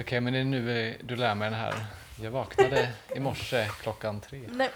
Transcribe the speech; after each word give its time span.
Okej, 0.00 0.20
men 0.20 0.32
det 0.32 0.38
är 0.38 0.44
nu 0.44 0.96
du 1.04 1.16
lär 1.16 1.34
mig 1.34 1.50
den 1.50 1.58
här. 1.60 1.74
Jag 2.22 2.30
vaknade 2.30 2.92
i 3.16 3.20
morse 3.20 3.66
klockan 3.82 4.20
tre. 4.20 4.42
Nej. 4.52 4.70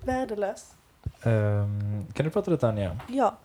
Värdelös. 0.00 0.74
Ehm, 1.22 2.06
kan 2.14 2.24
du 2.24 2.30
prata 2.30 2.50
lite 2.50 2.68
Anja? 2.68 3.00
Ja. 3.08 3.38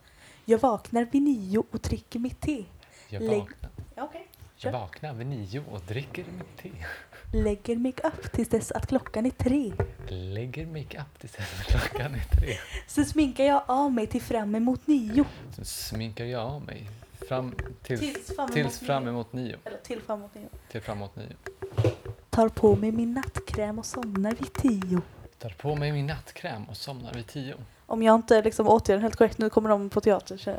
Jag 0.46 0.60
vaknar 0.60 1.06
vid 1.12 1.22
nio 1.22 1.58
och 1.72 1.80
dricker 1.80 2.20
mitt 2.20 2.42
te. 2.42 2.66
Jag, 3.10 3.20
vaknar, 3.22 3.70
Ja, 3.96 4.04
okej. 4.04 4.28
jag 4.58 4.72
vaknar 4.72 5.14
vid 5.14 5.28
nio 5.28 5.64
och 5.72 5.82
dricker 5.82 6.26
mitt 6.38 6.58
te. 6.58 6.72
Lägger 7.34 7.76
mig 7.76 7.94
upp 8.04 8.32
tills 8.32 8.50
dess 8.50 8.72
att 8.72 8.88
klockan 8.88 9.26
är 9.26 9.30
tre. 9.30 9.74
Lägger 10.10 10.66
makeup 10.66 11.20
tills 11.20 11.36
klockan 11.68 12.16
är 12.16 12.38
tre. 12.40 12.58
Sen 12.88 13.06
sminkar 13.06 13.44
jag 13.44 13.64
av 13.68 13.92
mig 13.92 14.08
till 14.08 14.22
fram 14.22 14.56
emot 14.56 14.88
nio. 14.88 15.26
Sen 15.56 15.66
sminkar 15.66 16.26
jag 16.26 16.42
av 16.42 16.62
mig 16.62 16.90
fram 17.28 17.56
till, 17.84 18.00
Tills 18.00 18.36
fram 18.36 18.52
tills 18.52 18.82
emot 18.82 18.88
fram 18.88 19.04
nio. 19.04 19.10
emot 19.10 19.34
nio. 19.34 19.58
Eller 19.66 19.78
till 19.78 20.02
fram 20.02 20.20
emot 20.20 20.36
nio. 20.36 20.48
Till 20.72 20.82
framåt 20.82 21.16
nio. 21.16 21.36
Tar 22.30 22.50
på 22.50 22.76
mig 22.76 22.92
min 22.92 23.14
nattkräm 23.14 23.80
och 23.80 23.86
somnar 23.86 24.32
vid 24.32 24.54
tio. 24.54 25.02
Tar 25.40 25.50
på 25.50 25.76
mig 25.76 25.92
min 25.92 26.08
nattkräm 26.08 26.64
och 26.64 26.78
somnar 26.78 27.14
vid 27.14 27.28
tio. 27.28 27.56
Om 27.86 28.04
jag 28.04 28.16
inte 28.16 28.42
liksom 28.42 28.68
återger 28.68 28.98
den 28.98 29.04
helt 29.04 29.16
korrekt, 29.16 29.38
nu 29.38 29.50
kommer 29.50 29.70
de 29.70 29.90
på 29.90 30.02
teater 30.02 30.38
så 30.38 30.56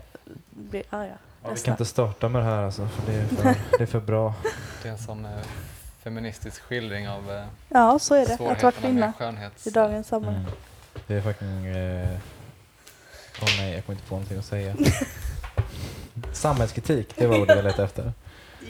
blir 0.50 0.82
arga. 0.90 1.18
Ja, 1.42 1.50
vi 1.54 1.60
kan 1.60 1.72
inte 1.72 1.84
starta 1.84 2.28
med 2.28 2.40
det 2.40 2.44
här 2.44 2.62
alltså, 2.62 2.88
för 2.88 3.12
det 3.12 3.18
är 3.18 3.26
för, 3.26 3.54
det 3.78 3.82
är 3.82 3.86
för 3.86 4.00
bra. 4.00 4.34
Det 4.82 4.88
är 4.88 4.92
en 4.92 4.98
sån 4.98 5.24
eh, 5.24 5.30
feministisk 6.02 6.62
skildring 6.62 7.08
av 7.08 7.30
eh, 7.30 7.44
Ja, 7.68 7.98
så 7.98 8.14
är 8.14 8.26
det. 8.26 8.34
Att 8.34 8.62
vara 8.62 8.72
kvinna 8.72 9.06
med 9.06 9.16
skönhets... 9.16 9.66
i 9.66 9.70
dagens 9.70 10.08
samhälle. 10.08 10.38
Mm. 10.38 10.50
Det 11.06 11.14
är 11.14 11.20
fucking... 11.20 11.66
Eh... 11.66 12.18
Åh 13.42 13.48
nej, 13.58 13.74
jag 13.74 13.86
kommer 13.86 13.96
inte 13.96 14.08
på 14.08 14.14
någonting 14.14 14.38
att 14.38 14.44
säga. 14.44 14.74
Samhällskritik, 16.32 17.14
det 17.16 17.26
var 17.26 17.38
ordet 17.40 17.56
jag 17.56 17.64
letade 17.64 17.82
efter. 17.84 18.12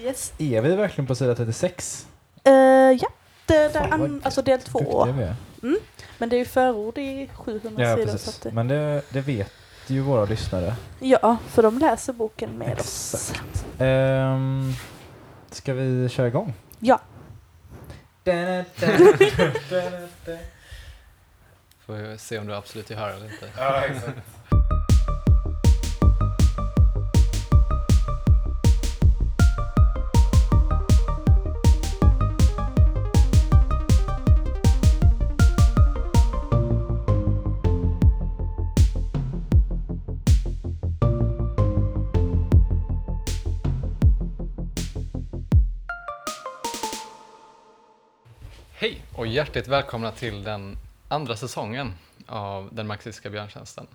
Yes. 0.03 0.33
Är 0.39 0.61
vi 0.61 0.77
verkligen 0.77 1.07
på 1.07 1.15
sida 1.15 1.35
36? 1.35 2.07
Uh, 2.49 2.53
ja, 2.53 3.09
det, 3.47 3.55
där, 3.55 3.71
Fan, 3.71 3.91
vad 4.01 4.11
an, 4.11 4.21
alltså 4.25 4.43
del 4.43 4.61
två. 4.61 4.79
Duktiga 4.79 5.13
vi 5.13 5.23
är. 5.23 5.35
Men 6.19 6.29
det 6.29 6.37
är 6.37 6.39
ju 6.39 6.45
förord 6.45 6.99
i 6.99 7.31
700 7.35 7.85
Ja, 7.85 7.97
sidor. 7.97 8.07
Så 8.07 8.13
precis. 8.13 8.29
att 8.37 8.43
det, 8.43 8.53
Men 8.53 8.69
det, 8.69 9.03
det 9.11 9.21
vet 9.21 9.53
ju 9.87 10.01
våra 10.01 10.25
lyssnare. 10.25 10.75
ja, 11.01 11.37
för 11.49 11.63
de 11.63 11.79
läser 11.79 12.13
boken 12.13 12.59
med 12.59 12.81
oss. 12.81 13.15
Exakt. 13.15 13.67
Ehm, 13.79 14.73
ska 15.51 15.75
vi 15.75 16.09
köra 16.09 16.27
igång? 16.27 16.55
Ja. 16.79 17.01
Får 21.87 21.95
vi 21.95 22.19
se 22.19 22.39
om 22.39 22.47
du 22.47 22.55
absolut 22.55 22.91
hör 22.91 23.11
eller 23.11 23.25
inte. 23.33 23.51
Ja, 23.57 23.85
exakt. 23.85 24.19
Och 49.19 49.27
hjärtligt 49.27 49.69
välkomna 49.69 50.13
till 50.13 50.43
den 50.45 50.77
andra 51.09 51.37
säsongen 51.37 51.93
av 52.27 52.69
Den 52.73 52.87
marxistiska 52.87 53.31
björntjänsten. 53.31 53.87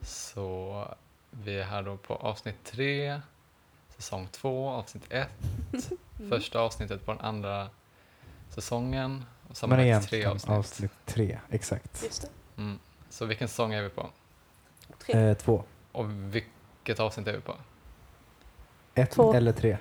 Så 0.00 0.88
vi 1.30 1.58
är 1.58 1.64
här 1.64 1.82
då 1.82 1.96
på 1.96 2.14
avsnitt 2.14 2.56
tre, 2.64 3.20
säsong 3.96 4.28
två, 4.30 4.68
avsnitt 4.68 5.02
ett, 5.10 5.28
första 6.28 6.60
avsnittet 6.60 7.06
på 7.06 7.12
den 7.12 7.20
andra 7.20 7.68
säsongen 8.48 9.24
och 9.42 9.48
Men 9.48 9.54
sammanlagt 9.54 10.08
tre 10.08 10.24
avsnitt. 10.24 10.50
avsnitt 10.50 10.92
tre, 11.06 11.38
exakt. 11.50 12.02
Just 12.04 12.22
det. 12.22 12.62
Mm. 12.62 12.78
Så 13.10 13.24
vilken 13.24 13.48
säsong 13.48 13.72
är 13.72 13.82
vi 13.82 13.88
på? 13.88 14.10
Tre. 14.98 15.14
Eh, 15.14 15.36
två. 15.36 15.64
Och 15.92 16.10
vilket 16.10 17.00
avsnitt 17.00 17.26
är 17.26 17.32
vi 17.32 17.40
på? 17.40 17.54
Ett 18.94 19.10
Två. 19.10 19.34
eller 19.34 19.52
tre. 19.52 19.78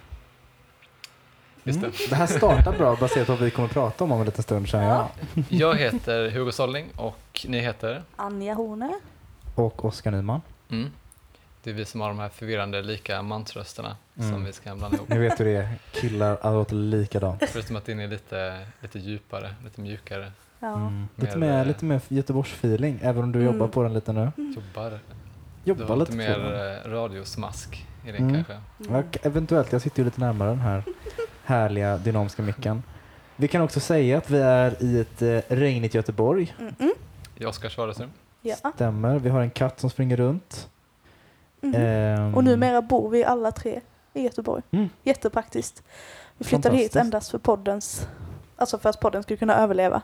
Just 1.63 1.79
Mm. 1.79 1.91
det. 1.91 2.09
Det 2.09 2.15
här 2.15 2.27
startar 2.27 2.77
bra 2.77 2.95
baserat 2.95 3.27
på 3.27 3.33
vad 3.33 3.41
vi 3.41 3.51
kommer 3.51 3.67
att 3.67 3.73
prata 3.73 4.03
om 4.03 4.11
om 4.11 4.19
en 4.19 4.25
liten 4.25 4.43
stund 4.43 4.67
känner 4.67 4.87
jag. 4.89 5.07
Jag 5.49 5.75
heter 5.75 6.29
Hugo 6.29 6.51
Solling 6.51 6.85
och 6.95 7.45
ni 7.47 7.59
heter? 7.59 8.03
Anja 8.15 8.53
Horne. 8.53 8.93
Och 9.55 9.85
Oskar 9.85 10.11
Nyman. 10.11 10.41
Mm. 10.69 10.89
Det 11.63 11.69
är 11.69 11.73
vi 11.73 11.85
som 11.85 12.01
har 12.01 12.07
de 12.07 12.19
här 12.19 12.29
förvirrande 12.29 12.81
lika 12.81 13.21
mansrösterna 13.21 13.95
som 14.15 14.23
Mm. 14.25 14.43
vi 14.45 14.53
ska 14.53 14.75
blanda 14.75 14.97
ihop. 14.97 15.09
Ni 15.09 15.17
vet 15.17 15.39
hur 15.39 15.45
det 15.45 15.51
är, 15.51 15.69
killar 15.91 16.37
alla 16.41 16.55
låter 16.55 16.75
likadant. 16.75 17.43
Förutom 17.47 17.75
att 17.75 17.85
din 17.85 17.99
är 17.99 18.07
lite, 18.07 18.59
lite 18.81 18.99
djupare, 18.99 19.55
lite 19.63 19.81
mjukare. 19.81 20.31
Ja. 20.59 20.75
Mm. 20.75 21.07
Lite, 21.15 21.37
Mer, 21.37 21.47
mer, 21.47 21.59
eh, 21.61 21.65
lite 21.67 21.85
mer 21.85 22.01
Göteborgs-feeling, 22.07 22.99
även 23.01 23.23
om 23.23 23.31
du 23.31 23.39
Mm. 23.41 23.53
jobbar 23.53 23.67
på 23.67 23.83
den 23.83 23.93
lite 23.93 24.13
nu. 24.13 24.31
Jobbar, 24.55 24.89
du 24.91 24.99
Jobbar 25.63 25.85
har 25.85 25.95
lite 25.95 26.11
lite 26.11 26.29
mer 26.29 26.39
den. 26.39 26.75
eh, 26.93 27.01
radiosmask 27.01 27.85
i 28.05 28.09
Mm. 28.09 28.33
kanske. 28.33 28.53
Mm. 28.53 28.95
Ja, 28.95 29.03
k- 29.13 29.19
eventuellt, 29.23 29.71
jag 29.71 29.81
sitter 29.81 29.99
ju 29.99 30.05
lite 30.05 30.19
närmare 30.19 30.49
den 30.49 30.59
här 30.59 30.83
härliga 31.51 31.97
dynamiska 31.97 32.41
micken. 32.41 32.83
Vi 33.35 33.47
kan 33.47 33.61
också 33.61 33.79
säga 33.79 34.17
att 34.17 34.29
vi 34.29 34.37
är 34.39 34.83
i 34.83 34.99
ett 34.99 35.21
eh, 35.21 35.55
regnigt 35.55 35.93
Göteborg. 35.93 36.55
Mm-mm. 36.59 36.89
I 37.37 37.45
Oskars 37.45 37.77
vardagsrum. 37.77 38.09
Ja. 38.41 38.55
Stämmer. 38.75 39.19
Vi 39.19 39.29
har 39.29 39.41
en 39.41 39.49
katt 39.49 39.79
som 39.79 39.89
springer 39.89 40.17
runt. 40.17 40.69
Mhm. 41.61 41.75
Ehm, 41.75 42.35
Och 42.35 42.43
numera 42.43 42.81
bor 42.81 43.09
vi 43.09 43.23
alla 43.23 43.51
tre 43.51 43.81
i 44.13 44.21
Göteborg. 44.23 44.63
Mm. 44.71 44.89
Jättepraktiskt. 45.03 45.83
Vi 46.37 46.45
flyttade 46.45 46.77
hit 46.77 46.95
endast 46.95 47.31
för 47.31 47.37
poddens, 47.37 48.07
alltså 48.57 48.77
för 48.79 48.89
att 48.89 48.99
podden 48.99 49.23
skulle 49.23 49.37
kunna 49.37 49.55
överleva 49.55 50.01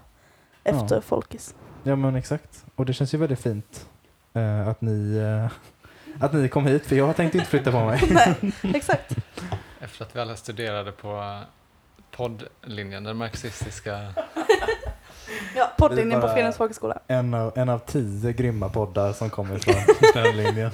efter 0.63 0.95
Ja. 0.95 1.01
Folkis. 1.01 1.55
Ja 1.83 1.95
men 1.95 2.15
exakt. 2.15 2.65
Och 2.75 2.85
det 2.85 2.93
känns 2.93 3.13
ju 3.13 3.17
väldigt 3.17 3.39
fint 3.39 3.89
eh, 4.33 4.67
att, 4.67 4.81
ni, 4.81 5.17
eh, 5.17 5.51
att 6.25 6.33
ni 6.33 6.49
kom 6.49 6.65
hit, 6.65 6.85
för 6.85 6.95
jag 6.95 7.15
tänkte 7.15 7.37
inte 7.37 7.49
flytta 7.49 7.71
på 7.71 7.85
mig. 7.85 8.01
Nej, 8.11 8.53
exakt. 8.75 9.15
Efter 9.87 10.05
att 10.05 10.15
vi 10.15 10.19
alla 10.19 10.35
studerade 10.35 10.91
på 10.91 11.41
poddlinjen, 12.11 13.03
den 13.03 13.17
marxistiska. 13.17 14.13
Ja, 15.55 15.71
poddlinjen 15.77 16.21
på 16.21 16.27
Fridhems 16.27 16.57
folkhögskola. 16.57 16.99
En 17.07 17.33
av, 17.33 17.57
en 17.57 17.69
av 17.69 17.79
tio 17.79 18.33
grymma 18.33 18.69
poddar 18.69 19.13
som 19.13 19.29
kommer 19.29 19.57
från 19.57 19.75
den 20.23 20.37
linjen. 20.37 20.71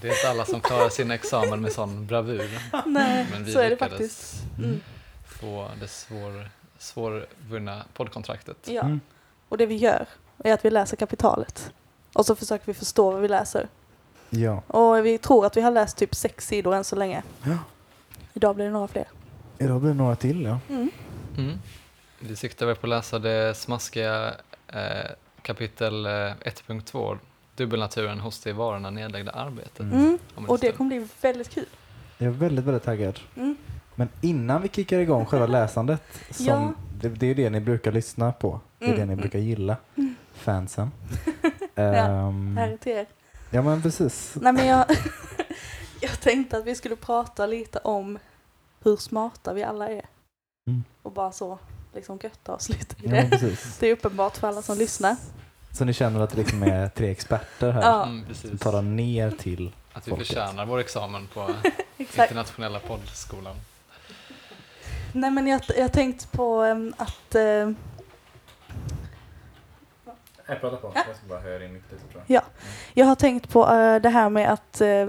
Det 0.00 0.08
är 0.08 0.12
inte 0.12 0.30
alla 0.30 0.44
som 0.44 0.60
klarar 0.60 0.88
sin 0.88 1.10
examen 1.10 1.60
med 1.60 1.72
sån 1.72 2.06
bravur. 2.06 2.58
Nej, 2.86 3.26
Men 3.32 3.44
vi 3.44 3.52
så 3.52 3.60
är 3.60 3.70
det 3.70 3.76
faktiskt. 3.76 4.34
Mm. 4.58 4.80
få 5.26 5.70
det 5.80 5.88
svår, 5.88 6.50
svårvunna 6.78 7.84
poddkontraktet. 7.94 8.56
Ja. 8.64 8.82
Mm. 8.82 9.00
Och 9.48 9.58
det 9.58 9.66
vi 9.66 9.76
gör 9.76 10.06
är 10.38 10.52
att 10.52 10.64
vi 10.64 10.70
läser 10.70 10.96
kapitalet. 10.96 11.72
Och 12.12 12.26
så 12.26 12.36
försöker 12.36 12.66
vi 12.66 12.74
förstå 12.74 13.10
vad 13.10 13.20
vi 13.20 13.28
läser. 13.28 13.68
Ja. 14.30 14.62
Och 14.66 15.06
vi 15.06 15.18
tror 15.18 15.46
att 15.46 15.56
vi 15.56 15.60
har 15.60 15.70
läst 15.70 15.96
typ 15.96 16.14
sex 16.14 16.46
sidor 16.46 16.74
än 16.74 16.84
så 16.84 16.96
länge. 16.96 17.22
Ja. 17.42 17.58
Idag 18.36 18.54
blir 18.54 18.64
det 18.64 18.70
några 18.70 18.88
fler. 18.88 19.04
Idag 19.58 19.80
blir 19.80 19.90
det 19.90 19.96
några 19.96 20.16
till 20.16 20.42
ja. 20.42 20.58
Mm. 20.68 20.90
Mm. 21.38 21.58
Vi 22.20 22.36
siktar 22.36 22.66
väl 22.66 22.76
på 22.76 22.86
att 22.86 22.90
läsa 22.90 23.18
det 23.18 23.56
smaskiga 23.56 24.34
eh, 24.68 25.10
kapitel 25.42 26.06
eh, 26.06 26.10
1.2, 26.10 27.18
dubbelnaturen 27.56 28.20
hos 28.20 28.40
det 28.40 28.50
i 28.50 28.52
varorna 28.52 28.90
nedlagda 28.90 29.30
arbetet. 29.32 29.80
Mm. 29.80 30.18
Mm. 30.36 30.50
Och 30.50 30.58
det 30.58 30.72
kommer 30.72 30.88
bli 30.88 31.08
väldigt 31.20 31.50
kul. 31.50 31.66
Jag 32.18 32.26
är 32.26 32.30
väldigt, 32.30 32.64
väldigt 32.64 32.82
taggad. 32.84 33.20
Mm. 33.36 33.56
Men 33.94 34.08
innan 34.20 34.62
vi 34.62 34.68
kickar 34.68 34.98
igång 34.98 35.26
själva 35.26 35.46
läsandet, 35.58 36.02
som 36.30 36.46
Ja. 36.46 36.72
det, 37.00 37.08
det 37.08 37.26
är 37.26 37.34
det 37.34 37.50
ni 37.50 37.60
brukar 37.60 37.92
lyssna 37.92 38.32
på. 38.32 38.60
Det 38.78 38.84
är 38.84 38.88
Mm. 38.94 39.00
det 39.00 39.14
ni 39.14 39.20
brukar 39.20 39.38
gilla, 39.38 39.76
fansen. 40.34 40.90
Ja, 41.74 41.82
Ehm, 41.82 42.56
Här 42.56 42.68
är 42.68 42.76
till 42.76 42.92
er. 42.92 43.06
ja 43.50 43.62
men 43.62 43.82
precis. 43.82 44.32
Nej 44.40 44.52
men 44.52 44.66
jag, 44.66 44.84
jag 46.00 46.20
tänkte 46.20 46.58
att 46.58 46.64
vi 46.64 46.74
skulle 46.74 46.96
prata 46.96 47.46
lite 47.46 47.78
om 47.78 48.18
hur 48.82 48.96
smarta 48.96 49.52
vi 49.52 49.62
alla 49.62 49.88
är. 49.88 50.04
Mm. 50.70 50.84
Och 51.02 51.12
bara 51.12 51.32
så 51.32 51.58
liksom 51.94 52.18
götta 52.22 52.54
oss 52.54 52.68
lite 52.68 52.94
i 53.06 53.08
Ja, 53.08 53.22
det. 53.22 53.30
precis. 53.30 53.76
Det 53.80 53.86
är 53.88 53.92
uppenbart 53.92 54.36
för 54.36 54.48
alla 54.48 54.62
som 54.62 54.78
lyssnar. 54.78 55.16
Så 55.72 55.84
ni 55.84 55.92
känner 55.92 56.20
att 56.20 56.30
det 56.30 56.36
liksom 56.36 56.62
är 56.62 56.88
tre 56.88 57.10
experter 57.10 57.70
här 57.72 57.82
Ja. 57.82 58.04
Mm, 58.06 58.34
som 58.34 58.58
talar 58.58 58.82
ner 58.82 59.30
till 59.30 59.72
Att 59.92 60.06
vi 60.06 60.10
folket. 60.10 60.26
förtjänar 60.26 60.66
vår 60.66 60.78
examen 60.78 61.28
på 61.34 61.50
internationella 61.96 62.78
poddskolan. 62.80 63.56
Nej 65.12 65.30
men 65.30 65.46
jag, 65.46 65.60
jag 65.76 65.92
tänkte 65.92 66.26
på 66.28 66.62
em, 66.62 66.94
att 66.98 67.34
eh, 67.34 67.70
Jag 70.46 70.60
pratar 70.60 70.76
på. 70.76 70.92
Ja. 70.94 71.02
Jag 71.06 71.16
ska 71.16 71.26
bara 71.28 71.40
höra 71.40 71.64
in 71.64 71.74
lite 71.74 71.88
tror 71.88 72.22
jag. 72.26 72.42
jag 72.94 73.06
har 73.06 73.14
tänkt 73.14 73.48
på 73.48 73.68
eh, 73.68 73.96
det 73.96 74.08
här 74.08 74.30
med 74.30 74.52
att 74.52 74.80
eh, 74.80 75.08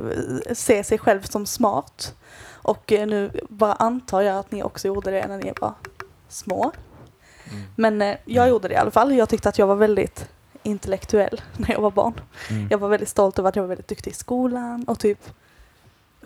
se 0.54 0.84
sig 0.84 0.98
själv 0.98 1.22
som 1.22 1.46
smart. 1.46 2.16
Och 2.50 2.92
eh, 2.92 3.08
nu 3.08 3.32
bara 3.50 3.74
antar 3.74 4.22
jag 4.22 4.38
att 4.38 4.52
ni 4.52 4.64
också 4.64 4.88
gjorde 4.88 5.12
det 5.12 5.28
när 5.28 5.38
ni 5.38 5.54
var 5.62 5.74
små. 6.28 6.72
Mm. 7.52 7.64
Men 7.76 8.18
jag 8.26 8.50
gjorde 8.50 8.68
det 8.68 8.74
i 8.74 8.78
alla 8.78 8.92
fall. 8.92 9.16
Jag 9.16 9.30
tyckte 9.30 9.50
att 9.50 9.58
jag 9.58 9.68
var 9.68 9.76
väldigt 9.76 10.30
intellektuell 10.64 11.42
när 11.58 11.72
jag 11.72 11.82
var 11.82 11.92
barn. 11.92 12.22
Mm. 12.50 12.68
Jag 12.72 12.78
var 12.78 12.90
väldigt 12.90 13.10
stolt 13.10 13.40
över 13.40 13.50
att 13.50 13.56
jag 13.56 13.64
var 13.64 13.70
väldigt 13.70 13.88
duktig 13.88 14.12
i 14.12 14.14
skolan 14.14 14.84
och 14.84 15.00
typ 15.00 15.20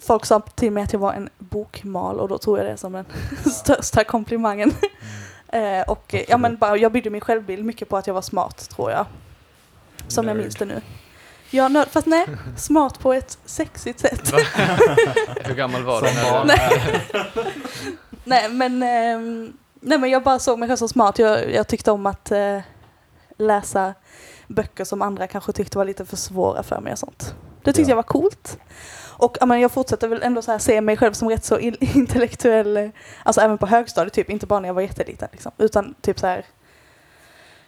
folk 0.02 0.26
sa 0.26 0.40
till 0.40 0.72
mig 0.72 0.84
att 0.84 0.94
jag 0.94 1.00
var 1.00 1.14
en 1.14 1.30
bokmal 1.38 2.20
och 2.20 2.28
då 2.28 2.38
tog 2.38 2.58
jag 2.60 2.66
det 2.66 2.78
som 2.78 2.92
den 2.92 3.06
största 3.52 4.04
komplimangen. 4.04 4.72
Eh, 5.52 5.82
och 5.88 6.14
eh, 6.14 6.24
ja, 6.28 6.38
men 6.38 6.58
bara, 6.58 6.78
jag 6.78 6.92
byggde 6.92 7.10
min 7.10 7.22
självbild 7.22 7.66
mycket 7.66 7.90
på 7.90 7.98
att 7.98 8.08
jag 8.08 8.14
var 8.14 8.22
smart 8.22 8.70
tror 8.70 8.92
jag. 8.92 9.06
Som 10.08 10.28
jag 10.28 10.36
Nerd. 10.36 10.44
minns 10.44 10.56
det 10.56 10.66
nu. 10.66 10.82
Ja, 11.50 11.68
nörd, 11.68 11.88
fast 11.88 12.08
nej, 12.08 12.26
smart 12.58 13.00
på 13.00 13.14
ett 13.14 13.38
sexigt 13.46 14.00
sätt. 14.00 14.34
Hur 15.44 15.56
gammal 15.56 15.84
var 15.84 16.02
du. 16.02 16.08
Nej. 16.48 17.02
nej, 18.24 18.50
men, 18.50 18.84
ehm, 18.84 19.54
nej, 19.80 19.98
men 19.98 20.10
jag 20.10 20.24
bara 20.24 20.40
såg 20.40 20.60
mig 20.60 20.68
själv 20.70 20.78
som 20.78 20.90
smart. 20.90 21.20
Jag, 21.20 21.54
jag 21.54 21.68
tyckte 21.68 21.92
om 21.92 22.06
att 22.06 22.32
eh, 22.32 22.60
läsa 23.38 23.94
böcker 24.48 24.84
som 24.84 25.02
andra 25.02 25.28
kanske 25.28 25.52
tyckte 25.52 25.78
var 25.78 25.86
lite 25.86 26.06
för 26.06 26.18
svåra 26.18 26.64
för 26.64 26.80
mig 26.82 26.94
och 26.94 27.00
sånt. 27.00 27.36
Det 27.64 27.74
tyckte 27.74 27.82
Ja. 27.82 27.90
jag 27.92 27.96
var 27.96 28.04
coolt. 28.04 28.58
Och 29.22 29.38
men 29.48 29.60
jag 29.60 29.72
fortsätter 29.72 30.08
väl 30.08 30.24
ändå 30.24 30.42
så 30.42 30.52
här 30.52 30.60
se 30.60 30.82
mig 30.82 30.98
själv 30.98 31.14
som 31.14 31.30
rätt 31.30 31.46
så 31.46 31.60
intellektuell, 31.80 32.92
alltså 33.24 33.42
även 33.42 33.58
på 33.58 33.68
högstadiet 33.68 34.14
typ, 34.14 34.30
inte 34.30 34.46
bara 34.46 34.60
när 34.60 34.70
jag 34.70 34.74
var 34.74 34.82
jätteliten 34.82 35.30
liksom, 35.32 35.52
utan 35.58 35.96
typ 36.02 36.20
så 36.20 36.28
här, 36.28 36.46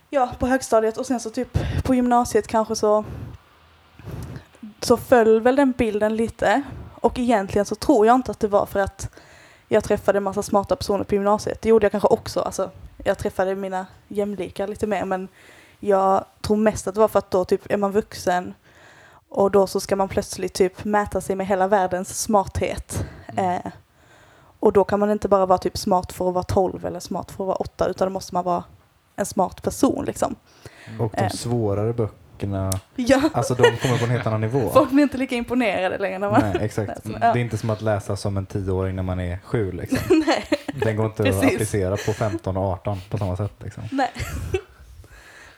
ja 0.09 0.31
på 0.39 0.47
högstadiet 0.47 0.97
och 0.97 1.05
sen 1.05 1.19
så 1.19 1.29
typ 1.29 1.57
på 1.83 1.95
gymnasiet 1.95 2.47
kanske 2.47 2.75
så, 2.75 3.05
så 4.79 4.97
föll 4.97 5.41
väl 5.41 5.55
den 5.55 5.71
bilden 5.71 6.15
lite. 6.15 6.61
Och 6.95 7.19
egentligen 7.19 7.65
så 7.65 7.75
tror 7.75 8.05
jag 8.05 8.15
inte 8.15 8.31
att 8.31 8.39
det 8.39 8.47
var 8.47 8.65
för 8.65 8.79
att 8.79 9.09
jag 9.67 9.83
träffade 9.83 10.17
en 10.17 10.23
massa 10.23 10.43
smarta 10.43 10.75
personer 10.75 11.03
på 11.03 11.15
gymnasiet. 11.15 11.61
Det 11.61 11.69
gjorde 11.69 11.85
jag 11.85 11.91
kanske 11.91 12.07
också, 12.07 12.39
alltså 12.39 12.71
jag 13.03 13.17
träffade 13.17 13.55
mina 13.55 13.87
jämlikar 14.07 14.67
lite 14.67 14.87
mer 14.87 15.05
men 15.05 15.27
jag 15.79 16.25
tror 16.41 16.57
mest 16.57 16.87
att 16.87 16.93
det 16.93 16.99
var 16.99 17.07
för 17.07 17.19
att 17.19 17.31
då 17.31 17.45
typ 17.45 17.71
är 17.71 17.77
man 17.77 17.91
vuxen 17.91 18.53
och 19.33 19.51
då 19.51 19.67
så 19.67 19.79
ska 19.79 19.95
man 19.95 20.09
plötsligt 20.09 20.53
typ 20.53 20.83
mäta 20.85 21.21
sig 21.21 21.35
med 21.35 21.47
hela 21.47 21.67
världens 21.67 22.21
smarthet. 22.21 23.05
Mm. 23.27 23.45
Eh, 23.65 23.71
och 24.59 24.73
då 24.73 24.83
kan 24.83 24.99
man 24.99 25.11
inte 25.11 25.27
bara 25.27 25.45
vara 25.45 25.57
typ 25.57 25.77
smart 25.77 26.11
för 26.11 26.27
att 26.27 26.33
vara 26.33 26.43
12 26.43 26.85
eller 26.85 26.99
smart 26.99 27.31
för 27.31 27.43
att 27.43 27.47
vara 27.47 27.55
8 27.55 27.87
utan 27.87 28.07
då 28.07 28.11
måste 28.11 28.33
man 28.35 28.43
vara 28.43 28.63
en 29.15 29.25
smart 29.25 29.61
person 29.61 30.05
liksom. 30.05 30.35
Och 30.99 31.11
de 31.17 31.23
Eh. 31.23 31.29
svårare 31.29 31.93
böckerna, 31.93 32.71
Ja, 32.95 33.21
alltså 33.33 33.53
de 33.55 33.63
kommer 33.77 33.97
på 33.97 34.03
en 34.05 34.09
helt 34.11 34.27
annan 34.27 34.41
nivå. 34.41 34.69
folk 34.73 34.91
blir 34.91 35.03
inte 35.03 35.17
lika 35.17 35.35
imponerade 35.35 35.97
längre 35.97 36.19
när 36.19 36.31
man... 36.31 36.41
Nej, 36.41 36.55
exakt. 36.61 36.87
läser. 37.05 37.09
Det 37.19 37.25
Ja. 37.27 37.33
är 37.33 37.37
inte 37.37 37.57
som 37.57 37.69
att 37.69 37.81
läsa 37.81 38.15
som 38.15 38.37
en 38.37 38.45
tioåring 38.45 38.95
när 38.95 39.03
man 39.03 39.19
är 39.19 39.37
sju. 39.43 39.71
Liksom. 39.71 39.99
Nej, 40.27 40.43
Den 40.85 40.95
går 40.97 41.05
inte 41.05 41.29
att 41.29 41.35
applicera 41.45 41.97
på 42.05 42.13
15 42.13 42.57
och 42.57 42.63
18 42.63 42.97
på 43.09 43.17
samma 43.17 43.37
sätt. 43.37 43.53
Liksom. 43.63 43.83
nej. 43.91 44.11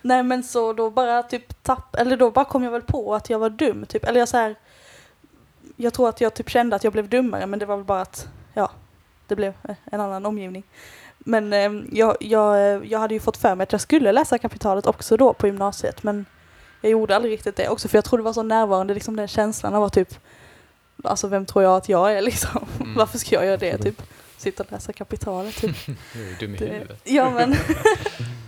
Nej 0.05 0.23
men 0.23 0.43
så 0.43 0.73
då 0.73 0.89
bara 0.89 1.23
typ 1.23 1.63
tapp, 1.63 1.95
eller 1.95 2.17
då 2.17 2.31
bara 2.31 2.45
kom 2.45 2.63
jag 2.63 2.71
väl 2.71 2.81
på 2.81 3.15
att 3.15 3.29
jag 3.29 3.39
var 3.39 3.49
dum 3.49 3.85
typ. 3.85 4.05
Eller 4.05 4.19
jag 4.19 4.29
så 4.29 4.37
här, 4.37 4.55
jag 5.75 5.93
tror 5.93 6.09
att 6.09 6.21
jag 6.21 6.33
typ 6.33 6.49
kände 6.49 6.75
att 6.75 6.83
jag 6.83 6.93
blev 6.93 7.09
dummare 7.09 7.45
men 7.45 7.59
det 7.59 7.65
var 7.65 7.75
väl 7.75 7.85
bara 7.85 8.01
att, 8.01 8.27
ja, 8.53 8.71
det 9.27 9.35
blev 9.35 9.53
en 9.85 10.01
annan 10.01 10.25
omgivning. 10.25 10.63
Men 11.17 11.53
eh, 11.53 11.71
jag, 11.97 12.17
jag, 12.19 12.55
eh, 12.55 12.81
jag 12.91 12.99
hade 12.99 13.13
ju 13.13 13.19
fått 13.19 13.37
för 13.37 13.55
mig 13.55 13.63
att 13.63 13.71
jag 13.71 13.81
skulle 13.81 14.11
läsa 14.11 14.37
kapitalet 14.37 14.87
också 14.87 15.17
då 15.17 15.33
på 15.33 15.47
gymnasiet 15.47 16.03
men 16.03 16.25
jag 16.81 16.91
gjorde 16.91 17.15
aldrig 17.15 17.33
riktigt 17.33 17.55
det 17.55 17.69
också 17.69 17.87
för 17.87 17.97
jag 17.97 18.05
tror 18.05 18.17
det 18.17 18.23
var 18.23 18.33
så 18.33 18.43
närvarande 18.43 18.93
liksom 18.93 19.15
den 19.15 19.27
känslan 19.27 19.75
av 19.75 19.83
att 19.83 19.93
typ, 19.93 20.09
alltså 21.03 21.27
vem 21.27 21.45
tror 21.45 21.63
jag 21.63 21.75
att 21.77 21.89
jag 21.89 22.13
är 22.17 22.21
liksom? 22.21 22.67
Mm. 22.79 22.93
Varför 22.97 23.17
ska 23.17 23.35
jag 23.35 23.45
göra 23.45 23.57
det 23.57 23.77
typ? 23.77 24.01
Sitta 24.37 24.63
och 24.63 24.71
läsa 24.71 24.93
kapitalet 24.93 25.55
typ. 25.55 25.75
Du 26.13 26.29
är 26.31 26.39
dum 26.39 26.55
i 26.55 26.57
Det, 26.57 26.65
huvudet. 26.65 27.01
ja 27.03 27.29
men, 27.29 27.55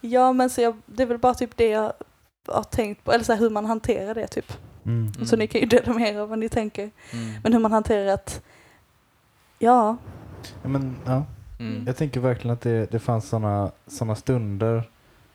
ja 0.00 0.32
men 0.32 0.50
så 0.50 0.60
jag, 0.60 0.76
det 0.86 1.02
är 1.02 1.06
väl 1.06 1.18
bara 1.18 1.34
typ 1.34 1.56
det 1.56 1.68
jag 1.68 1.92
har 2.48 2.62
tänkt 2.62 3.04
på, 3.04 3.12
eller 3.12 3.24
så 3.24 3.32
här, 3.32 3.40
hur 3.40 3.50
man 3.50 3.64
hanterar 3.64 4.14
det 4.14 4.26
typ. 4.26 4.52
Mm. 4.84 5.12
Mm. 5.16 5.26
Så 5.26 5.36
ni 5.36 5.46
kan 5.46 5.60
ju 5.60 5.66
dela 5.66 5.92
med 5.92 6.14
er 6.14 6.18
av 6.18 6.28
vad 6.28 6.38
ni 6.38 6.48
tänker. 6.48 6.90
Mm. 7.12 7.34
Men 7.42 7.52
hur 7.52 7.60
man 7.60 7.72
hanterar 7.72 8.06
att, 8.06 8.42
ja, 9.58 9.96
Ja, 10.62 10.68
men, 10.68 10.96
ja. 11.04 11.24
Mm. 11.58 11.84
Jag 11.86 11.96
tänker 11.96 12.20
verkligen 12.20 12.54
att 12.54 12.60
det, 12.60 12.90
det 12.90 12.98
fanns 12.98 13.28
sådana 13.28 13.70
såna 13.86 14.14
stunder, 14.14 14.90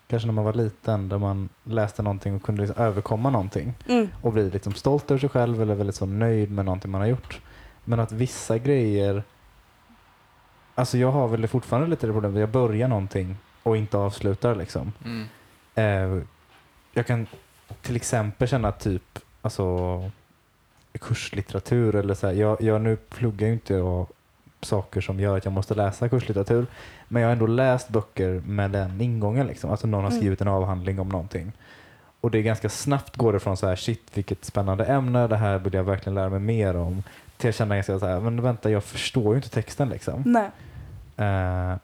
kanske 0.07 0.27
när 0.27 0.33
man 0.33 0.45
var 0.45 0.53
liten, 0.53 1.09
där 1.09 1.17
man 1.17 1.49
läste 1.63 2.01
någonting 2.01 2.35
och 2.35 2.43
kunde 2.43 2.61
liksom 2.61 2.83
överkomma 2.83 3.29
någonting 3.29 3.73
mm, 3.87 4.07
och 4.21 4.33
bli 4.33 4.49
liksom 4.49 4.73
stolt 4.73 5.11
över 5.11 5.19
sig 5.19 5.29
själv 5.29 5.61
eller 5.61 5.75
väldigt 5.75 5.95
så 5.95 6.05
nöjd 6.05 6.51
med 6.51 6.65
någonting 6.65 6.91
man 6.91 7.01
har 7.01 7.07
gjort. 7.07 7.41
Men 7.83 7.99
att 7.99 8.11
vissa 8.11 8.57
grejer, 8.57 9.23
alltså 10.75 10.97
jag 10.97 11.11
har 11.11 11.27
väl 11.27 11.47
fortfarande 11.47 11.89
lite 11.89 12.07
det 12.07 12.13
problemet, 12.13 12.39
jag 12.39 12.49
börjar 12.49 12.87
någonting 12.87 13.37
och 13.63 13.77
inte 13.77 13.97
avslutar 13.97 14.55
liksom. 14.55 14.93
Mm. 15.05 15.27
Eh, 15.75 16.23
jag 16.93 17.07
kan 17.07 17.27
till 17.81 17.95
exempel 17.95 18.47
känna 18.47 18.71
typ, 18.71 19.19
alltså 19.41 20.09
kurslitteratur 20.99 21.95
eller 21.95 22.13
så 22.13 22.27
här. 22.27 22.33
Jag, 22.33 22.61
jag 22.61 22.81
nu 22.81 22.95
pluggar 22.95 23.47
ju 23.47 23.53
inte 23.53 23.73
jag 23.73 24.07
saker 24.61 25.01
som 25.01 25.19
gör 25.19 25.37
att 25.37 25.45
jag 25.45 25.51
måste 25.51 25.75
läsa 25.75 26.09
kurslitteratur. 26.09 26.65
Men 27.07 27.21
jag 27.21 27.29
har 27.29 27.33
ändå 27.33 27.47
läst 27.47 27.89
böcker 27.89 28.41
med 28.45 28.71
den 28.71 29.01
ingången 29.01 29.47
liksom. 29.47 29.71
Alltså 29.71 29.87
någon 29.87 30.03
har 30.03 30.09
Mm. 30.11 30.21
skrivit 30.21 30.41
en 30.41 30.47
avhandling 30.47 30.99
om 30.99 31.09
någonting. 31.09 31.51
Och 32.21 32.31
det 32.31 32.37
är 32.37 32.41
ganska 32.41 32.69
snabbt 32.69 33.17
går 33.17 33.33
det 33.33 33.39
från 33.39 33.57
så 33.57 33.67
här 33.67 33.75
shit 33.75 34.11
vilket 34.13 34.45
spännande 34.45 34.85
ämne, 34.85 35.27
det 35.27 35.37
här 35.37 35.57
vill 35.57 35.73
jag 35.73 35.83
verkligen 35.83 36.15
lära 36.15 36.29
mig 36.29 36.39
mer 36.39 36.75
om. 36.75 37.03
Till 37.37 37.49
att 37.49 37.55
känna 37.55 37.75
ganska 37.75 37.99
så 37.99 38.05
här, 38.05 38.19
men 38.19 38.41
vänta 38.41 38.69
jag 38.69 38.83
förstår 38.83 39.33
ju 39.33 39.35
inte 39.35 39.49
texten 39.49 39.89
liksom. 39.89 40.23
nej. 40.25 40.49
Eh, 41.17 41.75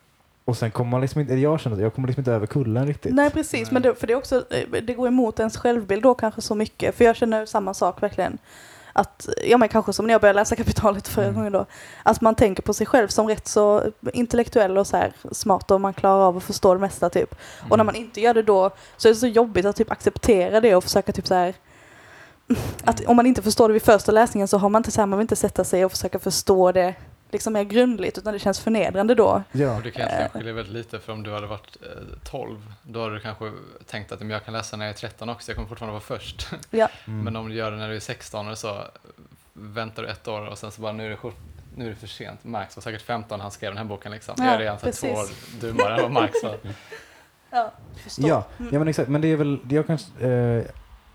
och 0.47 0.57
sen 0.57 0.71
kommer 0.71 0.91
man 0.91 1.01
liksom 1.01 1.21
inte, 1.21 1.33
jag 1.35 1.59
känner 1.59 1.75
att 1.75 1.81
jag 1.83 1.93
kommer 1.95 2.07
liksom 2.07 2.21
inte 2.21 2.31
över 2.31 2.47
kullen 2.47 2.87
riktigt. 2.87 3.13
Nej 3.13 3.29
precis, 3.29 3.71
men 3.71 3.81
det, 3.81 3.95
för 3.95 4.07
det, 4.07 4.13
är 4.13 4.17
också, 4.17 4.45
eh, 4.49 4.81
det 4.83 4.93
går 4.93 5.07
emot 5.07 5.39
ens 5.39 5.57
självbild 5.57 6.03
då 6.03 6.13
kanske 6.13 6.41
så 6.41 6.55
mycket. 6.55 6.95
För 6.95 7.05
jag 7.05 7.15
känner 7.15 7.45
samma 7.45 7.73
sak 7.73 8.03
verkligen. 8.03 8.37
Att, 8.93 9.29
ja 9.45 9.57
men 9.57 9.69
kanske 9.69 9.93
som 9.93 10.07
när 10.07 10.13
jag 10.13 10.21
började 10.21 10.39
läsa 10.39 10.55
kapitalet 10.55 11.07
förra 11.07 11.25
Mm. 11.25 11.35
gången 11.35 11.51
då. 11.51 11.65
Att 12.03 12.21
man 12.21 12.35
tänker 12.35 12.63
på 12.63 12.73
sig 12.73 12.87
själv 12.87 13.07
som 13.07 13.27
rätt 13.27 13.47
så 13.47 13.83
intellektuell 14.13 14.77
och 14.77 14.87
så 14.87 14.97
här 14.97 15.13
smart 15.31 15.71
och 15.71 15.81
man 15.81 15.93
klarar 15.93 16.23
av 16.27 16.37
att 16.37 16.43
förstå 16.43 16.73
det 16.73 16.79
mesta 16.79 17.09
typ. 17.09 17.35
Mm. 17.59 17.71
Och 17.71 17.77
när 17.77 17.83
man 17.83 17.95
inte 17.95 18.21
gör 18.21 18.33
det 18.33 18.43
då 18.43 18.69
så 18.97 19.07
är 19.07 19.13
det 19.13 19.19
så 19.19 19.27
jobbigt 19.27 19.65
att 19.65 19.75
typ 19.75 19.91
acceptera 19.91 20.61
det 20.61 20.75
och 20.75 20.83
försöka 20.83 21.11
typ 21.11 21.27
så 21.27 21.33
här 21.33 21.53
att 22.83 23.05
om 23.05 23.15
man 23.15 23.25
inte 23.25 23.41
förstår 23.41 23.69
det 23.69 23.73
vid 23.73 23.81
första 23.83 24.11
läsningen 24.11 24.47
så 24.47 24.57
har 24.57 24.69
man 24.69 24.79
inte 24.79 24.91
så 24.91 25.01
här, 25.01 25.05
man 25.05 25.19
vill 25.19 25.23
inte 25.23 25.35
sätta 25.35 25.63
sig 25.63 25.85
och 25.85 25.91
försöka 25.91 26.19
förstå 26.19 26.71
det 26.71 26.95
liksom 27.31 27.53
mer 27.53 27.63
grundligt 27.63 28.17
utan 28.17 28.33
det 28.33 28.39
känns 28.39 28.59
förnedrande 28.59 29.15
då. 29.15 29.43
Ja. 29.51 29.75
Och 29.77 29.81
det 29.81 29.91
kan 29.91 30.01
egentligen 30.01 30.29
skilja 30.31 30.53
väldigt 30.53 30.73
lite 30.73 30.99
för 30.99 31.13
om 31.13 31.23
du 31.23 31.31
hade 31.33 31.47
varit 31.47 31.77
eh, 31.81 31.89
12 32.29 32.73
då 32.83 33.01
hade 33.03 33.15
du 33.15 33.19
kanske 33.21 33.51
tänkt 33.85 34.11
att 34.11 34.19
"Men 34.19 34.29
jag 34.29 34.45
kan 34.45 34.53
läsa 34.53 34.77
när 34.77 34.85
jag 34.85 34.93
är 34.93 34.97
13 34.97 35.29
också, 35.29 35.51
jag 35.51 35.55
kommer 35.55 35.69
fortfarande 35.69 35.91
vara 35.93 36.19
först. 36.19 36.47
Ja, 36.69 36.89
Mm. 37.07 37.23
Men 37.23 37.35
om 37.35 37.49
du 37.49 37.55
gör 37.55 37.71
det 37.71 37.77
när 37.77 37.89
du 37.89 37.95
är 37.95 37.99
16 37.99 38.45
eller 38.45 38.55
så 38.55 38.81
väntar 39.53 40.03
du 40.03 40.09
ett 40.09 40.27
år 40.27 40.47
och 40.47 40.57
sen 40.57 40.71
så 40.71 40.81
bara 40.81 40.91
nu 40.91 41.05
är 41.05 41.09
det, 41.09 41.17
nu 41.75 41.85
är 41.85 41.89
det 41.89 41.95
för 41.95 42.07
sent. 42.07 42.43
Marx 42.43 42.75
var 42.75 42.81
säkert 42.81 43.01
15 43.01 43.39
han 43.39 43.51
skrev 43.51 43.71
den 43.71 43.77
här 43.77 43.85
boken 43.85 44.11
liksom. 44.11 44.35
Ja, 44.37 44.43
jag 44.45 44.53
är 44.53 44.59
redan 44.59 44.77
två 44.77 45.07
år 45.07 45.25
dummare 45.61 45.95
än 45.95 46.01
vad 46.01 46.11
Marx 46.11 46.43
var. 46.43 46.57
ja. 47.51 47.71
Ja, 48.17 48.45
Mm. 48.59 48.73
ja 48.73 48.79
men 48.79 48.87
exakt. 48.87 49.09
Men 49.09 49.21
det 49.21 49.27
är 49.27 49.35
väl, 49.35 49.59
jag 49.69 49.87
kanske, 49.87 50.27
eh, 50.27 50.63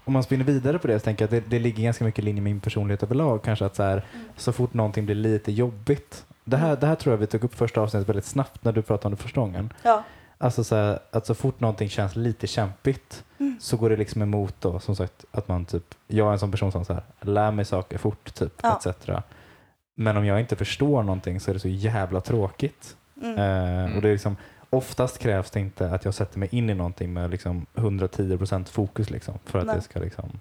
om 0.04 0.12
man 0.12 0.22
spinner 0.22 0.44
vidare 0.44 0.78
på 0.78 0.86
det 0.86 0.98
så 0.98 1.04
tänker 1.04 1.22
jag 1.22 1.26
att 1.38 1.44
det, 1.50 1.56
det 1.56 1.62
ligger 1.62 1.82
ganska 1.84 2.04
mycket 2.04 2.18
i 2.18 2.22
linje 2.22 2.42
med 2.42 2.52
min 2.52 2.60
personlighet 2.60 3.02
överlag. 3.02 3.42
Kanske 3.42 3.64
att 3.66 3.76
så, 3.76 3.82
här, 3.82 3.92
Mm. 4.14 4.26
så 4.36 4.52
fort 4.52 4.74
någonting 4.74 5.04
blir 5.06 5.14
lite 5.14 5.52
jobbigt. 5.52 6.24
Det 6.44 6.56
här, 6.56 6.76
det 6.76 6.86
här 6.86 6.94
tror 6.94 7.12
jag 7.12 7.18
vi 7.18 7.26
tog 7.26 7.44
upp 7.44 7.54
första 7.54 7.80
avsnittet 7.80 8.08
väldigt 8.08 8.24
snabbt 8.24 8.64
när 8.64 8.72
du 8.72 8.82
pratade 8.82 9.06
om 9.06 9.10
det 9.16 9.22
första 9.22 9.40
gången. 9.40 9.72
Ja. 9.82 10.02
Alltså 10.38 10.64
så 10.64 10.74
här, 10.76 10.98
att 11.10 11.26
så 11.26 11.34
fort 11.34 11.60
någonting 11.60 11.88
känns 11.88 12.16
lite 12.16 12.46
kämpigt 12.46 13.24
Mm. 13.38 13.56
så 13.60 13.76
går 13.76 13.90
det 13.90 13.96
liksom 13.96 14.22
emot 14.22 14.54
då 14.60 14.78
som 14.80 14.96
sagt 14.96 15.24
att 15.30 15.48
man 15.48 15.64
typ, 15.64 15.94
jag 16.06 16.28
är 16.28 16.32
en 16.32 16.38
sån 16.38 16.50
person 16.50 16.72
som 16.72 16.84
så 16.84 16.92
här, 16.92 17.02
lär 17.20 17.50
mig 17.50 17.64
saker 17.64 17.98
fort 17.98 18.34
typ 18.34 18.52
Ja. 18.62 18.80
etc. 18.86 19.08
Men 19.96 20.16
om 20.16 20.24
jag 20.26 20.40
inte 20.40 20.56
förstår 20.56 21.02
någonting 21.02 21.40
så 21.40 21.50
är 21.50 21.54
det 21.54 21.60
så 21.60 21.68
jävla 21.68 22.20
tråkigt. 22.20 22.96
Mm. 23.22 23.38
Eh, 23.38 23.96
och 23.96 24.02
det 24.02 24.08
är 24.08 24.12
liksom, 24.12 24.36
oftast 24.72 25.18
krävs 25.18 25.50
det 25.50 25.60
inte 25.60 25.90
att 25.90 26.04
jag 26.04 26.14
sätter 26.14 26.38
mig 26.38 26.48
in 26.52 26.70
i 26.70 26.74
någonting 26.74 27.12
med 27.12 27.30
liksom 27.30 27.66
110% 27.74 28.64
fokus 28.64 29.10
liksom, 29.10 29.38
för 29.44 29.58
att 29.58 29.66
Nej. 29.66 29.76
det 29.76 29.82
ska 29.82 30.00
liksom 30.00 30.40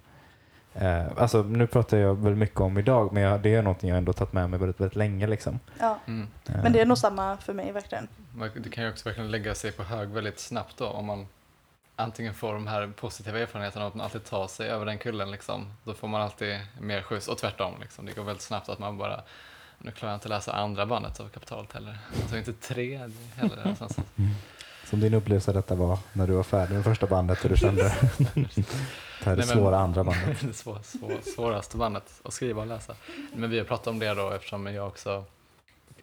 eh, 0.74 1.08
alltså 1.18 1.44
nu 1.44 1.68
pratar 1.68 1.98
jag 1.98 2.16
väl 2.16 2.36
mycket 2.36 2.60
om 2.60 2.78
idag 2.78 3.14
men 3.14 3.24
jag, 3.24 3.42
det 3.42 3.56
är 3.56 3.62
någonting 3.62 3.90
jag 3.90 3.98
ändå 3.98 4.14
tagit 4.14 4.34
med 4.34 4.50
mig 4.50 4.60
väldigt, 4.60 4.80
väldigt 4.80 4.96
länge 4.96 5.28
liksom. 5.28 5.60
Ja. 5.80 6.00
Mm. 6.08 6.28
Eh, 6.46 6.64
Men 6.64 6.74
det 6.74 6.82
är 6.82 6.86
nog 6.86 6.98
samma 6.98 7.38
för 7.38 7.54
mig 7.54 7.72
verkligen. 7.72 8.08
Det 8.58 8.70
kan 8.70 8.84
ju 8.84 8.90
också 8.90 9.10
verkligen 9.10 9.32
lägga 9.32 9.56
sig 9.56 9.72
på 9.72 9.84
hög 9.84 10.10
väldigt 10.10 10.40
snabbt 10.40 10.78
då 10.78 10.88
om 10.88 11.06
man 11.06 11.28
antingen 11.96 12.34
får 12.34 12.54
de 12.54 12.68
här 12.68 12.88
positiva 12.88 13.40
erfarenheterna 13.40 13.88
att 13.88 13.96
man 13.96 14.04
alltid 14.04 14.24
tar 14.24 14.48
sig 14.48 14.70
över 14.70 14.86
den 14.86 14.98
kullen 14.98 15.32
liksom. 15.32 15.74
Då 15.84 15.94
får 15.94 16.08
man 16.08 16.22
alltid 16.22 16.60
mer 16.80 17.02
skjuts 17.02 17.28
och 17.28 17.38
tvärtom 17.38 17.74
liksom. 17.82 18.06
Det 18.06 18.16
går 18.16 18.24
väldigt 18.24 18.44
snabbt 18.44 18.70
att 18.70 18.80
man 18.80 18.98
bara 18.98 19.22
nu 19.82 19.92
klarar 19.92 20.14
jag 20.14 20.18
inte 20.18 20.30
läsa 20.30 20.52
andra 20.54 20.86
bandet 20.86 21.20
av 21.20 21.30
kapitalet 21.30 21.74
heller. 21.74 21.98
Alltså 22.22 22.38
inte 22.38 22.54
tre 22.54 22.98
heller. 23.36 23.72
Och 23.72 23.78
sen 23.78 23.90
så- 23.90 24.02
Som 24.90 25.00
din 25.00 25.14
upplevelse 25.14 25.52
av 25.52 25.56
detta 25.56 25.76
var 25.76 25.98
när 26.14 26.28
du 26.28 26.34
var 26.34 26.44
färdig 26.44 26.74
med 26.76 26.84
första 26.84 27.08
bandet 27.08 27.44
och 27.44 27.50
du 27.50 27.58
kände 27.58 27.84
det 28.24 29.26
här 29.26 29.32
är 29.32 29.36
det 29.36 29.44
svåra 29.44 29.78
andra 29.80 30.04
bandet. 30.04 30.42
det 30.42 30.54
svår, 30.54 30.80
svår, 30.84 31.14
svåraste 31.36 31.78
bandet 31.78 32.22
att 32.24 32.34
skriva 32.34 32.62
och 32.62 32.68
läsa. 32.68 32.96
Men 33.34 33.50
vi 33.50 33.58
har 33.58 33.66
pratat 33.66 33.88
om 33.88 34.00
det 34.00 34.14
då 34.14 34.32
eftersom 34.32 34.74
jag 34.74 34.88
också 34.88 35.24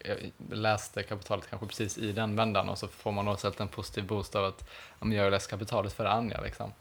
jag 0.05 0.17
läste 0.57 1.03
kapitalet 1.03 1.49
kanske 1.49 1.67
precis 1.67 1.97
i 1.97 2.11
den 2.11 2.35
vändan 2.35 2.69
och 2.69 2.77
så 2.77 2.87
får 2.87 3.11
man 3.11 3.27
också 3.27 3.53
en 3.57 3.67
positiv 3.67 4.05
boost 4.07 4.35
av 4.35 4.45
att 4.45 4.69
jag 4.99 5.23
har 5.23 5.31
läst 5.31 5.49
kapitalet 5.49 5.93
för 5.93 6.05
Anja 6.05 6.41
liksom. 6.41 6.71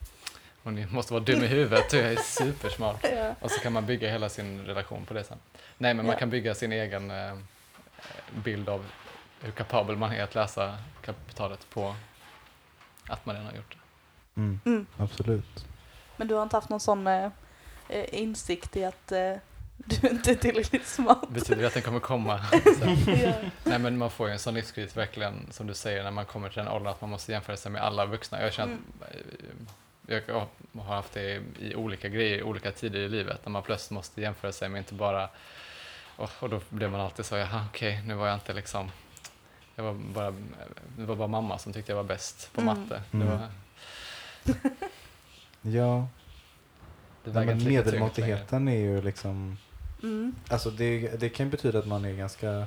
Hon 0.62 0.86
måste 0.90 1.12
vara 1.12 1.24
dum 1.24 1.42
i 1.42 1.46
huvudet 1.46 1.92
jag 1.92 2.02
är 2.12 2.16
supersmart. 2.22 3.04
Ja. 3.16 3.34
Och 3.40 3.50
så 3.50 3.60
kan 3.60 3.72
man 3.72 3.86
bygga 3.86 4.10
hela 4.10 4.28
sin 4.28 4.64
relation 4.66 5.04
på 5.06 5.14
det 5.14 5.24
sen. 5.24 5.38
Nej, 5.78 5.94
men 5.94 6.06
man 6.06 6.12
Ja. 6.12 6.18
kan 6.18 6.30
bygga 6.30 6.54
sin 6.54 6.72
egen 6.72 7.10
eh, 7.10 7.34
bild 8.44 8.68
av 8.68 8.84
hur 9.40 9.50
kapabel 9.52 9.96
man 9.96 10.12
är 10.12 10.22
att 10.22 10.34
läsa 10.34 10.78
kapitalet 11.04 11.70
på 11.70 11.94
att 13.08 13.26
man 13.26 13.34
redan 13.34 13.46
har 13.50 13.56
gjort 13.56 13.72
det. 13.72 14.40
Mm, 14.40 14.60
Mm. 14.64 14.86
absolut. 14.96 15.66
Men 16.16 16.28
du 16.28 16.34
har 16.34 16.42
inte 16.42 16.56
haft 16.56 16.68
någon 16.68 16.80
sån 16.80 17.06
eh, 17.06 17.30
eh, 17.88 18.14
insikt 18.20 18.76
i 18.76 18.84
att 18.84 19.12
eh, 19.12 19.32
du 19.76 20.08
inte 20.08 20.30
är 20.30 20.34
tillräckligt 20.34 20.86
smart? 20.86 21.28
Betyder 21.28 21.60
det 21.60 21.66
att 21.66 21.74
den 21.74 21.82
kommer 21.82 22.00
komma? 22.00 22.40
Ja. 23.06 23.32
Nej, 23.64 23.78
men 23.78 23.98
man 23.98 24.10
får 24.10 24.26
ju 24.26 24.32
en 24.32 24.38
sån 24.38 24.54
livskris 24.54 24.96
verkligen, 24.96 25.46
som 25.50 25.66
du 25.66 25.74
säger, 25.74 26.04
när 26.04 26.10
man 26.10 26.24
kommer 26.24 26.48
till 26.48 26.58
den 26.58 26.68
åldern 26.68 26.92
att 26.92 27.00
man 27.00 27.10
måste 27.10 27.32
jämföra 27.32 27.56
sig 27.56 27.72
med 27.72 27.82
alla 27.82 28.06
vuxna. 28.06 28.42
Jag 28.42 28.52
känner 28.52 28.74
att 28.74 28.80
jag 30.08 30.22
har 30.82 30.94
haft 30.96 31.12
det 31.12 31.42
i 31.58 31.74
olika 31.74 32.08
grejer, 32.08 32.38
i 32.38 32.42
olika 32.42 32.72
tider 32.72 32.98
i 33.00 33.08
livet, 33.08 33.40
när 33.44 33.50
man 33.50 33.62
plötsligt 33.62 33.90
måste 33.90 34.20
jämföra 34.20 34.52
sig 34.52 34.68
med 34.68 34.78
inte 34.78 34.94
bara 34.94 35.28
och, 36.16 36.30
och 36.40 36.50
då 36.50 36.60
blev 36.68 36.90
man 36.90 37.00
alltid 37.00 37.24
så, 37.24 37.36
jaha 37.36 37.64
okej, 37.70 38.02
nu 38.06 38.14
var 38.14 38.26
jag 38.26 38.36
inte 38.36 38.52
liksom 38.52 38.90
jag 39.74 39.84
var 39.84 39.94
bara, 39.94 40.30
det 40.96 41.04
var 41.04 41.16
bara 41.16 41.28
mamma 41.28 41.58
som 41.58 41.72
tyckte 41.72 41.92
jag 41.92 41.96
var 41.96 42.04
bäst 42.04 42.50
på 42.54 42.60
Mm. 42.60 42.74
matte. 42.80 43.02
Det 43.10 43.16
Mm. 43.16 43.28
var, 43.28 43.48
Ja, 45.62 46.08
det 47.24 47.30
nej, 47.32 47.46
men 47.46 47.64
medelmåttigheten 47.64 48.68
är 48.68 48.76
ju 48.78 49.02
liksom 49.02 49.58
Mm. 50.02 50.34
Alltså 50.48 50.70
det, 50.70 51.20
det 51.20 51.28
kan 51.28 51.46
ju 51.46 51.50
betyda 51.50 51.78
att 51.78 51.86
man 51.86 52.04
är 52.04 52.12
ganska 52.12 52.66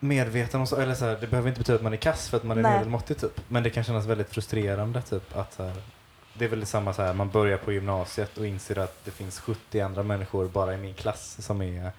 medveten 0.00 0.60
om 0.60 0.66
så, 0.66 0.76
eller 0.76 0.94
så 0.94 1.04
här, 1.04 1.18
det 1.20 1.26
behöver 1.26 1.48
inte 1.48 1.60
betyda 1.60 1.76
att 1.76 1.82
man 1.82 1.92
är 1.92 1.96
kass 1.96 2.28
för 2.28 2.36
att 2.36 2.44
man 2.44 2.58
är 2.58 2.62
Nej. 2.62 2.72
medelmåttig 2.72 3.18
typ. 3.18 3.40
Men 3.48 3.62
det 3.62 3.70
kan 3.70 3.84
kännas 3.84 4.06
väldigt 4.06 4.30
frustrerande 4.30 5.02
typ 5.02 5.36
att 5.36 5.54
så 5.54 5.62
här, 5.64 5.74
det 6.34 6.44
är 6.44 6.48
väl 6.48 6.66
samma 6.66 6.92
så 6.92 7.02
här, 7.02 7.12
man 7.14 7.30
börjar 7.30 7.58
på 7.58 7.72
gymnasiet 7.72 8.38
och 8.38 8.46
inser 8.46 8.78
att 8.78 9.04
det 9.04 9.10
finns 9.10 9.40
70 9.40 9.80
andra 9.80 10.02
människor 10.02 10.48
bara 10.48 10.74
i 10.74 10.76
min 10.76 10.94
klass 10.94 11.36
som 11.40 11.62
är 11.62 11.92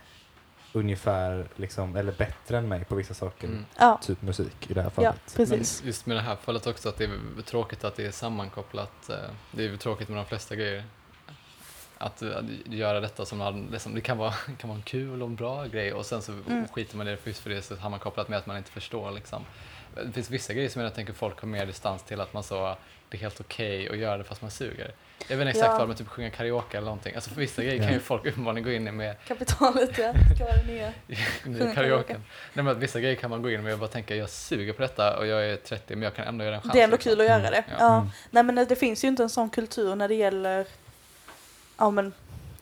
ungefär 0.74 1.48
liksom, 1.56 1.96
eller 1.96 2.12
bättre 2.12 2.58
än 2.58 2.68
mig 2.68 2.86
på 2.86 2.96
vissa 2.96 3.14
saker. 3.14 3.48
Mm. 3.48 3.66
Ja, 3.80 4.00
Typ 4.04 4.22
musik 4.22 4.72
i 4.72 4.74
det 4.74 4.82
här 4.82 4.92
ja, 4.96 5.02
fallet. 5.04 5.34
precis. 5.36 5.80
Men 5.82 5.88
just 5.88 6.06
med 6.06 6.18
det 6.18 6.22
här 6.22 6.36
fallet 6.36 6.68
också 6.68 6.90
att 6.90 6.98
det 6.98 7.04
är 7.04 7.42
tråkigt 7.46 7.84
att 7.84 7.96
det 7.96 8.06
är 8.06 8.12
sammankopplat. 8.12 9.10
eh, 9.10 9.16
Det 9.52 9.66
är 9.66 9.78
tråkigt 9.78 10.10
med 10.10 10.18
de 10.18 10.26
flesta 10.26 10.56
grejer. 10.56 10.84
Att, 11.98 12.22
eh, 12.22 12.38
att 12.38 12.74
göra 12.74 13.00
detta 13.00 13.26
som 13.26 13.38
man- 13.38 13.70
liksom, 13.72 13.96
det 13.96 14.02
kan 14.02 14.18
vara, 14.18 14.32
kan 14.58 14.70
vara 14.70 14.78
en 14.78 14.84
kul 14.84 15.22
och 15.22 15.28
en 15.28 15.36
bra 15.36 15.66
grej 15.66 15.94
och 15.94 16.06
sen 16.06 16.22
så 16.22 16.32
Mm. 16.32 16.68
skiter 16.68 16.98
man 16.98 17.08
i 17.08 17.12
det 17.12 17.18
för 17.18 17.30
just 17.30 17.40
för 17.42 17.50
det 17.50 17.62
så 17.62 17.76
sammankopplat 17.76 18.30
med 18.30 18.40
att 18.40 18.46
man 18.46 18.58
inte 18.58 18.72
förstår. 18.72 19.12
Liksom. 19.12 19.46
Det 20.06 20.12
finns 20.12 20.30
vissa 20.30 20.54
grejer 20.54 20.70
som 20.70 20.82
jag 20.82 20.94
tänker 20.96 21.14
folk 21.14 21.40
har 21.42 21.48
mer 21.48 21.66
distans 21.66 22.04
till 22.04 22.22
att 22.22 22.34
man 22.34 22.44
så 22.44 22.76
det 23.10 23.18
är 23.18 23.22
helt 23.22 23.40
okej 23.40 23.90
att 23.90 23.98
göra 23.98 24.18
det 24.18 24.24
fast 24.24 24.42
man 24.42 24.52
suger. 24.52 24.92
Jag 25.30 25.38
vet 25.38 25.48
inte 25.48 25.50
exakt 25.60 25.72
Ja. 25.74 25.80
vad 25.80 25.88
men 25.88 25.98
typ 25.98 26.08
sjunga 26.08 26.30
karaoke 26.30 26.78
eller 26.78 26.86
någonting. 26.86 27.16
Alltså 27.16 27.30
för 27.30 27.42
vissa 27.42 27.64
grejer 27.64 27.84
kan 27.84 27.94
ju 27.94 28.00
folk 28.00 28.26
uppenbarligen 28.26 28.64
gå 28.64 28.72
in 28.72 28.88
i 28.88 28.92
med 28.92 29.16
Kapitalet, 29.28 29.98
ja. 29.98 30.14
Ska 30.36 30.46
vara 30.46 30.56
det 30.56 30.64
nya. 30.74 30.94
i 31.08 31.16
Sjunga 31.16 31.58
karaoke. 31.58 31.76
karaoke. 31.76 32.14
Nej, 32.54 32.64
men 32.66 32.68
att 32.68 32.78
vissa 32.78 33.00
grejer 33.00 33.16
kan 33.16 33.30
man 33.30 33.42
gå 33.42 33.52
in 33.52 33.64
med 33.64 33.74
och 33.74 33.80
bara 33.80 33.90
tänka 33.90 34.16
jag 34.16 34.30
suger 34.30 34.74
på 34.74 34.82
detta 34.82 35.18
och 35.18 35.28
jag 35.28 35.46
är 35.46 35.56
30 35.56 35.96
men 35.96 36.04
jag 36.04 36.16
kan 36.16 36.28
ändå 36.28 36.46
göra 36.46 36.56
en 36.56 36.62
chans. 36.62 36.74
Det 36.74 36.80
är 36.80 36.84
ändå 36.84 36.96
liksom. 36.96 37.10
kul 37.12 37.22
att 37.22 37.28
göra 37.28 37.50
det. 37.50 37.64
Ja. 37.70 37.76
Ja. 37.80 37.96
Mm. 37.98 38.10
Nej 38.32 38.44
men 38.44 38.56
det 38.56 38.76
finns 38.76 39.04
ju 39.04 39.08
inte 39.08 39.24
en 39.24 39.30
sån 39.30 39.50
kultur 39.50 39.96
när 39.96 40.08
det 40.08 40.16
gäller 40.16 40.66
ja, 41.78 41.92
men, 41.92 42.14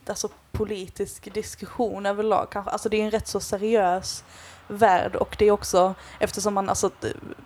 alltså, 0.06 0.30
politisk 0.52 1.34
diskussion 1.34 2.06
överlag. 2.06 2.48
Kanske. 2.52 2.72
Alltså, 2.72 2.90
det 2.90 3.02
är 3.02 3.06
en 3.06 3.12
rätt 3.12 3.28
så 3.28 3.40
seriös 3.40 4.24
värld 4.68 5.16
och 5.16 5.36
det 5.40 5.46
är 5.46 5.52
också, 5.52 5.96
eftersom 6.20 6.54
man 6.54 6.70
alltså, 6.70 6.90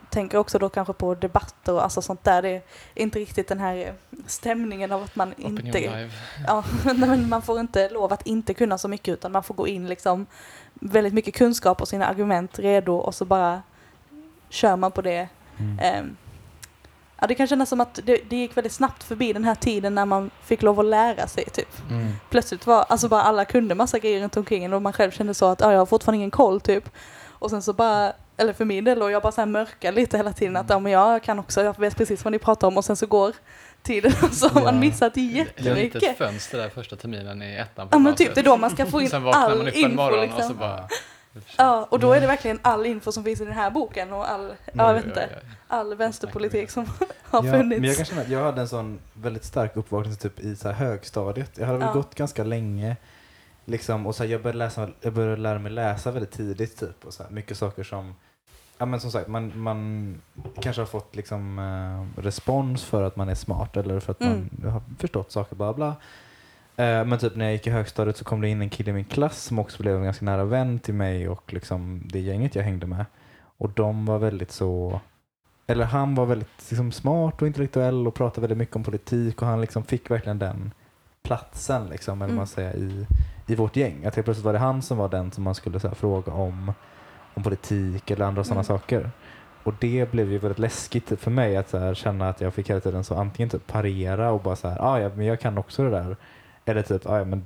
tänker 0.09 0.37
också 0.37 0.59
då 0.59 0.69
kanske 0.69 0.93
på 0.93 1.15
debatter 1.15 1.73
och 1.73 1.83
alltså 1.83 2.01
sånt 2.01 2.23
där, 2.23 2.41
det 2.41 2.49
är 2.49 2.61
inte 2.95 3.19
riktigt 3.19 3.47
den 3.47 3.59
här 3.59 3.93
stämningen 4.27 4.91
av 4.91 5.03
att 5.03 5.15
man 5.15 5.31
Opinion 5.31 5.65
inte... 5.65 5.79
live. 5.79 6.11
Ja, 6.47 6.63
nej, 6.85 6.95
men 6.95 7.29
man 7.29 7.41
får 7.41 7.59
inte 7.59 7.89
lov 7.89 8.13
att 8.13 8.27
inte 8.27 8.53
kunna 8.53 8.77
så 8.77 8.87
mycket 8.87 9.13
utan 9.13 9.31
man 9.31 9.43
får 9.43 9.55
gå 9.55 9.67
in 9.67 9.87
liksom 9.87 10.25
väldigt 10.73 11.13
mycket 11.13 11.35
kunskap 11.35 11.81
och 11.81 11.87
sina 11.87 12.05
argument 12.05 12.59
redo 12.59 12.95
och 12.95 13.15
så 13.15 13.25
bara 13.25 13.61
kör 14.49 14.75
man 14.75 14.91
på 14.91 15.01
det 15.01 15.29
Mm. 15.59 15.79
Ehm, 15.79 16.17
ja, 17.21 17.27
det 17.27 17.35
kan 17.35 17.47
kännas 17.47 17.69
som 17.69 17.81
att 17.81 17.99
det, 18.03 18.17
det 18.29 18.35
gick 18.35 18.57
väldigt 18.57 18.73
snabbt 18.73 19.03
förbi 19.03 19.33
den 19.33 19.43
här 19.43 19.55
tiden 19.55 19.95
när 19.95 20.05
man 20.05 20.31
fick 20.43 20.61
lov 20.61 20.79
att 20.79 20.85
lära 20.85 21.27
sig 21.27 21.43
typ. 21.45 21.89
Mm. 21.89 22.07
Plötsligt 22.29 22.67
var 22.67 22.85
alltså 22.89 23.07
bara 23.07 23.21
alla 23.21 23.45
kunde 23.45 23.75
massa 23.75 23.99
grejer 23.99 24.21
runt 24.21 24.37
omkring 24.37 24.63
en 24.63 24.73
och 24.73 24.81
man 24.81 24.93
själv 24.93 25.11
kände 25.11 25.33
så 25.33 25.45
att 25.45 25.59
ja, 25.61 25.71
jag 25.71 25.79
har 25.79 25.85
fortfarande 25.85 26.17
ingen 26.17 26.31
koll 26.31 26.61
typ. 26.61 26.89
Och 27.41 27.49
sen 27.49 27.61
så 27.61 27.73
bara, 27.73 28.13
eller 28.37 28.53
för 28.53 28.65
min 28.65 28.83
del, 28.83 29.01
och 29.01 29.11
jag 29.11 29.21
bara 29.21 29.31
så 29.31 29.41
här 29.41 29.45
mörkar 29.45 29.91
lite 29.91 30.17
hela 30.17 30.33
tiden 30.33 30.57
att 30.57 30.69
ja, 30.69 30.79
men 30.79 30.91
jag 30.91 31.23
kan 31.23 31.39
också, 31.39 31.61
jag 31.61 31.79
vet 31.79 31.95
precis 31.97 32.23
vad 32.23 32.31
ni 32.31 32.39
pratar 32.39 32.67
om 32.67 32.77
och 32.77 32.85
sen 32.85 32.95
så 32.95 33.05
går 33.05 33.33
tiden 33.83 34.11
och 34.23 34.29
så 34.33 34.47
har 34.47 34.61
man 34.61 34.73
Ja. 34.73 34.79
missat 34.79 35.13
Det 35.13 35.19
är 35.21 35.41
ett 35.41 35.55
jättemycket. 35.65 36.17
fönster 36.17 36.57
där 36.57 36.69
första 36.69 36.95
terminen 36.95 37.41
i 37.41 37.55
ettan 37.55 37.87
på 37.89 37.95
Ja 37.95 37.99
men 37.99 38.15
typ 38.15 38.35
det 38.35 38.41
är 38.41 38.45
då 38.45 38.57
man 38.57 38.69
ska 38.69 38.85
få 38.85 39.01
in 39.01 39.09
Sen 39.09 39.23
vaknar 39.23 39.41
man 39.41 39.51
all 39.51 39.67
upp 39.67 39.73
en 39.75 39.79
info 39.79 39.95
morgon 39.95 40.23
och 40.23 40.29
så 40.31 40.37
liksom. 40.37 40.57
bara... 40.57 40.87
Ja, 41.57 41.87
och 41.89 41.99
då 41.99 42.13
är 42.13 42.21
det 42.21 42.27
verkligen 42.27 42.59
all 42.61 42.85
info 42.85 43.11
som 43.11 43.23
finns 43.23 43.41
i 43.41 43.45
den 43.45 43.53
här 43.53 43.71
boken 43.71 44.13
och 44.13 44.29
all, 44.31 44.53
ja, 44.73 44.87
jag 44.87 44.93
vet 44.93 45.05
inte, 45.05 45.29
all 45.67 45.95
vänsterpolitik 45.95 46.69
som 46.69 46.85
har 47.23 47.45
ja, 47.45 47.51
funnits. 47.51 47.79
Men 47.79 47.87
jag 47.89 47.95
kan 47.97 48.05
känna 48.05 48.21
att 48.21 48.29
jag 48.29 48.43
hade 48.43 48.61
en 48.61 48.67
sån 48.67 48.99
väldigt 49.13 49.43
stark 49.43 49.75
uppvaknande 49.77 50.17
typ 50.19 50.39
i 50.39 50.55
så 50.55 50.67
här 50.67 50.75
högstadiet. 50.75 51.51
Jag 51.57 51.65
hade 51.67 51.77
väl 51.79 51.87
Ja. 51.87 51.93
gått 51.93 52.15
ganska 52.15 52.43
länge. 52.43 52.95
Liksom, 53.65 54.07
och 54.07 54.15
så 54.15 54.23
här, 54.23 54.29
jag, 54.31 54.41
började 54.41 54.57
läsa, 54.57 54.89
jag 55.01 55.13
började 55.13 55.41
lära 55.41 55.59
mig 55.59 55.71
läsa 55.71 56.11
väldigt 56.11 56.31
tidigt. 56.31 56.79
Typ, 56.79 57.05
och 57.05 57.13
så 57.13 57.23
här, 57.23 57.29
mycket 57.29 57.57
saker 57.57 57.83
som, 57.83 58.15
ja 58.77 58.85
men 58.85 58.99
som 58.99 59.11
sagt, 59.11 59.27
man, 59.27 59.51
man 59.59 60.21
kanske 60.61 60.81
har 60.81 60.87
fått 60.87 61.15
liksom, 61.15 61.59
eh, 61.59 62.21
respons 62.21 62.83
för 62.85 63.03
att 63.03 63.15
man 63.15 63.29
är 63.29 63.35
smart 63.35 63.77
eller 63.77 63.99
för 63.99 64.11
att 64.11 64.21
Mm. 64.21 64.49
man 64.51 64.71
har 64.71 64.81
förstått 64.99 65.31
saker, 65.31 65.55
bla 65.55 65.73
bla. 65.73 65.95
Eh, 66.79 67.05
men 67.05 67.19
typ 67.19 67.35
när 67.35 67.45
jag 67.45 67.53
gick 67.53 67.67
i 67.67 67.69
högstadiet 67.69 68.17
så 68.17 68.25
kom 68.25 68.41
det 68.41 68.47
in 68.49 68.61
en 68.61 68.69
kille 68.69 68.89
i 68.89 68.93
min 68.93 69.05
klass 69.05 69.43
som 69.43 69.59
också 69.59 69.83
blev 69.83 69.95
en 69.95 70.03
ganska 70.03 70.25
nära 70.25 70.43
vän 70.45 70.79
till 70.79 70.93
mig 70.93 71.29
och 71.29 71.53
liksom 71.53 72.01
det 72.05 72.19
gänget 72.19 72.55
jag 72.55 72.63
hängde 72.63 72.87
med. 72.87 73.05
Och 73.57 73.69
de 73.69 74.05
var 74.05 74.19
väldigt 74.19 74.51
så, 74.51 75.01
eller 75.67 75.85
han 75.85 76.15
var 76.15 76.25
väldigt 76.25 76.69
liksom, 76.69 76.91
smart 76.91 77.41
och 77.41 77.47
intellektuell 77.47 78.07
och 78.07 78.13
pratade 78.15 78.41
väldigt 78.41 78.57
mycket 78.57 78.75
om 78.75 78.83
politik 78.83 79.41
och 79.41 79.47
han 79.47 79.61
liksom 79.61 79.83
fick 79.83 80.11
verkligen 80.11 80.39
den 80.39 80.71
platsen 81.23 81.87
liksom, 81.87 82.21
eller 82.21 82.25
Mm. 82.25 82.37
man 82.37 82.47
säger, 82.47 82.75
i, 82.75 83.05
i 83.47 83.55
vårt 83.55 83.75
gäng. 83.75 84.05
Att 84.05 84.15
helt 84.15 84.25
plötsligt 84.25 84.45
var 84.45 84.53
det 84.53 84.59
han 84.59 84.81
som 84.81 84.97
var 84.97 85.09
den 85.09 85.31
som 85.31 85.43
man 85.43 85.55
skulle 85.55 85.79
så 85.79 85.87
här, 85.87 85.95
fråga 85.95 86.31
om, 86.33 86.73
om 87.33 87.43
politik 87.43 88.11
eller 88.11 88.25
andra 88.25 88.43
sådana 88.43 88.59
Mm. 88.61 88.79
saker. 88.79 89.11
Och 89.63 89.73
det 89.79 90.11
blev 90.11 90.31
ju 90.31 90.37
väldigt 90.37 90.59
läskigt 90.59 91.07
typ, 91.07 91.19
för 91.19 91.31
mig 91.31 91.57
att 91.57 91.69
så 91.69 91.77
här, 91.77 91.93
känna 91.93 92.29
att 92.29 92.41
jag 92.41 92.53
fick 92.53 92.69
hela 92.69 92.79
tiden 92.79 93.03
så 93.03 93.15
antingen 93.15 93.49
typ 93.49 93.67
parera 93.67 94.31
och 94.31 94.41
bara 94.41 94.55
så 94.55 94.67
här, 94.69 94.77
ah, 94.81 94.99
ja 94.99 95.09
men 95.15 95.25
jag 95.25 95.39
kan 95.39 95.57
också 95.57 95.83
det 95.83 95.89
där. 95.89 96.17
Eller 96.65 96.81
typ, 96.81 97.05
ah, 97.09 97.17
ja 97.17 97.25
men 97.25 97.45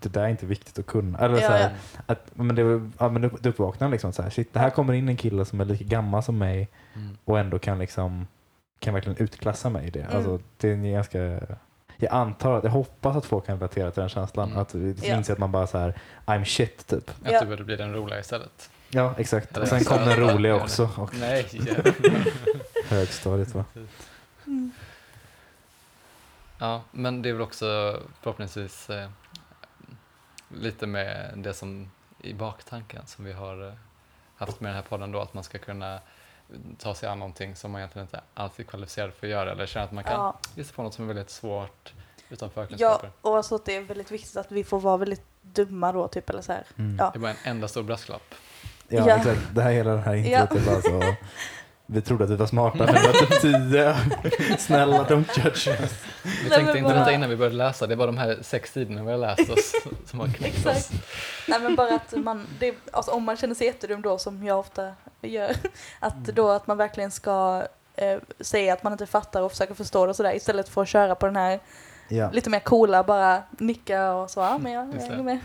det 0.00 0.08
där 0.08 0.22
är 0.22 0.28
inte 0.28 0.46
viktigt 0.46 0.78
att 0.78 0.86
kunna. 0.86 1.18
Eller 1.18 1.34
Ja, 1.40 1.46
så 1.46 1.52
här, 1.52 1.60
ja. 1.96 2.02
att, 2.06 2.30
men 2.34 2.56
det, 2.56 2.90
ja, 2.98 3.08
men 3.08 3.24
upp- 3.24 3.46
uppvaknande 3.46 3.94
liksom 3.94 4.12
så 4.12 4.22
här, 4.22 4.30
shit, 4.30 4.52
det 4.52 4.58
här 4.60 4.70
kommer 4.70 4.92
in 4.92 5.08
en 5.08 5.16
kille 5.16 5.44
som 5.44 5.60
är 5.60 5.64
lika 5.64 5.84
gammal 5.84 6.22
som 6.22 6.38
mig 6.38 6.68
Mm. 6.94 7.16
och 7.24 7.38
ändå 7.38 7.58
kan 7.58 7.78
liksom 7.78 8.26
kan 8.78 8.94
verkligen 8.94 9.18
utklassa 9.22 9.70
mig 9.70 9.86
i 9.86 9.90
det. 9.90 10.00
Mm. 10.00 10.16
Alltså, 10.16 10.40
det 10.56 10.68
är 10.68 10.72
en 10.72 10.92
ganska 10.92 11.18
jag 11.96 12.12
antar 12.12 12.58
att, 12.58 12.64
jag 12.64 12.70
hoppas 12.70 13.16
att 13.16 13.24
folk 13.24 13.46
kan 13.46 13.56
relatera 13.58 13.90
till 13.90 14.00
den 14.00 14.08
känslan. 14.08 14.48
Mm. 14.48 14.60
Att 14.62 14.74
Ja. 15.02 15.16
inser 15.16 15.32
att 15.32 15.38
man 15.38 15.52
bara 15.52 15.66
så 15.66 15.78
här, 15.78 15.94
I'm 16.26 16.44
shit 16.44 16.86
typ. 16.86 17.10
Att 17.10 17.32
Ja. 17.32 17.40
du 17.40 17.46
borde 17.46 17.64
bli 17.64 17.76
den 17.76 17.94
roliga 17.94 18.20
istället. 18.20 18.70
Ja, 18.90 19.14
exakt. 19.18 19.56
Och 19.56 19.68
sen 19.68 19.80
så- 19.80 19.90
kom 19.94 20.04
den 20.04 20.16
roliga 20.16 20.54
också. 20.56 20.90
Och 20.96 21.14
Nej, 21.20 21.46
högstadiet 22.88 23.54
va? 23.54 23.64
Mm. 24.46 24.70
Ja, 26.60 26.82
men 26.90 27.22
det 27.22 27.28
är 27.28 27.32
väl 27.32 27.42
också 27.42 28.00
förhoppningsvis 28.20 28.90
eh, 28.90 29.08
lite 30.48 30.86
med 30.86 31.32
det 31.36 31.54
som 31.54 31.90
i 32.22 32.34
baktanken 32.34 33.06
som 33.06 33.24
vi 33.24 33.32
har 33.32 33.66
eh, 33.68 33.72
haft 34.36 34.60
med 34.60 34.68
den 34.70 34.76
här 34.76 34.82
podden 34.82 35.12
då, 35.12 35.20
att 35.20 35.34
man 35.34 35.44
ska 35.44 35.58
kunna 35.58 36.00
ta 36.78 36.94
sig 36.94 37.08
an 37.08 37.18
någonting 37.18 37.56
som 37.56 37.70
man 37.70 37.80
egentligen 37.80 38.06
inte 38.06 38.20
alltid 38.34 38.66
är 38.66 38.70
kvalificerad 38.70 39.12
för 39.14 39.26
att 39.26 39.30
göra 39.30 39.52
eller 39.52 39.66
känna 39.66 39.84
att 39.84 39.92
man 39.92 40.04
kan 40.04 40.12
Ja. 40.12 40.38
ge 40.54 40.64
sig 40.64 40.74
på 40.74 40.82
något 40.82 40.94
som 40.94 41.04
är 41.04 41.08
väldigt 41.08 41.30
svårt 41.30 41.92
utan 42.28 42.48
Ja, 42.48 42.54
förkunskaper. 42.54 43.10
och 43.20 43.36
alltså 43.36 43.54
att 43.54 43.64
det 43.64 43.76
är 43.76 43.80
väldigt 43.82 44.10
viktigt 44.10 44.36
att 44.36 44.52
vi 44.52 44.64
får 44.64 44.80
vara 44.80 44.96
väldigt 44.96 45.22
dumma 45.42 45.92
då, 45.92 46.08
typ, 46.08 46.30
eller 46.30 46.42
så 46.42 46.52
här. 46.52 46.64
Mm. 46.78 46.96
Ja. 46.98 47.10
Det 47.12 47.18
bara 47.18 47.30
en 47.30 47.36
enda 47.44 47.68
stor 47.68 47.82
brasklapp. 47.82 48.34
Ja, 48.88 49.08
Ja. 49.08 49.16
exakt. 49.16 49.40
Det 49.54 49.62
här 49.62 49.72
hela 49.72 49.90
det 49.90 50.00
här 50.00 50.14
Ja. 50.30 50.40
introt 50.42 50.58
är 50.60 50.66
bara 50.66 50.82
så. 50.82 51.14
Vi 51.92 52.00
trodde 52.02 52.24
att 52.24 52.30
vi 52.30 52.36
var 52.36 52.46
smarta, 52.46 52.76
men 52.78 52.94
vi 52.94 53.06
var 53.06 53.12
typ 53.12 53.40
tio. 53.40 53.96
Snälla, 54.58 55.04
don't 55.04 55.44
judge 55.44 55.68
us. 55.80 55.92
Vi 56.44 56.50
tänkte 56.50 56.78
inte 56.78 56.82
bara- 56.82 56.98
detta 56.98 57.12
innan 57.12 57.30
vi 57.30 57.36
började 57.36 57.56
läsa, 57.56 57.86
det 57.86 57.96
var 57.96 58.06
de 58.06 58.18
här 58.18 58.38
sex 58.42 58.72
sidorna 58.72 59.04
vi 59.04 59.10
har 59.10 59.18
läst 59.18 59.50
oss 59.50 59.72
som 60.10 60.20
har 60.20 60.28
knäckt 60.28 60.66
oss. 60.66 60.90
Nej 61.48 61.60
men 61.60 61.74
bara 61.76 61.94
att 61.94 62.14
man, 62.16 62.46
det, 62.58 62.74
alltså 62.92 63.10
om 63.10 63.22
man 63.24 63.36
känner 63.36 63.54
sig 63.54 63.66
jättedum 63.66 64.02
då 64.02 64.18
som 64.18 64.44
jag 64.44 64.58
ofta 64.58 64.92
gör, 65.22 65.50
att 66.00 66.14
Mm. 66.14 66.34
då 66.34 66.48
att 66.48 66.66
man 66.66 66.76
verkligen 66.76 67.10
ska 67.10 67.62
eh, 67.96 68.18
säga 68.40 68.72
att 68.72 68.82
man 68.82 68.92
inte 68.92 69.06
fattar 69.06 69.42
och 69.42 69.50
försöka 69.50 69.74
förstå 69.74 70.06
det 70.06 70.10
och 70.10 70.16
sådär 70.16 70.34
istället 70.36 70.68
för 70.68 70.82
att 70.82 70.88
köra 70.88 71.14
på 71.14 71.26
den 71.26 71.36
här 71.36 71.60
Ja. 72.12 72.30
lite 72.32 72.50
mer 72.50 72.60
coola, 72.60 73.02
bara 73.04 73.42
nicka 73.58 74.12
och 74.12 74.30
så, 74.30 74.40
ja 74.40 74.58
men 74.58 74.72
jag, 74.72 74.88
jag 74.94 75.18
är 75.18 75.22
med. 75.22 75.38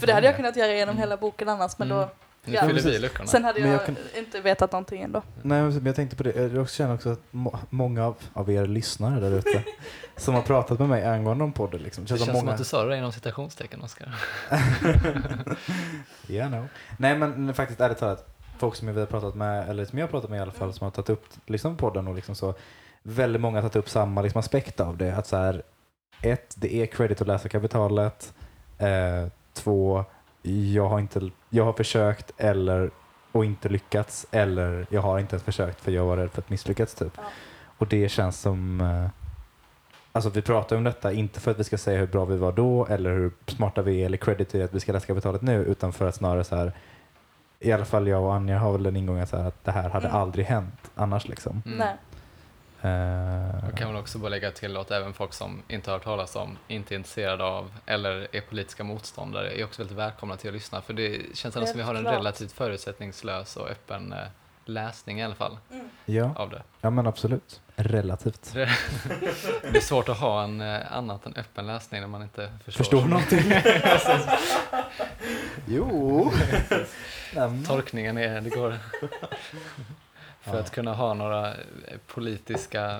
För 0.00 0.06
det 0.06 0.12
hade 0.12 0.26
jag 0.26 0.36
kunnat 0.36 0.56
göra 0.56 0.72
genom 0.72 0.96
hela 0.98 1.16
boken 1.16 1.48
annars 1.48 1.78
men 1.78 1.88
då 1.88 1.94
Mm. 1.96 2.08
Nu 2.44 2.54
Ja. 2.54 2.66
fyller 2.66 2.82
vi 2.82 2.98
luckorna. 2.98 3.26
Sen 3.26 3.44
hade 3.44 3.60
jag, 3.60 3.68
jag 3.68 3.86
kan- 3.86 3.96
inte 4.18 4.40
vetat 4.40 4.72
någonting 4.72 5.02
ändå. 5.02 5.22
Nej, 5.42 5.62
men 5.62 5.86
jag 5.86 5.96
tänkte 5.96 6.16
på 6.16 6.22
det. 6.22 6.36
Jag 6.36 6.62
också 6.62 6.74
känner 6.76 6.94
också 6.94 7.08
att 7.10 7.20
må- 7.30 7.58
många 7.70 8.06
av, 8.06 8.16
av 8.32 8.50
er 8.50 8.66
lyssnare 8.66 9.20
där 9.20 9.30
ute 9.38 9.64
som 10.16 10.34
har 10.34 10.42
pratat 10.42 10.78
med 10.78 10.88
mig 10.88 11.04
angående 11.04 11.44
om 11.44 11.52
podden. 11.52 11.80
Liksom. 11.82 12.04
det 12.04 12.08
Känns 12.08 12.20
känns 12.20 12.26
som 12.28 12.36
som 12.36 12.44
många... 12.46 12.52
att 12.52 12.58
du 12.58 12.64
sa 12.64 12.84
det 12.84 12.96
inom 12.96 13.12
citationstecken, 13.12 13.82
Oskar. 13.82 14.14
Yeah, 16.28 16.50
no. 16.50 16.68
Nej, 16.98 17.18
men 17.18 17.54
faktiskt 17.54 17.80
ärligt 17.80 17.98
talat, 17.98 18.34
folk 18.58 18.74
som 18.76 18.94
vi 18.94 19.00
har 19.00 19.06
pratat 19.06 19.34
med, 19.34 19.68
eller 19.70 19.84
som 19.84 19.98
jag 19.98 20.06
har 20.06 20.10
pratat 20.10 20.30
med 20.30 20.38
i 20.38 20.40
alla 20.42 20.52
fall, 20.52 20.72
som 20.72 20.84
har 20.84 20.90
tagit 20.90 21.10
upp 21.10 21.24
liksom, 21.46 21.76
podden 21.76 22.08
och 22.08 22.14
liksom 22.14 22.34
så, 22.34 22.54
väldigt 23.02 23.42
många 23.42 23.56
har 23.56 23.62
tagit 23.62 23.76
upp 23.76 23.88
samma 23.90 24.22
liksom, 24.22 24.38
aspekt 24.38 24.80
av 24.80 24.96
det. 24.96 25.14
Att 25.16 25.26
så 25.26 25.36
här, 25.36 25.62
ett, 26.22 26.54
det 26.58 26.74
är 26.74 26.86
credit 26.86 27.20
att 27.20 27.26
läsa 27.26 27.48
kapitalet. 27.48 28.34
Eh, 28.78 29.28
två, 29.54 30.04
jag 30.42 30.88
har, 30.88 31.00
inte, 31.00 31.30
jag 31.50 31.64
har 31.64 31.72
försökt 31.72 32.32
eller 32.36 32.90
och 33.32 33.44
inte 33.44 33.68
lyckats 33.68 34.26
eller 34.30 34.86
jag 34.90 35.00
har 35.02 35.18
inte 35.18 35.34
ens 35.34 35.42
försökt 35.44 35.80
för 35.80 35.92
jag 35.92 36.04
var 36.04 36.16
rädd 36.16 36.30
för 36.30 36.38
att 36.42 36.50
misslyckas 36.50 36.94
typ. 36.94 37.12
Ja. 37.16 37.22
Och 37.78 37.86
det 37.86 38.08
känns 38.08 38.40
som 38.40 38.80
eh, 38.80 39.06
Alltså 40.14 40.30
vi 40.30 40.42
pratar 40.42 40.76
om 40.76 40.84
detta 40.84 41.12
inte 41.12 41.40
för 41.40 41.50
att 41.50 41.58
vi 41.58 41.64
ska 41.64 41.78
säga 41.78 41.98
hur 41.98 42.06
bra 42.06 42.24
vi 42.24 42.36
var 42.36 42.52
då 42.52 42.86
eller 42.86 43.10
hur 43.10 43.32
smarta 43.46 43.82
vi 43.82 44.02
är 44.02 44.06
eller 44.06 44.16
credit 44.16 44.48
till 44.48 44.62
att 44.64 44.74
vi 44.74 44.80
ska 44.80 44.92
läsa 44.92 45.06
kapitalet 45.06 45.42
nu 45.42 45.64
utan 45.64 45.92
för 45.92 46.08
att 46.08 46.14
snarare 46.14 46.44
så 46.44 46.56
här 46.56 46.72
i 47.60 47.72
alla 47.72 47.84
fall 47.84 48.08
jag 48.08 48.22
och 48.22 48.34
Anja 48.34 48.58
har 48.58 48.72
väl 48.72 48.82
den 48.82 48.96
ingången 48.96 49.26
så 49.26 49.36
här 49.36 49.44
att 49.48 49.64
det 49.64 49.72
här 49.72 49.90
hade 49.90 50.06
Mm. 50.08 50.20
aldrig 50.20 50.46
hänt 50.46 50.90
annars 50.94 51.28
liksom. 51.28 51.62
Mm. 51.66 51.96
Nej. 52.82 52.92
Eh, 52.92 53.64
Jag 53.68 53.78
kan 53.78 53.88
väl 53.92 53.96
också 54.00 54.18
bara 54.18 54.28
lägga 54.28 54.50
till 54.50 54.76
att 54.76 54.90
även 54.90 55.12
folk 55.14 55.32
som 55.32 55.62
inte 55.68 55.90
har 55.90 55.96
hört 55.98 56.04
talas 56.04 56.36
om, 56.36 56.58
inte 56.68 56.94
är 56.94 56.96
intresserade 56.96 57.44
av 57.44 57.72
eller 57.86 58.28
är 58.32 58.40
politiska 58.40 58.84
motståndare 58.84 59.60
är 59.60 59.64
också 59.64 59.82
väldigt 59.82 59.98
välkomna 59.98 60.36
till 60.36 60.48
att 60.48 60.54
lyssna. 60.54 60.80
För 60.82 60.92
det 60.92 61.36
känns 61.36 61.56
ändå 61.56 61.66
som 61.68 61.76
vi 61.76 61.82
har 61.82 61.94
en 61.94 62.04
relativt 62.04 62.52
förutsättningslös 62.52 63.56
och 63.56 63.68
öppen 63.70 64.12
eh, 64.12 64.18
läsning 64.64 65.20
i 65.20 65.24
alla 65.24 65.34
fall 65.34 65.58
Mm. 65.70 65.88
ja, 66.04 66.34
av 66.36 66.50
det. 66.50 66.62
ja, 66.80 66.90
men 66.90 67.06
absolut. 67.06 67.60
Relativt. 67.76 68.52
Det 68.54 69.76
är 69.76 69.80
svårt 69.80 70.08
att 70.08 70.18
ha 70.18 70.42
en 70.44 70.60
eh, 70.60 70.92
annat 70.92 71.26
än 71.26 71.34
öppen 71.36 71.66
läsning 71.66 72.00
när 72.00 72.08
man 72.08 72.22
inte 72.22 72.50
förstår. 72.64 72.78
Förstår 72.84 73.04
någonting? 73.04 73.52
jo. 75.66 76.30
Tolkningen 77.66 78.18
är, 78.18 78.40
det 78.40 78.50
går... 78.50 78.78
För 80.42 80.54
Ja. 80.54 80.60
att 80.60 80.70
kunna 80.70 80.92
ha 80.94 81.14
några 81.14 81.48
eh, 81.48 81.54
politiska 82.06 82.98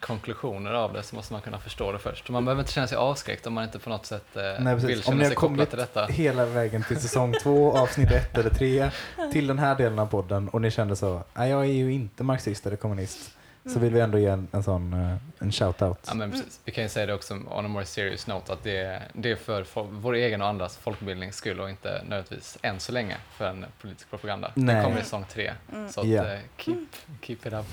konklusioner 0.00 0.72
av 0.72 0.92
det 0.92 1.02
så 1.02 1.16
måste 1.16 1.32
man 1.32 1.42
kunna 1.42 1.58
förstå 1.58 1.92
det 1.92 1.98
först. 1.98 2.28
Man 2.28 2.44
behöver 2.44 2.62
inte 2.62 2.72
känna 2.72 2.86
sig 2.86 2.98
avskräckt 2.98 3.46
om 3.46 3.52
man 3.52 3.64
inte 3.64 3.78
på 3.78 3.90
något 3.90 4.06
sätt 4.06 4.36
eh, 4.36 4.42
Nej, 4.60 4.74
vill 4.76 4.96
Om 4.98 5.02
känna 5.02 5.16
ni 5.16 5.22
har 5.22 5.28
sig 5.28 5.36
kopplad 5.36 5.56
kommit 5.56 5.70
till 5.70 5.78
detta. 5.78 6.06
hela 6.06 6.44
vägen 6.46 6.82
till 6.88 7.00
säsong 7.00 7.34
två, 7.42 7.72
avsnitt 7.78 8.10
ett 8.10 8.38
eller 8.38 8.50
tre, 8.50 8.90
till 9.32 9.46
den 9.46 9.58
här 9.58 9.74
delen 9.74 9.98
av 9.98 10.06
podden 10.06 10.48
och 10.48 10.60
ni 10.60 10.70
kände 10.70 10.96
så, 10.96 11.22
nej 11.34 11.50
jag 11.50 11.60
är 11.60 11.64
ju 11.72 11.92
inte 11.92 12.24
marxist 12.24 12.66
eller 12.66 12.76
kommunist, 12.76 13.36
så 13.66 13.78
vill 13.78 13.92
vi 13.94 14.00
ändå 14.00 14.18
ge 14.18 14.26
en, 14.26 14.48
en 14.52 14.62
sån 14.62 14.92
eh, 14.92 15.16
en 15.38 15.50
shout-out. 15.50 15.96
Ja, 16.06 16.14
men 16.14 16.30
precis. 16.30 16.60
Vi 16.64 16.72
kan 16.72 16.84
ju 16.84 16.90
säga 16.90 17.06
det 17.06 17.14
också 17.14 17.34
on 17.34 17.64
a 17.64 17.68
more 17.68 17.84
serious 17.86 18.26
note 18.26 18.52
att 18.52 18.62
det, 18.62 18.76
är- 18.76 19.02
det 19.12 19.30
är 19.30 19.36
för 19.36 19.64
vår 19.90 20.14
egen 20.14 20.42
och 20.42 20.48
andras 20.48 20.76
folkbildnings 20.76 21.36
skull 21.36 21.60
och 21.60 21.70
inte 21.70 21.88
nödvändigtvis 22.02 22.58
än 22.62 22.80
så 22.80 22.92
länge 22.92 23.16
för 23.36 23.44
en 23.48 23.66
politisk 23.80 24.10
propaganda. 24.10 24.50
Nej. 24.54 24.74
Det 24.76 24.82
kommer 24.82 25.00
i 25.00 25.02
säsong 25.02 25.24
tre. 25.32 25.52
Mm. 25.72 25.92
Så 25.92 26.00
att, 26.00 26.06
eh, 26.06 26.38
keep, 26.56 26.86
keep 27.22 27.36
it 27.44 27.52
up. 27.52 27.66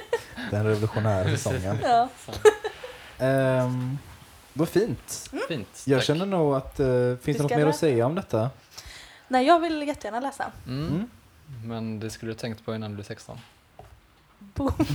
Den 0.50 0.66
revolutionära 0.66 1.28
säsongen. 1.30 1.78
Ja. 1.82 2.08
Um, 3.18 3.98
vad 4.52 4.68
fint. 4.68 5.30
Fint. 5.48 5.82
Jag 5.86 5.98
tack. 6.00 6.06
känner 6.06 6.26
nog 6.26 6.54
att, 6.54 6.80
uh, 6.80 7.16
finns 7.16 7.36
det 7.36 7.42
något 7.42 7.56
mer 7.56 7.66
att 7.66 7.76
säga 7.76 8.06
om 8.06 8.14
detta? 8.14 8.50
Nej, 9.28 9.46
jag 9.46 9.60
vill 9.60 9.82
jättegärna 9.88 10.20
läsa. 10.20 10.52
Mm. 10.66 10.86
Mm. 10.88 11.08
Men 11.64 12.00
det 12.00 12.10
skulle 12.10 12.30
du 12.32 12.38
tänkt 12.38 12.64
på 12.64 12.74
innan 12.74 12.90
du 12.90 12.94
blev 12.94 13.04
16. 13.04 13.38
Boom. 14.62 14.72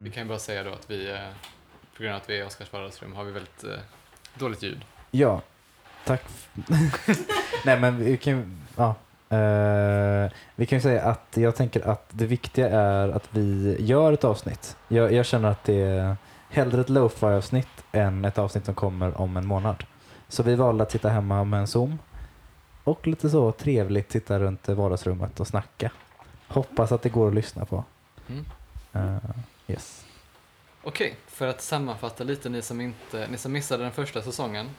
Vi 0.00 0.10
kan 0.10 0.22
ju 0.22 0.28
bara 0.28 0.38
säga 0.38 0.64
då 0.64 0.70
att 0.70 0.90
vi, 0.90 1.10
eh, 1.10 1.16
på 1.96 2.02
grund 2.02 2.14
av 2.14 2.20
att 2.20 2.30
vi 2.30 2.38
är 2.38 2.40
i 2.40 2.46
Oskars 2.46 2.72
vardagsrum, 2.72 3.12
har 3.14 3.24
vi 3.24 3.32
väldigt 3.32 3.64
eh, 3.64 3.70
dåligt 4.34 4.62
ljud. 4.62 4.84
Ja, 5.10 5.42
tack. 6.04 6.22
Nej 7.64 7.80
men 7.80 7.98
vi 7.98 8.16
kan 8.16 8.32
ju, 8.32 8.44
ja. 8.76 8.94
Eh, 9.36 10.30
vi 10.54 10.66
kan 10.66 10.78
ju 10.78 10.82
säga 10.82 11.02
att 11.02 11.28
jag 11.34 11.56
tänker 11.56 11.88
att 11.88 12.08
det 12.10 12.26
viktiga 12.26 12.68
är 12.68 13.08
att 13.08 13.28
vi 13.30 13.76
gör 13.78 14.12
ett 14.12 14.24
avsnitt. 14.24 14.76
Jag, 14.88 15.12
jag 15.12 15.26
känner 15.26 15.50
att 15.50 15.64
det 15.64 15.80
är 15.80 16.16
hellre 16.50 16.80
ett 16.80 16.88
lo-fi 16.88 17.26
avsnitt 17.26 17.77
än 17.98 18.24
ett 18.24 18.38
avsnitt 18.38 18.64
som 18.64 18.74
kommer 18.74 19.20
om 19.20 19.36
en 19.36 19.46
månad. 19.46 19.84
Så 20.28 20.42
vi 20.42 20.54
valde 20.54 20.82
att 20.82 20.90
sitta 20.90 21.08
hemma 21.08 21.44
med 21.44 21.60
en 21.60 21.66
Zoom 21.66 21.98
och 22.84 23.06
lite 23.06 23.30
så 23.30 23.52
trevligt 23.52 24.12
sitta 24.12 24.38
runt 24.38 24.68
vardagsrummet 24.68 25.40
och 25.40 25.46
snacka. 25.46 25.90
Hoppas 26.48 26.92
att 26.92 27.02
det 27.02 27.08
går 27.08 27.28
att 27.28 27.34
lyssna 27.34 27.64
på. 27.64 27.84
Mm. 28.28 28.44
Eh, 28.92 29.30
yes. 29.66 30.04
Okej, 30.82 31.16
för 31.26 31.46
att 31.46 31.62
sammanfatta 31.62 32.24
lite 32.24 32.48
ni 32.48 32.62
som, 32.62 32.80
inte, 32.80 33.28
ni 33.30 33.36
som 33.36 33.52
missade 33.52 33.82
den 33.82 33.92
första 33.92 34.22
säsongen, 34.22 34.70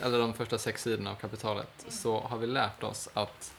eller 0.00 0.18
de 0.18 0.32
första 0.32 0.58
sex 0.58 0.82
sidorna 0.82 1.10
av 1.10 1.14
kapitalet, 1.14 1.86
så 1.88 2.20
har 2.20 2.38
vi 2.38 2.46
lärt 2.46 2.82
oss 2.82 3.08
att 3.14 3.54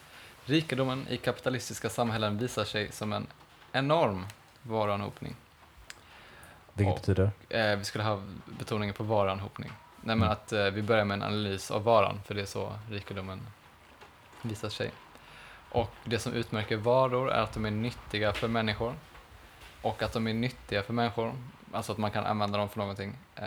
rikedomen 0.46 1.08
i 1.10 1.18
kapitalistiska 1.18 1.90
samhällen 1.90 2.38
visar 2.38 2.64
sig 2.64 2.92
som 2.92 3.14
en 3.14 3.28
enorm 3.72 4.26
varuanhopning. 4.62 5.36
Vilket 6.78 6.94
Och- 6.94 7.00
betyder? 7.00 7.32
Eh, 7.50 7.76
vi 7.78 7.86
skulle 7.86 8.04
ha 8.04 8.22
betoningen 8.46 8.96
på 8.96 9.04
varuanhopning. 9.04 9.70
Nej, 10.02 10.16
men 10.16 10.18
Mm. 10.28 10.32
att 10.32 10.52
eh, 10.52 10.64
vi 10.66 10.82
börjar 10.82 11.06
med 11.06 11.16
en 11.16 11.24
analys 11.24 11.72
av 11.72 11.84
varan, 11.84 12.22
för 12.26 12.34
det 12.36 12.42
är 12.42 12.46
så 12.46 12.74
rikedomen 12.90 13.48
visar 14.42 14.70
sig. 14.70 14.92
Och 15.72 15.92
det 16.06 16.20
som 16.20 16.34
utmärker 16.34 16.78
varor 16.78 17.32
är 17.32 17.42
att 17.42 17.54
de 17.54 17.66
är 17.66 17.72
nyttiga 17.72 18.34
för 18.34 18.48
människor. 18.48 18.96
Och 19.82 20.04
att 20.04 20.14
de 20.14 20.28
är 20.28 20.34
nyttiga 20.34 20.84
för 20.84 20.94
människor, 20.94 21.34
alltså 21.72 21.92
att 21.92 21.98
man 21.98 22.12
kan 22.12 22.26
använda 22.26 22.58
dem 22.58 22.70
för 22.70 22.78
någonting, 22.80 23.18
eh, 23.36 23.44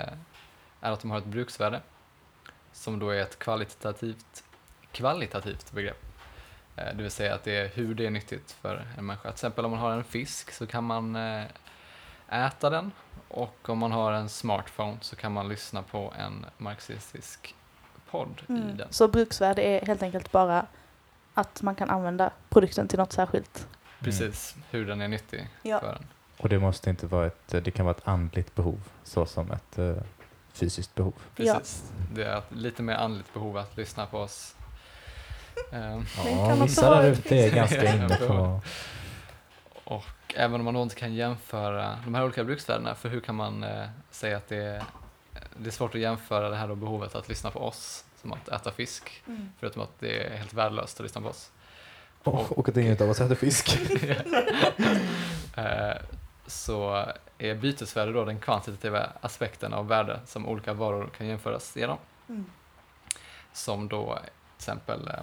är 0.80 0.92
att 0.92 1.00
de 1.00 1.10
har 1.10 1.18
ett 1.18 1.24
bruksvärde. 1.24 1.80
Som 2.72 2.98
då 2.98 3.10
är 3.10 3.20
ett 3.22 3.38
kvalitativt, 3.38 4.44
kvalitativt 4.92 5.72
begrepp. 5.72 6.04
Eh, 6.76 6.84
det 6.94 7.02
vill 7.02 7.10
säga 7.10 7.34
att 7.34 7.44
det 7.44 7.56
är 7.56 7.68
hur 7.68 7.94
det 7.94 8.06
är 8.06 8.10
nyttigt 8.10 8.52
för 8.52 8.86
en 8.98 9.06
människa. 9.06 9.22
Till 9.22 9.30
exempel 9.32 9.64
om 9.64 9.70
man 9.70 9.80
har 9.80 9.90
en 9.92 10.04
fisk 10.04 10.50
så 10.52 10.66
kan 10.66 10.84
man 10.84 11.16
eh, 11.16 11.44
äta 12.30 12.70
den 12.70 12.92
och 13.28 13.68
om 13.68 13.78
man 13.78 13.92
har 13.92 14.12
en 14.12 14.28
smartphone 14.28 14.96
så 15.00 15.16
kan 15.16 15.32
man 15.32 15.48
lyssna 15.48 15.82
på 15.82 16.12
en 16.18 16.46
marxistisk 16.58 17.54
podd 18.10 18.42
i 18.48 18.52
Mm. 18.52 18.76
den. 18.76 18.88
Så 18.90 19.08
bruksvärde 19.08 19.62
är 19.62 19.86
helt 19.86 20.02
enkelt 20.02 20.32
bara 20.32 20.66
att 21.34 21.62
man 21.62 21.74
kan 21.74 21.90
använda 21.90 22.30
produkten 22.48 22.88
till 22.88 22.98
något 22.98 23.12
särskilt. 23.12 23.66
Precis, 24.00 24.54
hur 24.70 24.86
den 24.86 25.00
är 25.00 25.08
nyttig 25.08 25.48
Ja. 25.62 25.80
för 25.80 25.92
en. 25.92 26.06
Och 26.36 26.48
det 26.48 26.58
måste 26.58 26.90
inte 26.90 27.06
vara 27.06 27.26
ett, 27.26 27.48
det 27.48 27.70
kan 27.70 27.86
vara 27.86 27.96
ett 27.96 28.08
andligt 28.08 28.54
behov 28.54 28.80
såsom 29.04 29.50
ett 29.52 29.78
eh, 29.78 29.94
fysiskt 30.52 30.94
behov. 30.94 31.14
Ja. 31.36 31.54
Precis. 31.54 31.92
Det 32.14 32.24
är 32.24 32.38
ett 32.38 32.44
lite 32.52 32.82
mer 32.82 32.94
andligt 32.94 33.34
behov 33.34 33.56
att 33.56 33.76
lyssna 33.76 34.06
på 34.06 34.18
oss. 34.18 34.54
Kan 35.70 36.06
Ja, 36.24 36.54
vissa 36.54 36.90
där 36.90 37.10
ute 37.10 37.36
är 37.36 37.50
ganska 37.54 37.94
inne 37.94 38.16
på... 38.16 38.60
och 39.84 40.04
även 40.36 40.60
om 40.60 40.64
man 40.64 40.74
då 40.74 40.82
inte 40.82 40.94
kan 40.94 41.14
jämföra 41.14 41.98
de 42.04 42.14
här 42.14 42.24
olika 42.24 42.44
bruksvärdena, 42.44 42.94
för 42.94 43.08
hur 43.08 43.20
kan 43.20 43.34
man 43.34 43.64
eh, 43.64 43.86
säga 44.10 44.36
att 44.36 44.48
det 44.48 44.56
är, 44.56 44.82
det 45.56 45.66
är 45.68 45.70
svårt 45.70 45.94
att 45.94 46.00
jämföra 46.00 46.50
det 46.50 46.56
här 46.56 46.68
då 46.68 46.74
behovet 46.74 47.14
att 47.14 47.28
lyssna 47.28 47.50
på 47.50 47.60
oss 47.60 48.04
som 48.20 48.32
att 48.32 48.48
äta 48.48 48.70
fisk, 48.70 49.22
Mm. 49.26 49.52
förutom 49.60 49.82
att 49.82 50.00
det 50.00 50.26
är 50.26 50.36
helt 50.36 50.52
värdelöst 50.52 51.00
att 51.00 51.02
lyssna 51.04 51.20
på 51.20 51.28
oss. 51.28 51.50
Och, 52.22 52.58
och 52.58 52.68
att 52.68 52.76
ingen 52.76 53.02
av 53.02 53.10
oss 53.10 53.20
äter 53.20 53.34
fisk. 53.34 53.78
Eh, 55.56 55.96
så 56.46 57.04
är 57.38 57.54
bytesvärde 57.54 58.12
då 58.12 58.24
den 58.24 58.38
kvantitativa 58.40 59.06
aspekten 59.20 59.74
av 59.74 59.88
värde 59.88 60.20
som 60.26 60.46
olika 60.46 60.72
varor 60.72 61.10
kan 61.18 61.26
jämföras 61.26 61.76
genom. 61.76 61.98
Mm. 62.28 62.46
Som 63.52 63.88
då 63.88 64.14
till 64.18 64.30
exempel, 64.56 65.08
eh, 65.08 65.22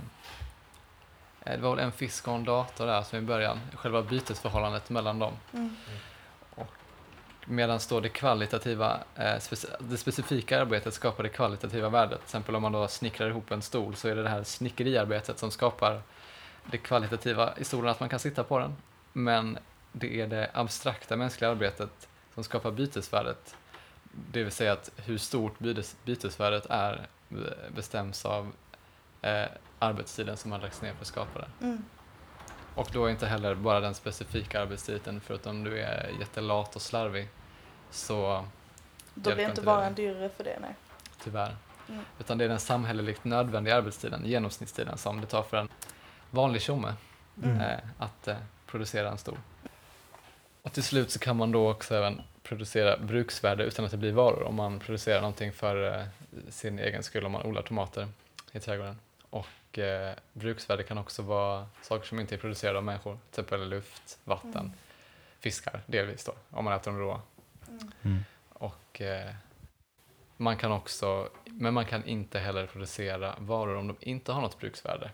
det 1.45 1.57
var 1.57 1.75
väl 1.75 1.85
en 1.85 1.91
fisk 1.91 2.27
och 2.27 2.35
en 2.35 2.43
dator 2.43 2.85
där 2.85 3.01
som 3.01 3.19
i 3.19 3.21
början, 3.21 3.59
själva 3.73 4.01
bytesförhållandet 4.01 4.89
mellan 4.89 5.19
dem. 5.19 5.33
Mm. 5.53 5.75
Medan 7.47 7.79
då 7.89 7.99
det 7.99 8.09
kvalitativa, 8.09 8.99
eh, 9.15 9.35
det 9.79 9.97
specifika 9.97 10.61
arbetet 10.61 10.93
skapar 10.93 11.23
det 11.23 11.29
kvalitativa 11.29 11.89
värdet. 11.89 12.19
Till 12.19 12.25
exempel 12.25 12.55
om 12.55 12.61
man 12.61 12.71
då 12.71 12.87
snickrar 12.87 13.29
ihop 13.29 13.51
en 13.51 13.61
stol 13.61 13.95
så 13.95 14.07
är 14.07 14.15
det 14.15 14.23
det 14.23 14.29
här 14.29 14.43
snickeriarbetet 14.43 15.39
som 15.39 15.51
skapar 15.51 16.01
det 16.65 16.77
kvalitativa 16.77 17.53
i 17.57 17.63
stolen, 17.63 17.91
att 17.91 17.99
man 17.99 18.09
kan 18.09 18.19
sitta 18.19 18.43
på 18.43 18.59
den. 18.59 18.75
Men 19.13 19.57
det 19.91 20.21
är 20.21 20.27
det 20.27 20.49
abstrakta 20.53 21.15
mänskliga 21.15 21.51
arbetet 21.51 22.07
som 22.33 22.43
skapar 22.43 22.71
bytesvärdet. 22.71 23.55
Det 24.31 24.43
vill 24.43 24.51
säga 24.51 24.73
att 24.73 24.91
hur 24.95 25.17
stort 25.17 25.59
bytes, 25.59 25.95
bytesvärdet 26.03 26.65
är 26.69 27.07
be- 27.29 27.55
bestäms 27.75 28.25
av 28.25 28.51
eh, 29.25 29.45
arbetstiden 29.79 30.37
som 30.37 30.51
har 30.51 30.59
lagts 30.59 30.81
ner 30.81 30.93
för 30.93 31.01
att 31.01 31.07
skapa 31.07 31.39
det. 31.39 31.65
Mm. 31.65 31.85
Och 32.75 32.89
då 32.93 33.05
är 33.05 33.09
inte 33.09 33.27
heller 33.27 33.55
bara 33.55 33.79
den 33.79 33.95
specifika 33.95 34.61
arbetstiden, 34.61 35.21
förutom 35.21 35.63
du 35.63 35.79
är 35.81 36.09
jättelat 36.19 36.75
och 36.75 36.81
slarvig, 36.81 37.29
så 37.91 38.45
Då 39.13 39.35
blir 39.35 39.49
inte 39.49 39.61
varan 39.61 39.93
dyrare 39.93 40.29
för 40.29 40.43
det, 40.43 40.57
nej. 40.61 40.75
tyvärr. 41.23 41.55
Mm. 41.89 42.05
Utan 42.19 42.37
det 42.37 42.43
är 42.45 42.49
den 42.49 42.59
samhälleligt 42.59 43.23
nödvändiga 43.23 43.75
arbetstiden, 43.75 44.25
genomsnittstiden, 44.25 44.97
som 44.97 45.21
det 45.21 45.27
tar 45.27 45.43
för 45.43 45.57
en 45.57 45.69
vanlig 46.31 46.61
tjomme 46.61 46.93
Mm. 47.43 47.61
eh, 47.61 47.77
att 47.97 48.27
eh, 48.27 48.35
producera 48.67 49.09
en 49.09 49.17
stor. 49.17 49.37
Och 50.61 50.73
till 50.73 50.83
slut 50.83 51.11
så 51.11 51.19
kan 51.19 51.37
man 51.37 51.51
då 51.51 51.69
också 51.71 51.95
även 51.95 52.21
producera 52.43 52.97
bruksvärde 52.97 53.63
utan 53.63 53.85
att 53.85 53.91
det 53.91 53.97
blir 53.97 54.11
varor. 54.11 54.43
Om 54.43 54.55
man 54.55 54.79
producerar 54.79 55.21
någonting 55.21 55.51
för 55.51 55.99
eh, 55.99 56.05
sin 56.49 56.79
egen 56.79 57.03
skull, 57.03 57.25
om 57.25 57.31
man 57.31 57.43
odlar 57.45 57.61
tomater 57.61 58.07
i 58.51 58.59
trädgården. 58.59 58.99
Och 59.35 59.79
eh, 59.79 60.15
bruksvärde 60.33 60.83
kan 60.83 60.97
också 60.97 61.21
vara 61.21 61.67
saker 61.81 62.07
som 62.07 62.19
inte 62.19 62.35
är 62.35 62.39
producerade 62.39 62.77
av 62.77 62.83
människor, 62.83 63.17
till 63.31 63.41
exempel 63.41 63.69
luft, 63.69 64.19
vatten, 64.23 64.51
Mm. 64.55 64.71
fiskar 65.39 65.81
delvis 65.85 66.25
då, 66.25 66.33
om 66.49 66.65
man 66.65 66.73
äter 66.73 66.91
dem 66.91 66.99
råa. 66.99 67.21
Mm. 67.67 67.91
Mm. 68.03 68.23
Och 68.49 69.01
eh, 69.01 69.33
man 70.37 70.57
kan 70.57 70.71
också, 70.71 71.29
men 71.45 71.73
man 71.73 71.85
kan 71.85 72.05
inte 72.05 72.39
heller 72.39 72.67
producera 72.67 73.35
varor 73.37 73.75
om 73.75 73.87
de 73.87 73.95
inte 73.99 74.31
har 74.31 74.41
något 74.41 74.59
bruksvärde. 74.59 75.11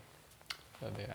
Det 0.78 1.02
är 1.02 1.14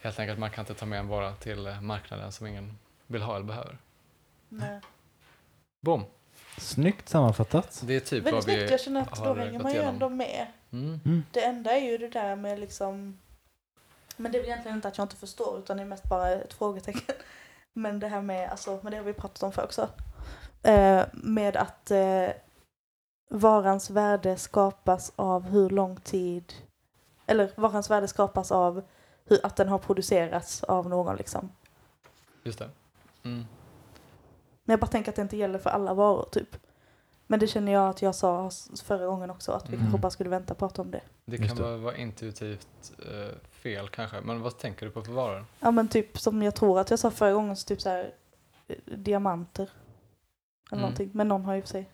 helt 0.00 0.18
enkelt, 0.18 0.38
man 0.38 0.50
kan 0.50 0.62
inte 0.62 0.74
ta 0.74 0.86
med 0.86 0.98
en 0.98 1.08
vara 1.08 1.34
till 1.34 1.76
marknaden 1.80 2.32
som 2.32 2.46
ingen 2.46 2.78
vill 3.06 3.22
ha 3.22 3.36
eller 3.36 3.46
behöver. 3.46 3.78
Nej. 4.48 4.80
Boom! 5.80 6.04
Snyggt 6.58 7.08
sammanfattat. 7.08 7.82
Det 7.84 7.96
är 7.96 8.00
typ 8.00 8.12
Väldigt 8.12 8.32
vad 8.34 8.44
snyggt, 8.44 8.62
vi 8.62 8.70
jag 8.70 8.80
känner 8.80 9.00
att 9.02 9.24
då 9.24 9.34
hänger 9.34 9.62
man 9.62 9.72
ju 9.72 9.78
ändå 9.78 10.08
med. 10.08 10.46
Mm. 10.72 11.24
Det 11.32 11.44
enda 11.44 11.76
är 11.76 11.90
ju 11.90 11.98
det 11.98 12.08
där 12.08 12.36
med 12.36 12.60
liksom 12.60 13.18
Men 14.16 14.32
det 14.32 14.38
är 14.38 14.40
väl 14.40 14.50
egentligen 14.50 14.76
inte 14.76 14.88
att 14.88 14.98
jag 14.98 15.04
inte 15.04 15.16
förstår 15.16 15.58
utan 15.58 15.76
det 15.76 15.82
är 15.82 15.86
mest 15.86 16.08
bara 16.08 16.30
ett 16.30 16.54
frågetecken. 16.54 17.14
Men 17.72 18.00
det 18.00 18.08
här 18.08 18.22
med, 18.22 18.50
alltså, 18.50 18.80
men 18.82 18.90
det 18.90 18.96
har 18.96 19.04
vi 19.04 19.12
pratat 19.12 19.42
om 19.42 19.52
för 19.52 19.64
också. 19.64 19.88
Eh, 20.62 21.04
med 21.12 21.56
att 21.56 21.90
eh, 21.90 22.28
varans 23.30 23.90
värde 23.90 24.36
skapas 24.36 25.12
av 25.16 25.42
hur 25.42 25.70
lång 25.70 25.96
tid 25.96 26.52
eller 27.26 27.50
varans 27.56 27.90
värde 27.90 28.08
skapas 28.08 28.52
av 28.52 28.82
hur, 29.24 29.46
att 29.46 29.56
den 29.56 29.68
har 29.68 29.78
producerats 29.78 30.62
av 30.62 30.88
någon 30.88 31.16
liksom. 31.16 31.52
Just 32.42 32.58
det. 32.58 32.70
Mm. 33.22 33.46
Men 34.64 34.72
jag 34.72 34.80
bara 34.80 34.86
tänker 34.86 35.10
att 35.10 35.16
det 35.16 35.22
inte 35.22 35.36
gäller 35.36 35.58
för 35.58 35.70
alla 35.70 35.94
varor 35.94 36.28
typ. 36.32 36.56
Men 37.32 37.40
det 37.40 37.46
känner 37.46 37.72
jag 37.72 37.88
att 37.88 38.02
jag 38.02 38.14
sa 38.14 38.50
förra 38.84 39.06
gången 39.06 39.30
också 39.30 39.52
att 39.52 39.64
vi 39.68 39.74
Mm. 39.74 39.80
kanske 39.80 39.98
bara 40.00 40.10
skulle 40.10 40.30
vänta 40.30 40.52
och 40.52 40.58
prata 40.58 40.82
om 40.82 40.90
det. 40.90 41.00
Det 41.24 41.38
kan 41.38 41.56
det. 41.56 41.76
vara, 41.76 41.96
intuitivt 41.96 42.92
eh, 42.98 43.36
fel 43.50 43.88
kanske, 43.88 44.20
men 44.20 44.40
vad 44.42 44.58
tänker 44.58 44.86
du 44.86 44.92
på 44.92 45.02
för 45.02 45.12
varor? 45.12 45.44
Ja 45.60 45.70
men 45.70 45.88
typ 45.88 46.18
som 46.18 46.42
jag 46.42 46.54
tror 46.54 46.80
att 46.80 46.90
jag 46.90 46.98
sa 46.98 47.10
förra 47.10 47.32
gången, 47.32 47.56
så 47.56 47.66
typ 47.66 47.80
så 47.80 47.88
här 47.88 48.10
eh, 48.68 48.76
diamanter. 48.96 49.62
Eller 49.62 49.70
Mm. 50.72 50.80
någonting. 50.80 51.10
Men 51.14 51.28
någon 51.28 51.44
har 51.44 51.54
ju 51.54 51.60
för 51.60 51.68
sig. 51.68 51.88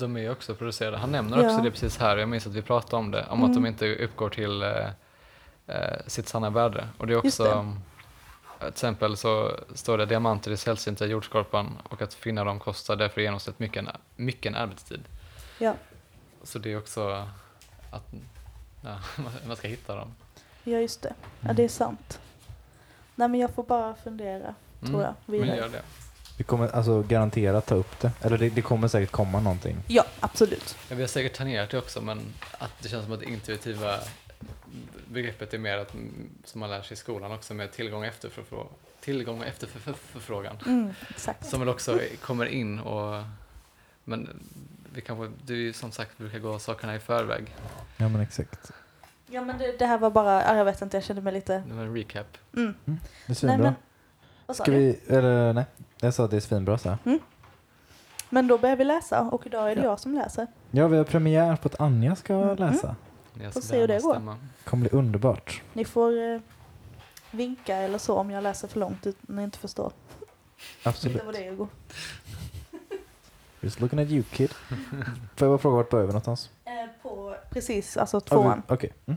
De 0.00 0.16
är 0.16 0.20
ju 0.20 0.30
också 0.30 0.54
producerade. 0.54 0.96
Han 0.96 1.12
nämner 1.12 1.36
också 1.36 1.50
Ja. 1.56 1.62
det 1.62 1.70
precis 1.70 1.98
här, 1.98 2.16
jag 2.16 2.28
minns 2.28 2.46
att 2.46 2.52
vi 2.54 2.62
pratade 2.62 2.96
om 2.96 3.10
det, 3.10 3.26
om 3.30 3.38
Mm. 3.38 3.50
att 3.50 3.54
de 3.56 3.66
inte 3.66 3.94
uppgår 4.04 4.30
till 4.30 4.62
eh, 4.62 4.86
eh, 5.66 5.98
sitt 6.06 6.28
sanna 6.28 6.50
värde. 6.50 6.88
Och 6.98 7.06
det 7.06 7.12
är 7.12 7.24
Just 7.24 7.40
också, 7.40 7.54
det. 7.54 7.76
Till 8.60 8.68
exempel 8.68 9.16
så 9.16 9.56
står 9.74 9.98
det 9.98 10.06
diamanter 10.06 10.50
är 10.50 10.56
sällsynta 10.56 11.06
i 11.06 11.08
jordskorpan 11.08 11.78
och 11.88 12.02
att 12.02 12.14
finna 12.14 12.44
dem 12.44 12.58
kostar 12.60 12.96
därför 12.96 13.20
i 13.20 13.24
genomsnitt 13.24 13.58
mycket, 13.58 13.84
mycket 14.16 14.54
arbetstid. 14.56 15.00
Ja. 15.58 15.74
Så 16.42 16.58
det 16.58 16.72
är 16.72 16.78
också 16.78 17.26
att 17.90 18.04
ja, 18.84 18.98
man 19.46 19.56
ska 19.56 19.68
hitta 19.68 19.94
dem. 19.96 20.14
Ja 20.64 20.78
just 20.78 21.02
det. 21.02 21.14
Ja 21.40 21.44
Mm. 21.44 21.56
det 21.56 21.64
är 21.64 21.68
sant. 21.68 22.20
Nej 23.14 23.28
men 23.28 23.40
jag 23.40 23.50
får 23.50 23.62
bara 23.62 23.94
fundera 23.94 24.54
tror 24.86 25.02
jag. 25.02 25.14
Men 25.26 25.40
Vidare. 25.40 25.56
gör 25.56 25.68
det. 25.68 25.82
Vi 26.36 26.44
kommer 26.44 26.68
alltså 26.68 27.02
garanterat 27.02 27.66
ta 27.66 27.74
upp 27.74 28.00
det. 28.00 28.12
Eller 28.20 28.38
det, 28.38 28.48
det 28.50 28.62
kommer 28.62 28.88
säkert 28.88 29.10
komma 29.10 29.40
någonting. 29.40 29.76
Ja 29.86 30.04
absolut. 30.20 30.76
Ja, 30.88 30.96
vi 30.96 31.02
har 31.02 31.08
säkert 31.08 31.36
tangerat 31.36 31.70
det 31.70 31.78
också, 31.78 32.00
men 32.00 32.20
att 32.58 32.70
det 32.82 32.88
känns 32.88 33.04
som 33.04 33.12
att 33.12 33.20
det 33.20 33.26
intuitiva 33.26 33.96
begreppet 35.08 35.54
är 35.54 35.58
mer 35.58 35.78
att, 35.78 35.94
mm, 35.94 36.30
som 36.44 36.60
man 36.60 36.70
lär 36.70 36.82
sig 36.82 36.92
i 36.94 36.96
skolan 36.96 37.32
också, 37.32 37.54
med 37.54 37.72
tillgång 37.72 38.00
och 38.00 38.06
efterfrågan. 38.06 38.66
Tillgång 39.00 39.40
och 39.40 39.46
efterfrågan. 39.46 40.56
Mm, 40.66 40.90
exakt. 41.08 41.46
Som 41.46 41.60
väl 41.60 41.68
också 41.68 42.00
kommer 42.22 42.46
in 42.46 42.78
och... 42.80 43.22
Men 44.04 44.40
vi 44.94 45.00
kanske, 45.00 45.30
du 45.46 45.72
som 45.72 45.92
sagt 45.92 46.18
brukar 46.18 46.38
gå 46.38 46.58
sakerna 46.58 46.94
i 46.94 46.98
förväg. 46.98 47.54
Ja 47.96 48.08
men 48.08 48.20
exakt. 48.20 48.72
Ja 49.26 49.40
men 49.44 49.58
det, 49.58 49.78
det 49.78 49.86
här 49.86 49.98
var 49.98 50.10
bara, 50.10 50.42
ja, 50.42 50.56
jag 50.56 50.64
vet 50.64 50.82
inte 50.82 50.96
jag 50.96 51.04
kände 51.04 51.22
mig 51.22 51.32
lite. 51.32 51.62
Det 51.68 51.74
var 51.74 51.82
en 51.82 51.96
recap. 51.96 52.26
Mm. 52.56 52.74
Det 52.84 52.90
är 52.92 52.96
Nej 53.26 53.36
svinbra. 53.36 53.58
men. 53.58 53.74
Vad 54.46 54.56
sa 54.56 54.64
Ska 54.64 54.72
vi, 54.72 55.00
eller 55.08 55.52
nej. 55.52 55.64
Jag 56.00 56.14
sa 56.14 56.24
att 56.24 56.30
det 56.30 56.36
är 56.36 56.40
svinbra 56.40 56.78
så 56.78 56.88
här. 56.88 56.98
Men 58.30 58.46
då 58.46 58.58
börjar 58.58 58.76
vi 58.76 58.84
läsa 58.84 59.20
och 59.20 59.46
idag 59.46 59.70
är 59.72 59.76
det 59.76 59.82
Ja. 59.82 59.88
jag 59.88 60.00
som 60.00 60.14
läser. 60.14 60.46
Ja, 60.70 60.88
vi 60.88 60.96
har 60.96 61.04
premiär 61.04 61.56
på 61.56 61.68
att 61.68 61.80
Anja 61.80 62.16
ska 62.16 62.34
Mm. 62.34 62.56
läsa. 62.56 62.96
Jag 63.34 63.52
Får 63.52 63.60
se 63.60 63.80
hur 63.80 63.88
det 63.88 64.00
går. 64.02 64.36
kommer 64.64 64.88
bli 64.88 64.98
underbart. 64.98 65.62
Ni 65.72 65.84
får 65.84 66.18
eh, 66.32 66.40
vinka 67.30 67.76
eller 67.76 67.98
så 67.98 68.14
om 68.16 68.30
jag 68.30 68.42
läser 68.42 68.68
för 68.68 68.80
långt 68.80 69.06
utan 69.06 69.36
ni 69.36 69.42
inte 69.42 69.58
förstår. 69.58 69.92
Absolut. 70.82 71.16
Det 71.18 71.24
var 71.24 71.32
det 71.32 71.50
Hugo. 71.50 71.66
Just 73.60 73.80
looking 73.80 73.98
at 73.98 74.08
you 74.08 74.22
kid. 74.22 74.50
Får 75.36 75.46
jag 75.46 75.50
bara 75.50 75.58
fråga 75.58 75.76
vart 75.76 75.90
börjar 75.90 76.06
vi 76.06 76.12
någonstans? 76.12 76.50
Eh, 76.64 76.72
på, 77.02 77.36
precis, 77.50 77.96
alltså 77.96 78.20
tvåan. 78.20 78.62
Okej. 78.68 78.92
Mm. 79.06 79.16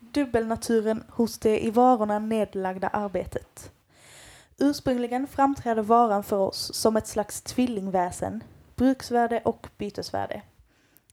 Dubbelnaturen 0.00 1.04
hos 1.08 1.38
det 1.38 1.64
i 1.64 1.70
varorna 1.70 2.18
nedlagda 2.18 2.88
arbetet. 2.88 3.72
Ursprungligen 4.58 5.26
framträder 5.26 5.82
varan 5.82 6.22
för 6.22 6.36
oss 6.36 6.74
som 6.74 6.96
ett 6.96 7.06
slags 7.06 7.42
tvillingväsen, 7.42 8.44
bruksvärde 8.76 9.40
och 9.44 9.68
bytesvärde. 9.78 10.42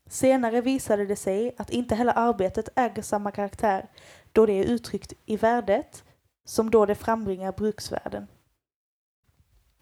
Senare 0.08 0.62
visade 0.62 1.06
det 1.06 1.15
sig 1.15 1.56
att 1.58 1.69
inte 1.69 1.95
heller 1.95 2.13
arbetet 2.15 2.69
äger 2.75 3.01
samma 3.01 3.32
karaktär 3.32 3.89
då 4.32 4.45
det 4.45 4.53
är 4.53 4.63
uttryckt 4.63 5.13
i 5.25 5.38
värdet 5.38 6.03
som 6.45 6.71
då 6.71 6.86
det 6.86 6.95
frambringar 6.95 7.51
bruksvärden. 7.51 8.27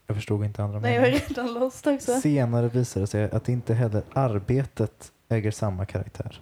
Jag 0.08 0.16
förstod 0.18 0.46
inte 0.46 0.64
andra 0.64 0.80
Nej, 0.80 0.96
jag 0.96 1.04
är 1.04 1.12
meningen. 1.12 1.28
redan 1.28 1.54
lost 1.54 1.88
också. 1.88 2.20
Senare 2.20 2.68
visade 2.68 3.04
det 3.04 3.08
sig 3.08 3.32
att 3.32 3.50
inte 3.50 3.74
heller 3.74 4.04
arbetet 4.14 5.12
äger 5.30 5.52
samma 5.52 5.86
karaktär. 5.86 6.42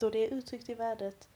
Då 0.00 0.10
det 0.10 0.18
är 0.18 0.34
uttryckt 0.34 0.68
i 0.68 0.74
värdet 0.74 1.28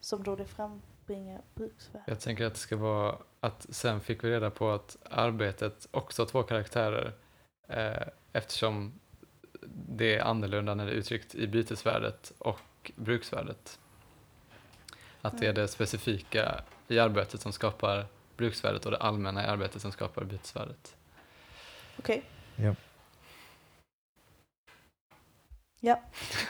som 0.00 0.22
då 0.22 0.36
det 0.36 0.44
frambringar 0.44 1.40
bruksvärde. 1.54 2.04
Jag 2.06 2.20
tänker 2.20 2.46
att 2.46 2.54
det 2.54 2.60
ska 2.60 2.76
vara 2.76 3.14
att 3.40 3.66
sen 3.70 4.00
fick 4.00 4.24
vi 4.24 4.30
reda 4.30 4.50
på 4.50 4.70
att 4.70 4.96
arbetet 5.10 5.88
också 5.90 6.22
har 6.22 6.26
två 6.26 6.42
karaktärer 6.42 7.12
eh, 7.68 8.08
eftersom 8.32 9.00
det 9.70 10.16
är 10.16 10.22
annorlunda 10.22 10.74
när 10.74 10.86
det 10.86 10.92
är 10.92 10.94
uttryckt 10.94 11.34
i 11.34 11.46
bytesvärdet 11.46 12.32
och 12.38 12.92
bruksvärdet. 12.96 13.78
Att 15.22 15.38
det 15.38 15.46
är 15.46 15.52
det 15.52 15.68
specifika 15.68 16.64
i 16.88 16.98
arbetet 16.98 17.40
som 17.40 17.52
skapar 17.52 18.06
bruksvärdet 18.36 18.84
och 18.84 18.90
det 18.90 18.96
allmänna 18.96 19.44
i 19.44 19.46
arbetet 19.46 19.82
som 19.82 19.92
skapar 19.92 20.24
bytesvärdet. 20.24 20.96
Okej. 21.98 22.22
Ja. 22.56 22.74
Ja. 25.80 26.00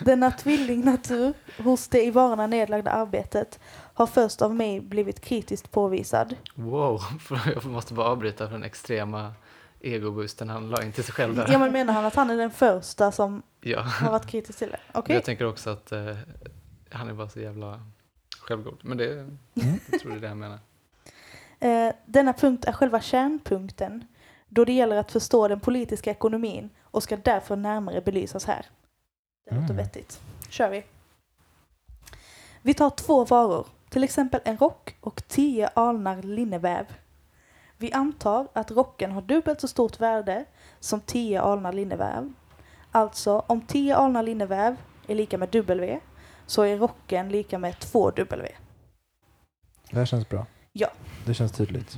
Denna 0.00 0.30
tvillingnatur 0.30 1.34
hos 1.58 1.88
det 1.88 2.04
i 2.04 2.10
varorna 2.10 2.46
nedlagda 2.46 2.90
arbetet 2.90 3.60
har 3.98 4.06
först 4.06 4.42
av 4.42 4.54
mig 4.54 4.80
blivit 4.80 5.20
kritiskt 5.20 5.70
påvisad. 5.70 6.36
Wow, 6.54 7.00
jag 7.54 7.64
måste 7.64 7.94
bara 7.94 8.06
avbryta 8.06 8.46
för 8.46 8.52
den 8.52 8.64
extrema 8.64 9.32
egoboosten 9.80 10.48
han 10.50 10.70
la 10.70 10.82
in 10.82 10.92
till 10.92 11.04
sig 11.04 11.14
själv 11.14 11.34
där. 11.36 11.48
Ja 11.52 11.58
men 11.58 11.72
menar 11.72 11.92
han 11.92 12.04
att 12.04 12.14
han 12.14 12.30
är 12.30 12.36
den 12.36 12.50
första 12.50 13.12
som 13.12 13.42
Ja. 13.60 13.80
har 13.80 14.10
varit 14.10 14.26
kritisk 14.26 14.58
till 14.58 14.70
det? 14.70 14.80
Okej. 14.94 15.14
Jag 15.14 15.24
tänker 15.24 15.44
också 15.46 15.70
att 15.70 15.92
eh, 15.92 16.16
han 16.90 17.08
är 17.08 17.12
bara 17.14 17.28
så 17.28 17.40
jävla 17.40 17.80
självgod. 18.40 18.78
Men 18.82 18.98
det, 18.98 19.10
Mm. 19.12 19.38
jag 19.90 20.00
tror 20.00 20.10
det 20.12 20.16
är 20.16 20.20
det 20.20 20.28
han 20.28 20.38
menar. 20.38 20.58
Eh, 21.60 21.94
denna 22.06 22.32
punkt 22.32 22.64
är 22.64 22.72
själva 22.72 23.00
kärnpunkten 23.00 24.04
då 24.48 24.64
det 24.64 24.72
gäller 24.72 24.96
att 24.96 25.12
förstå 25.12 25.48
den 25.48 25.60
politiska 25.60 26.10
ekonomin 26.10 26.70
och 26.82 27.02
ska 27.02 27.16
därför 27.16 27.56
närmare 27.56 28.00
belysas 28.00 28.44
här. 28.44 28.66
Det 29.44 29.54
låter 29.54 29.64
Mm. 29.64 29.76
vettigt. 29.76 30.20
kör 30.48 30.70
vi. 30.70 30.84
Vi 32.62 32.74
tar 32.74 32.90
två 32.90 33.24
varor, 33.24 33.66
till 33.88 34.04
exempel 34.04 34.40
en 34.44 34.56
rock 34.56 34.96
och 35.00 35.28
tio 35.28 35.66
alnar 35.66 36.22
linneväv. 36.22 36.86
Vi 37.76 37.92
antar 37.92 38.48
att 38.52 38.70
rocken 38.70 39.12
har 39.12 39.22
dubbelt 39.22 39.60
så 39.60 39.68
stort 39.68 40.00
värde 40.00 40.44
som 40.80 41.00
10 41.00 41.40
alnar 41.40 41.72
linneväv. 41.72 42.32
Alltså 42.92 43.44
om 43.46 43.60
10 43.60 43.96
alnar 43.96 44.22
linneväv 44.22 44.76
är 45.06 45.14
lika 45.14 45.38
med 45.38 45.48
W 45.48 46.00
så 46.46 46.62
är 46.62 46.76
rocken 46.78 47.28
lika 47.28 47.58
med 47.58 47.74
2W. 47.74 48.48
Det 49.90 49.96
här 49.96 50.06
känns 50.06 50.28
bra. 50.28 50.46
Ja. 50.72 50.88
Det 51.26 51.34
känns 51.34 51.52
tydligt. 51.52 51.96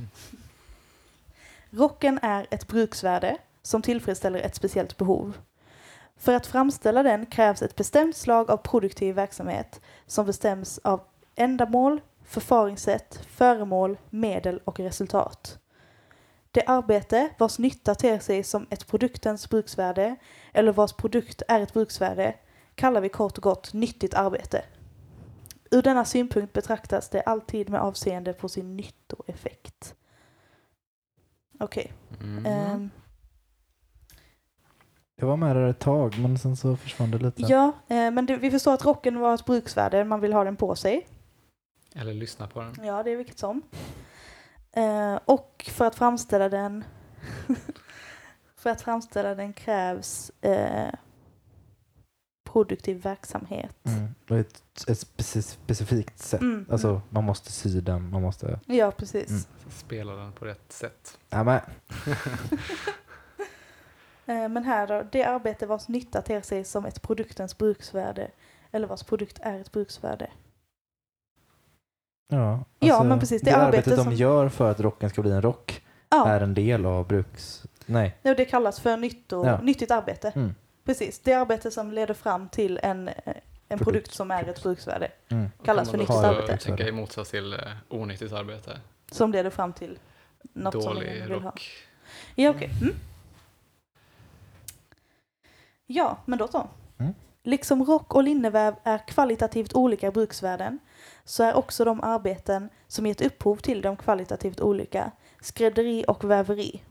Rocken 1.69 2.19
är 2.21 2.47
ett 2.49 2.67
bruksvärde 2.67 3.37
som 3.61 3.81
tillfredsställer 3.81 4.39
ett 4.39 4.55
speciellt 4.55 4.97
behov. 4.97 5.37
För 6.17 6.33
att 6.33 6.47
framställa 6.47 7.03
den 7.03 7.25
krävs 7.25 7.61
ett 7.61 7.75
bestämt 7.75 8.15
slag 8.15 8.51
av 8.51 8.57
produktiv 8.57 9.15
verksamhet 9.15 9.81
som 10.05 10.25
bestäms 10.25 10.79
av 10.83 11.01
ändamål, 11.35 12.01
förfaringssätt, 12.23 13.25
föremål, 13.29 13.97
medel 14.09 14.61
och 14.65 14.79
resultat. 14.79 15.59
Det 16.51 16.63
arbete 16.65 17.29
vars 17.37 17.59
nytta 17.59 17.95
ter 17.95 18.19
sig 18.19 18.43
som 18.43 18.67
ett 18.69 18.87
produktens 18.87 19.49
bruksvärde 19.49 20.15
eller 20.53 20.71
vars 20.71 20.93
produkt 20.93 21.41
är 21.47 21.59
ett 21.59 21.73
bruksvärde 21.73 22.35
kallar 22.75 23.01
vi 23.01 23.09
kort 23.09 23.37
och 23.37 23.43
gott 23.43 23.73
nyttigt 23.73 24.13
arbete. 24.13 24.65
Ur 25.71 25.81
denna 25.81 26.05
synpunkt 26.05 26.53
betraktas 26.53 27.09
det 27.09 27.21
alltid 27.21 27.69
med 27.69 27.81
avseende 27.81 28.33
på 28.33 28.49
sin 28.49 28.77
nyttoeffekt. 28.77 29.95
Okej. 31.59 31.93
Mm. 32.21 32.45
ehm, 32.45 32.89
Jag 35.15 35.27
var 35.27 35.37
med 35.37 35.55
där 35.55 35.67
ett 35.67 35.79
tag 35.79 36.19
men 36.19 36.39
sen 36.39 36.57
så 36.57 36.75
försvann 36.75 37.11
det 37.11 37.17
lite. 37.17 37.41
ja, 37.41 37.71
eh, 37.87 38.11
men 38.11 38.25
det, 38.25 38.37
vi 38.37 38.51
förstår 38.51 38.73
att 38.73 38.85
rocken 38.85 39.19
var 39.19 39.33
ett 39.33 39.45
bruksvärde, 39.45 40.03
man 40.03 40.19
vill 40.19 40.33
ha 40.33 40.43
den 40.43 40.55
på 40.55 40.75
sig. 40.75 41.07
Eller 41.95 42.13
lyssna 42.13 42.47
på 42.47 42.61
den. 42.61 42.85
Ja, 42.85 43.03
det 43.03 43.11
är 43.11 43.17
vilket 43.17 43.39
som. 43.39 43.61
Eh, 44.71 45.19
och 45.25 45.69
för 45.73 45.85
att 45.85 45.95
framställa 45.95 46.49
den 46.49 46.83
för 48.55 48.69
att 48.69 48.81
framställa 48.81 49.35
den 49.35 49.53
krävs 49.53 50.31
eh, 50.41 50.93
produktiv 52.43 53.01
verksamhet. 53.01 53.75
Mm. 53.83 54.15
Och 54.29 54.37
ett, 54.37 54.63
ett 54.87 54.97
speci- 54.97 55.41
specifikt 55.41 56.19
sätt. 56.19 56.41
Mm, 56.41 56.65
Alltså 56.71 56.87
mm. 56.89 57.01
man 57.09 57.23
måste 57.23 57.51
sy 57.51 57.81
den, 57.81 58.09
man 58.09 58.21
måste... 58.21 58.59
Ja, 58.65 58.91
precis. 58.91 59.29
Mm. 59.29 59.41
Spela 59.69 60.15
den 60.15 60.31
på 60.31 60.45
rätt 60.45 60.71
sätt. 60.71 61.17
Ja, 61.29 61.43
men, 61.43 61.59
Eh, 64.25 64.49
men 64.49 64.63
här 64.63 64.87
då, 64.87 65.03
det 65.11 65.23
arbete 65.23 65.65
vars 65.65 65.87
nytta 65.87 66.21
ter 66.21 66.41
sig 66.41 66.63
som 66.63 66.85
ett 66.85 67.01
produktens 67.01 67.57
bruksvärde 67.57 68.31
eller 68.71 68.87
vars 68.87 69.03
produkt 69.03 69.39
är 69.41 69.59
ett 69.59 69.71
bruksvärde. 69.71 70.29
Ja, 72.31 72.59
Ja, 72.79 72.93
alltså, 72.93 73.03
men 73.03 73.19
precis, 73.19 73.41
det 73.41 73.51
Det, 73.51 73.55
arbete 73.57 73.77
arbetet 73.77 73.95
de 73.97 74.03
som- 74.03 74.13
gör 74.13 74.49
för 74.49 74.71
att 74.71 74.79
rocken 74.79 75.09
ska 75.09 75.21
bli 75.21 75.31
en 75.31 75.41
rock 75.41 75.81
Ja, 76.09 76.27
är 76.27 76.41
en 76.41 76.53
del 76.53 76.85
av 76.85 77.07
bruks... 77.07 77.63
Nej. 77.85 78.17
och 78.23 78.35
det 78.35 78.45
kallas 78.45 78.79
för 78.79 78.97
nytto, 78.97 79.45
Ja. 79.45 79.61
nyttigt 79.61 79.91
arbete. 79.91 80.31
Mm. 80.35 80.55
Precis, 80.85 81.19
det 81.19 81.33
arbete 81.33 81.71
som 81.71 81.91
leder 81.91 82.13
fram 82.13 82.49
till 82.49 82.79
en, 82.83 83.07
en 83.07 83.13
produkt. 83.67 83.83
Produkt. 83.83 84.13
som 84.13 84.31
är 84.31 84.49
ett 84.49 84.63
bruksvärde. 84.63 85.11
Mm. 85.29 85.49
Kallas 85.65 85.89
för 85.89 85.97
nyttigt 85.97 86.15
arbete. 86.15 86.57
tänka 86.57 86.87
i 86.87 86.91
motsats 86.91 87.29
till 87.31 87.53
eh, 87.53 87.59
onyttigt 87.89 88.33
arbete. 88.33 88.79
Som 89.11 89.31
leder 89.31 89.49
fram 89.49 89.73
till 89.73 89.97
något 90.53 90.83
som 90.83 90.95
Dålig 90.95 91.07
ingen 91.15 91.27
vill 91.29 91.39
ha. 91.39 91.49
rock. 91.49 91.71
Ja, 92.35 92.49
okej. 92.49 92.69
Mm. 92.81 92.93
Ja, 95.87 96.17
men 96.25 96.39
då 96.39 96.47
så. 96.47 96.67
Mm. 96.97 97.13
Liksom 97.43 97.85
rock 97.85 98.15
och 98.15 98.23
linneväv 98.23 98.75
är 98.83 99.07
kvalitativt 99.07 99.73
olika 99.73 100.11
bruksvärden 100.11 100.79
så 101.23 101.43
är 101.43 101.53
också 101.53 101.85
de 101.85 102.01
arbeten 102.03 102.69
som 102.87 103.05
gett 103.05 103.21
upphov 103.21 103.55
till 103.55 103.81
de 103.81 103.97
kvalitativt 103.97 104.61
olika 104.61 105.11
skrädderi 105.41 106.05
och 106.07 106.23
väveri. 106.23 106.83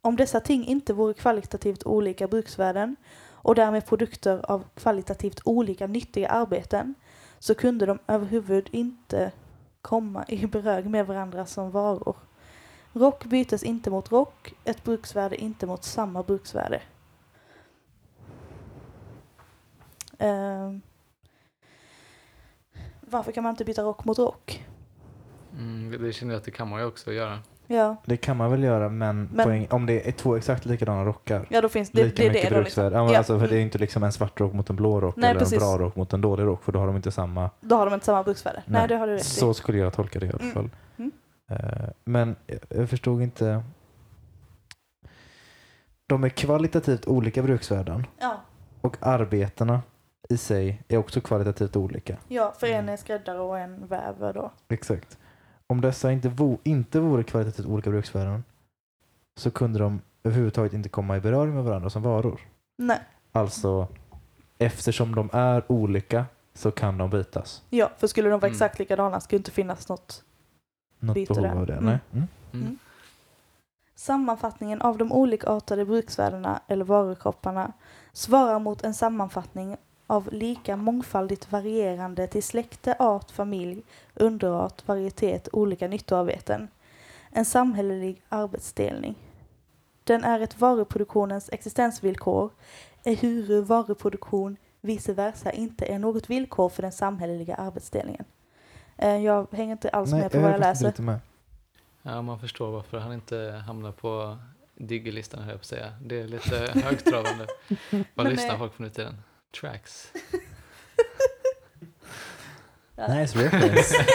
Om 0.00 0.16
dessa 0.16 0.40
ting 0.40 0.66
inte 0.66 0.92
vore 0.92 1.14
kvalitativt 1.14 1.86
olika 1.86 2.28
bruksvärden 2.28 2.96
och 3.30 3.54
därmed 3.54 3.86
produkter 3.86 4.50
av 4.50 4.64
kvalitativt 4.74 5.40
olika 5.44 5.86
nyttiga 5.86 6.28
arbeten 6.28 6.94
så 7.38 7.54
kunde 7.54 7.86
de 7.86 7.98
överhuvud 8.06 8.68
inte 8.72 9.32
komma 9.82 10.24
i 10.28 10.46
beröring 10.46 10.90
med 10.90 11.06
varandra 11.06 11.46
som 11.46 11.70
varor. 11.70 12.16
Rock 12.92 13.24
bytes 13.24 13.62
inte 13.62 13.90
mot 13.90 14.12
rock, 14.12 14.54
ett 14.64 14.84
bruksvärde 14.84 15.36
inte 15.36 15.66
mot 15.66 15.84
samma 15.84 16.22
bruksvärde. 16.22 16.82
Ehm 20.18 20.80
varför 23.10 23.32
kan 23.32 23.42
man 23.42 23.50
inte 23.50 23.64
byta 23.64 23.82
rock 23.82 24.04
mot 24.04 24.18
rock? 24.18 24.66
Mm, 25.58 25.90
det- 25.90 25.98
det 25.98 26.12
känner 26.12 26.32
jag 26.34 26.38
att 26.38 26.44
det 26.44 26.50
kan 26.50 26.68
man 26.68 26.80
ju 26.80 26.86
också 26.86 27.12
göra. 27.12 27.38
Ja, 27.66 27.96
Det 28.06 28.16
kan 28.16 28.36
man 28.36 28.50
väl 28.50 28.62
göra 28.62 28.88
men, 28.88 29.28
Men- 29.32 29.44
poäng, 29.46 29.66
om 29.70 29.86
det 29.86 30.08
är 30.08 30.12
två 30.12 30.36
exakt 30.36 30.64
likadana 30.66 31.04
rockar. 31.04 31.46
ja 31.50 31.60
då 31.60 31.68
finns 31.68 31.90
det, 31.90 32.04
lika 32.04 32.22
det 32.22 32.28
mycket 32.28 32.42
det 32.50 32.56
då 32.56 32.60
bruksvärde. 32.62 32.90
liksom. 32.90 33.08
Ja, 33.12 33.18
alltså, 33.18 33.38
för 33.38 33.48
det 33.48 33.54
är 33.54 33.56
ju 33.56 33.62
inte 33.62 33.78
liksom 33.78 34.02
en 34.02 34.12
svart 34.12 34.40
rock 34.40 34.52
mot 34.52 34.70
en 34.70 34.76
blå 34.76 35.00
rock 35.00 35.16
Nej, 35.16 35.30
eller 35.30 35.40
precis. 35.40 35.62
en 35.62 35.68
bra 35.68 35.78
rock 35.78 35.96
mot 35.96 36.12
en 36.12 36.20
dålig 36.20 36.44
rock 36.44 36.62
för 36.64 36.72
då 36.72 36.78
har 36.78 36.86
de 36.86 36.96
inte 36.96 37.10
samma. 37.10 37.50
Då 37.60 37.76
har 37.76 37.84
de 37.86 37.94
inte 37.94 38.06
samma 38.06 38.22
bruksvärde. 38.22 38.62
Nej, 38.66 38.88
det 38.88 38.96
har 38.96 39.06
du 39.06 39.12
rätt 39.14 39.24
Så 39.24 39.50
i. 39.50 39.54
skulle 39.54 39.78
jag 39.78 39.92
tolka 39.92 40.18
det 40.18 40.26
i 40.26 40.28
alla 40.28 40.38
Mm. 40.40 40.52
fall. 40.54 40.70
Mm. 40.96 41.12
Eh, 41.50 41.88
Men 42.04 42.36
jag- 42.46 42.58
jag 42.68 42.90
förstod 42.90 43.22
inte. 43.22 43.62
De 46.06 46.24
är 46.24 46.28
kvalitativt 46.28 47.06
olika 47.06 47.42
bruksvärden 47.42 48.06
Ja, 48.20 48.40
och 48.80 48.96
arbetena 49.00 49.82
i 50.28 50.36
sig 50.36 50.82
är 50.88 50.96
också 50.96 51.20
kvalitativt 51.20 51.76
olika. 51.76 52.16
ja, 52.28 52.54
för 52.58 52.66
en 52.66 52.88
är 52.88 52.96
skräddare 52.96 53.38
och 53.40 53.58
en 53.58 53.86
väver 53.86 54.32
då. 54.32 54.50
Exakt. 54.68 55.18
Om 55.66 55.80
dessa 55.80 56.12
inte, 56.12 56.28
vo, 56.28 56.58
inte 56.62 57.00
vore 57.00 57.22
kvalitativt 57.24 57.66
olika 57.66 57.90
bruksvärden 57.90 58.44
så 59.36 59.50
kunde 59.50 59.78
de 59.78 60.00
överhuvudtaget 60.24 60.72
inte 60.72 60.88
komma 60.88 61.16
i 61.16 61.20
beröring 61.20 61.54
med 61.54 61.64
varandra 61.64 61.90
som 61.90 62.02
varor. 62.02 62.40
Nej, 62.78 63.00
Alltså, 63.32 63.88
eftersom 64.58 65.14
de 65.14 65.30
är 65.32 65.72
olika 65.72 66.24
så 66.54 66.70
kan 66.70 66.98
de 66.98 67.10
bytas. 67.10 67.62
ja, 67.70 67.90
för 67.98 68.06
skulle 68.06 68.28
de 68.28 68.40
vara 68.40 68.46
Mm. 68.46 68.54
exakt 68.54 68.78
likadana 68.78 69.20
skulle 69.20 69.36
inte 69.38 69.50
finnas 69.50 69.88
något 69.88 70.24
Något 70.98 71.14
Byter 71.14 71.34
behov 71.34 71.42
det. 71.52 71.60
av 71.60 71.66
det? 71.66 71.72
Mm. 71.72 71.84
Nej. 71.84 71.98
Mm. 72.12 72.26
Mm. 72.52 72.66
Mm. 72.66 72.78
Sammanfattningen 73.94 74.82
av 74.82 74.98
de 74.98 75.12
olikartade 75.12 75.84
bruksvärdena 75.84 76.60
eller 76.68 76.84
varukropparna 76.84 77.72
svarar 78.12 78.58
mot 78.58 78.84
en 78.84 78.94
sammanfattning 78.94 79.76
av 80.06 80.28
lika 80.32 80.76
mångfaldigt 80.76 81.52
varierande 81.52 82.26
till 82.26 82.42
släkte, 82.42 82.96
art, 82.98 83.30
familj, 83.30 83.82
underart, 84.14 84.88
varietet, 84.88 85.48
olika 85.52 85.88
nyttoarbeten. 85.88 86.68
En 87.30 87.44
samhällelig 87.44 88.22
arbetsdelning. 88.28 89.14
Den 90.04 90.24
är 90.24 90.40
ett 90.40 90.60
varuproduktionens 90.60 91.48
existensvillkor, 91.52 92.50
ehuru 93.04 93.60
varuproduktion 93.60 94.56
vice 94.80 95.12
versa 95.12 95.52
inte 95.52 95.84
är 95.86 95.98
något 95.98 96.30
villkor 96.30 96.68
för 96.68 96.82
den 96.82 96.92
samhälleliga 96.92 97.54
arbetsdelningen. 97.54 98.24
Eh, 98.96 99.16
Jag 99.16 99.46
hänger 99.52 99.72
inte 99.72 99.88
alls 99.90 100.10
Nej, 100.10 100.20
med 100.20 100.32
på 100.32 100.38
vad 100.38 100.50
jag 100.50 100.56
är 100.56 100.62
faktiskt 100.62 100.82
läser. 100.82 100.92
Lite 100.92 101.02
med. 101.02 101.20
Ja, 102.02 102.22
man 102.22 102.38
förstår 102.38 102.70
varför 102.70 102.98
han 102.98 103.12
inte 103.12 103.62
hamnar 103.66 103.92
på 103.92 104.38
diggerlistan, 104.74 105.40
höll 105.40 105.50
jag 105.50 105.58
på 105.58 105.62
att 105.62 105.66
säga. 105.66 105.92
Det 106.02 106.20
är 106.20 106.28
lite 106.28 106.56
högtravande. 106.74 107.46
Vad 108.14 108.28
lyssnar 108.28 108.52
eh, 108.54 108.58
folk 108.58 108.76
på 108.76 108.82
nu 108.82 108.90
till 108.90 109.04
den? 109.04 109.16
Tracks. 109.60 110.12
Nice 112.96 113.38
reference. 113.44 114.06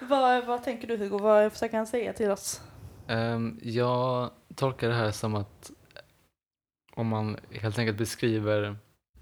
Vad, 0.00 0.44
vad 0.44 0.64
tänker 0.64 0.88
du 0.88 0.96
Hugo? 0.96 1.18
Vad 1.18 1.52
försöker 1.52 1.76
han 1.76 1.86
säga 1.86 2.12
till 2.12 2.30
oss? 2.30 2.60
Ehm, 3.08 3.60
jag 3.62 4.30
tolkar 4.54 4.88
det 4.88 4.94
här 4.94 5.10
som 5.10 5.34
att 5.34 5.70
om 6.94 7.06
man 7.06 7.36
helt 7.50 7.78
enkelt 7.78 7.98
beskriver 7.98 8.76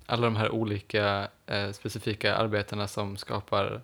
alla 0.07 0.25
de 0.27 0.37
här 0.37 0.51
olika 0.51 1.29
eh, 1.47 1.71
specifika 1.71 2.37
arbetena 2.37 2.89
som 2.89 3.17
skapar 3.17 3.83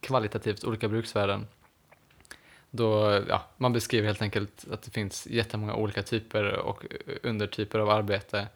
kvalitativt 0.00 0.64
olika 0.64 0.88
bruksvärden. 0.88 1.46
Då, 2.70 3.22
ja, 3.28 3.42
man 3.56 3.72
beskriver 3.72 4.06
helt 4.06 4.22
enkelt 4.22 4.66
att 4.70 4.82
det 4.82 4.90
finns 4.90 5.26
jättemånga 5.26 5.74
olika 5.74 6.02
typer 6.02 6.52
och 6.52 6.84
undertyper 7.22 7.78
av 7.78 7.90
arbete 7.90 8.48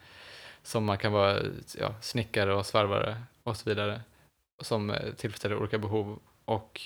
som 0.63 0.85
man 0.85 0.99
kan 0.99 1.13
vara 1.13 1.43
ja, 1.79 1.95
snickare 2.01 2.55
och 2.55 2.67
svarvare 2.67 3.17
och 3.43 3.57
så 3.57 3.71
vidare 3.71 4.01
som 4.61 4.91
eh, 4.91 5.13
tillfredsställer 5.13 5.57
olika 5.57 5.79
behov 5.79 6.19
och 6.45 6.81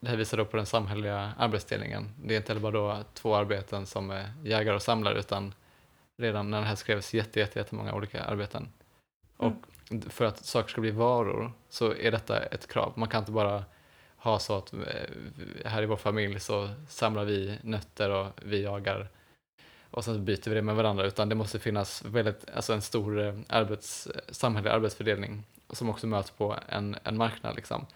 det 0.00 0.08
här 0.08 0.16
visar 0.16 0.38
då 0.38 0.44
på 0.44 0.56
den 0.56 0.66
samhälleliga 0.66 1.32
arbetsdelningen. 1.38 2.10
Det 2.24 2.34
är 2.34 2.36
inte 2.36 2.52
heller 2.52 2.70
bara 2.70 2.96
då 2.96 3.04
två 3.14 3.34
arbeten 3.34 3.86
som 3.86 4.10
är 4.10 4.32
jägare 4.44 4.76
och 4.76 4.82
samlare 4.82 5.18
utan 5.18 5.54
redan 6.18 6.50
när 6.50 6.60
det 6.60 6.66
här 6.66 6.74
skrevs 6.74 7.14
jätte, 7.14 7.40
jätte, 7.40 7.58
jättemånga 7.58 7.94
olika 7.94 8.24
arbeten. 8.24 8.68
Och 9.36 9.52
för 10.08 10.24
att 10.24 10.44
saker 10.46 10.70
ska 10.70 10.80
bli 10.80 10.90
varor 10.90 11.52
så 11.68 11.94
är 11.94 12.10
detta 12.10 12.42
ett 12.42 12.66
krav. 12.66 12.92
Man 12.96 13.08
kan 13.08 13.18
inte 13.18 13.32
bara 13.32 13.64
ha 14.16 14.38
så 14.38 14.58
att 14.58 14.72
eh, 14.72 14.78
här 15.64 15.82
i 15.82 15.86
vår 15.86 15.96
familj 15.96 16.40
så 16.40 16.68
samlar 16.88 17.24
vi 17.24 17.58
nötter 17.62 18.10
och 18.10 18.26
vi 18.42 18.62
jagar 18.62 19.08
och 19.98 20.04
sen 20.04 20.14
så 20.14 20.20
byter 20.20 20.48
vi 20.48 20.54
det 20.54 20.62
med 20.62 20.76
varandra 20.76 21.06
utan 21.06 21.28
det 21.28 21.34
måste 21.34 21.58
finnas 21.58 22.04
väldigt, 22.04 22.50
alltså 22.54 22.72
en 22.72 22.82
stor 22.82 23.20
eh, 23.20 23.34
arbets, 23.48 24.08
samhällelig 24.28 24.74
arbetsfördelning 24.74 25.44
som 25.70 25.90
också 25.90 26.06
möts 26.06 26.30
på 26.30 26.56
en, 26.68 26.96
en 27.04 27.16
marknad. 27.16 27.56
Liksom. 27.56 27.86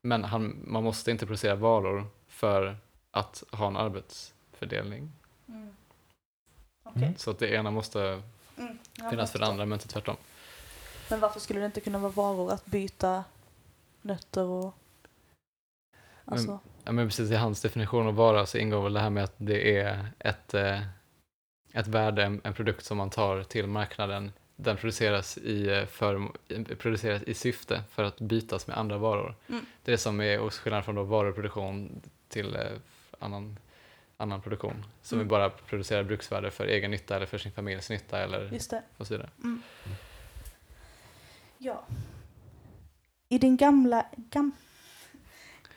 Men 0.00 0.24
han, 0.24 0.56
man 0.64 0.84
måste 0.84 1.10
inte 1.10 1.26
producera 1.26 1.54
varor 1.54 2.06
för 2.28 2.76
att 3.10 3.44
ha 3.50 3.66
en 3.66 3.76
arbetsfördelning. 3.76 5.12
Mm. 5.48 5.70
Mm. 6.94 7.14
Så 7.16 7.30
att 7.30 7.38
det 7.38 7.48
ena 7.48 7.70
måste 7.70 8.22
Mm. 8.58 8.78
Ja, 8.98 9.10
finnas 9.10 9.32
för 9.32 9.38
det 9.38 9.46
andra 9.46 9.66
men 9.66 9.76
inte 9.76 9.88
tvärtom. 9.88 10.16
Men 11.10 11.20
varför 11.20 11.40
skulle 11.40 11.60
det 11.60 11.66
inte 11.66 11.80
kunna 11.80 11.98
vara 11.98 12.12
varor 12.12 12.52
att 12.52 12.66
byta 12.66 13.24
nötter 14.02 14.44
och... 14.44 14.74
Alltså, 16.24 16.58
Ja, 16.84 16.92
men 16.92 17.08
precis 17.08 17.30
i 17.30 17.34
hans 17.34 17.60
definition 17.60 18.06
av 18.06 18.14
vara 18.14 18.46
så 18.46 18.58
ingår 18.58 18.82
väl 18.82 18.92
det 18.92 19.00
här 19.00 19.10
med 19.10 19.24
att 19.24 19.34
det 19.36 19.78
är 19.78 20.06
ett, 20.18 20.54
eh, 20.54 20.80
ett 21.72 21.86
värde, 21.86 22.24
en, 22.24 22.40
en 22.44 22.54
produkt 22.54 22.84
som 22.84 22.98
man 22.98 23.10
tar 23.10 23.42
till 23.42 23.66
marknaden 23.66 24.32
den 24.56 24.76
produceras 24.76 25.38
i, 25.38 25.68
eh, 25.68 25.86
för, 25.86 26.28
produceras 26.74 27.22
i 27.22 27.34
syfte 27.34 27.82
för 27.90 28.04
att 28.04 28.20
bytas 28.20 28.66
med 28.66 28.78
andra 28.78 28.98
varor. 28.98 29.34
Mm. 29.48 29.66
Det 29.84 29.90
är 29.90 29.92
det 29.92 29.98
som 29.98 30.20
är 30.20 30.50
skillnaden 30.50 30.84
från 30.84 30.94
då 30.94 31.02
varuproduktion 31.02 32.02
till 32.28 32.56
eh, 32.56 32.62
annan, 33.18 33.58
annan 34.16 34.42
produktion. 34.42 34.84
Som 35.02 35.18
Mm. 35.18 35.28
bara 35.28 35.50
producerar 35.50 36.02
bruksvärde 36.02 36.50
för 36.50 36.66
egen 36.66 36.90
nytta 36.90 37.16
eller 37.16 37.26
för 37.26 37.38
sin 37.38 37.52
familjs 37.52 37.90
nytta 37.90 38.18
eller 38.18 38.48
Just 38.52 38.70
det. 38.70 38.82
och 38.96 39.06
så 39.06 39.14
vidare. 39.14 39.30
Mm. 39.44 39.62
Ja. 41.58 41.84
I 43.28 43.38
den 43.38 43.56
gamla... 43.56 44.06
Gam, 44.16 44.52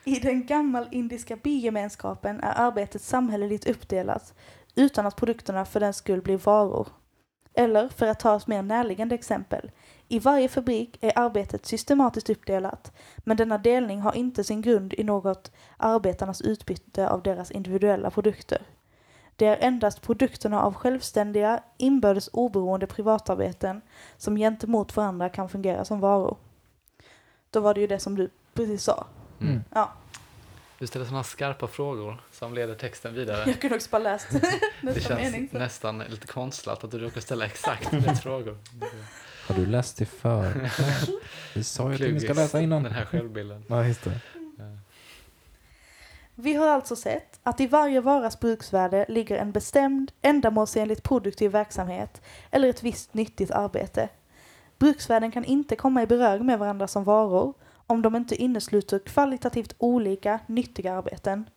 I 0.03 0.19
den 0.19 0.45
gammal 0.45 0.87
indiska 0.91 1.35
bygemenskapen 1.35 2.39
är 2.39 2.53
arbetet 2.67 3.01
samhälleligt 3.01 3.67
uppdelat 3.67 4.33
utan 4.75 5.05
att 5.05 5.15
produkterna 5.15 5.65
för 5.65 5.79
den 5.79 5.93
skull 5.93 6.21
blir 6.21 6.37
varor. 6.37 6.87
Eller, 7.53 7.89
för 7.89 8.07
att 8.07 8.19
ta 8.19 8.37
ett 8.37 8.47
mer 8.47 8.61
närliggande 8.61 9.15
exempel, 9.15 9.71
i 10.07 10.19
varje 10.19 10.49
fabrik 10.49 10.97
är 11.01 11.11
arbetet 11.15 11.65
systematiskt 11.65 12.29
uppdelat, 12.29 12.91
men 13.17 13.37
denna 13.37 13.57
delning 13.57 14.01
har 14.01 14.13
inte 14.15 14.43
sin 14.43 14.61
grund 14.61 14.93
i 14.93 15.03
något 15.03 15.51
arbetarnas 15.77 16.41
utbyte 16.41 17.09
av 17.09 17.23
deras 17.23 17.51
individuella 17.51 18.09
produkter. 18.09 18.61
Det 19.35 19.45
är 19.45 19.57
endast 19.67 20.01
produkterna 20.01 20.61
av 20.61 20.73
självständiga, 20.73 21.63
inbördes 21.77 22.29
oberoende 22.33 22.87
privatarbeten 22.87 23.81
som 24.17 24.35
gentemot 24.35 24.95
varandra 24.95 25.29
kan 25.29 25.49
fungera 25.49 25.85
som 25.85 25.99
varor. 25.99 26.37
Då 27.49 27.59
var 27.59 27.73
det 27.73 27.81
ju 27.81 27.87
det 27.87 27.99
som 27.99 28.15
du 28.15 28.29
precis 28.53 28.83
sa. 28.83 29.05
Mm. 29.41 29.63
Ja, 29.73 29.91
Du 30.79 30.87
ställer 30.87 31.05
sådana 31.05 31.23
skarpa 31.23 31.67
frågor 31.67 32.21
som 32.31 32.53
leder 32.53 32.75
texten 32.75 33.13
vidare. 33.13 33.43
jag 33.49 33.61
kunde 33.61 33.75
också 33.75 33.89
bara 33.89 34.03
läst 34.03 34.27
Det 34.31 34.61
nästa 34.81 35.01
känns 35.01 35.21
mening. 35.21 35.49
nästan 35.51 35.99
lite 35.99 36.27
konstlat 36.27 36.83
att 36.83 36.91
du 36.91 36.97
råkar 36.97 37.21
ställa 37.21 37.45
exakt 37.45 37.93
rätt 37.93 38.19
frågor. 38.23 38.57
Har 39.47 39.55
du 39.55 39.65
läst 39.65 39.97
det 39.97 40.05
för? 40.05 40.71
Vi 41.55 41.63
sa 41.63 41.89
ju 41.89 41.95
att 41.95 42.01
vi 42.01 42.19
ska 42.19 42.33
läsa 42.33 42.61
innan. 42.61 42.83
Den 42.83 42.91
här 42.91 43.05
självbilden. 43.05 43.63
Ja, 43.67 43.85
just 43.87 44.03
det. 44.03 44.19
Vi 46.35 46.53
har 46.53 46.67
alltså 46.67 46.95
sett 46.95 47.39
att 47.43 47.59
i 47.59 47.67
varje 47.67 48.01
varas 48.01 48.39
bruksvärde 48.39 49.05
ligger 49.09 49.37
en 49.37 49.51
bestämd, 49.51 50.11
ändamålsenligt 50.21 51.03
produktiv 51.03 51.51
verksamhet 51.51 52.21
eller 52.51 52.69
ett 52.69 52.83
visst 52.83 53.13
nyttigt 53.13 53.51
arbete. 53.51 54.09
Bruksvärden 54.79 55.31
kan 55.31 55.45
inte 55.45 55.75
komma 55.75 56.01
i 56.03 56.07
beröring 56.07 56.45
med 56.45 56.59
varandra 56.59 56.87
som 56.87 57.03
varor 57.03 57.53
om 57.87 58.01
de 58.01 58.15
inte 58.15 58.35
innesluter 58.35 58.99
kvalitativt 58.99 59.75
olika, 59.77 60.39
nyttiga 60.47 60.93
arbeten. 60.93 61.49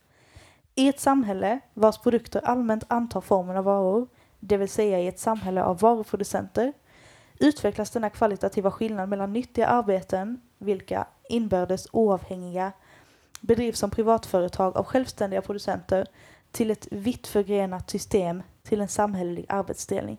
I 0.74 0.88
ett 0.88 1.00
samhälle 1.00 1.60
vars 1.74 1.98
produkter 1.98 2.40
allmänt 2.44 2.84
antar 2.88 3.20
formen 3.20 3.56
av 3.56 3.64
varor, 3.64 4.08
det 4.40 4.56
vill 4.56 4.68
säga 4.68 5.00
i 5.00 5.06
ett 5.06 5.18
samhälle 5.18 5.62
av 5.62 5.78
varuproducenter, 5.78 6.72
utvecklas 7.38 7.90
denna 7.90 8.10
kvalitativa 8.10 8.70
skillnad 8.70 9.08
mellan 9.08 9.32
nyttiga 9.32 9.66
arbeten, 9.66 10.40
vilka 10.58 11.06
inbördes 11.28 11.86
oavhängiga 11.92 12.72
bedrivs 13.40 13.78
som 13.78 13.90
privatföretag 13.90 14.76
av 14.76 14.84
självständiga 14.84 15.42
producenter 15.42 16.06
till 16.50 16.70
ett 16.70 16.88
vitt 16.90 17.26
förgrenat 17.26 17.90
system 17.90 18.42
till 18.62 18.80
en 18.80 18.88
samhällelig 18.88 19.46
arbetsdelning. 19.48 20.18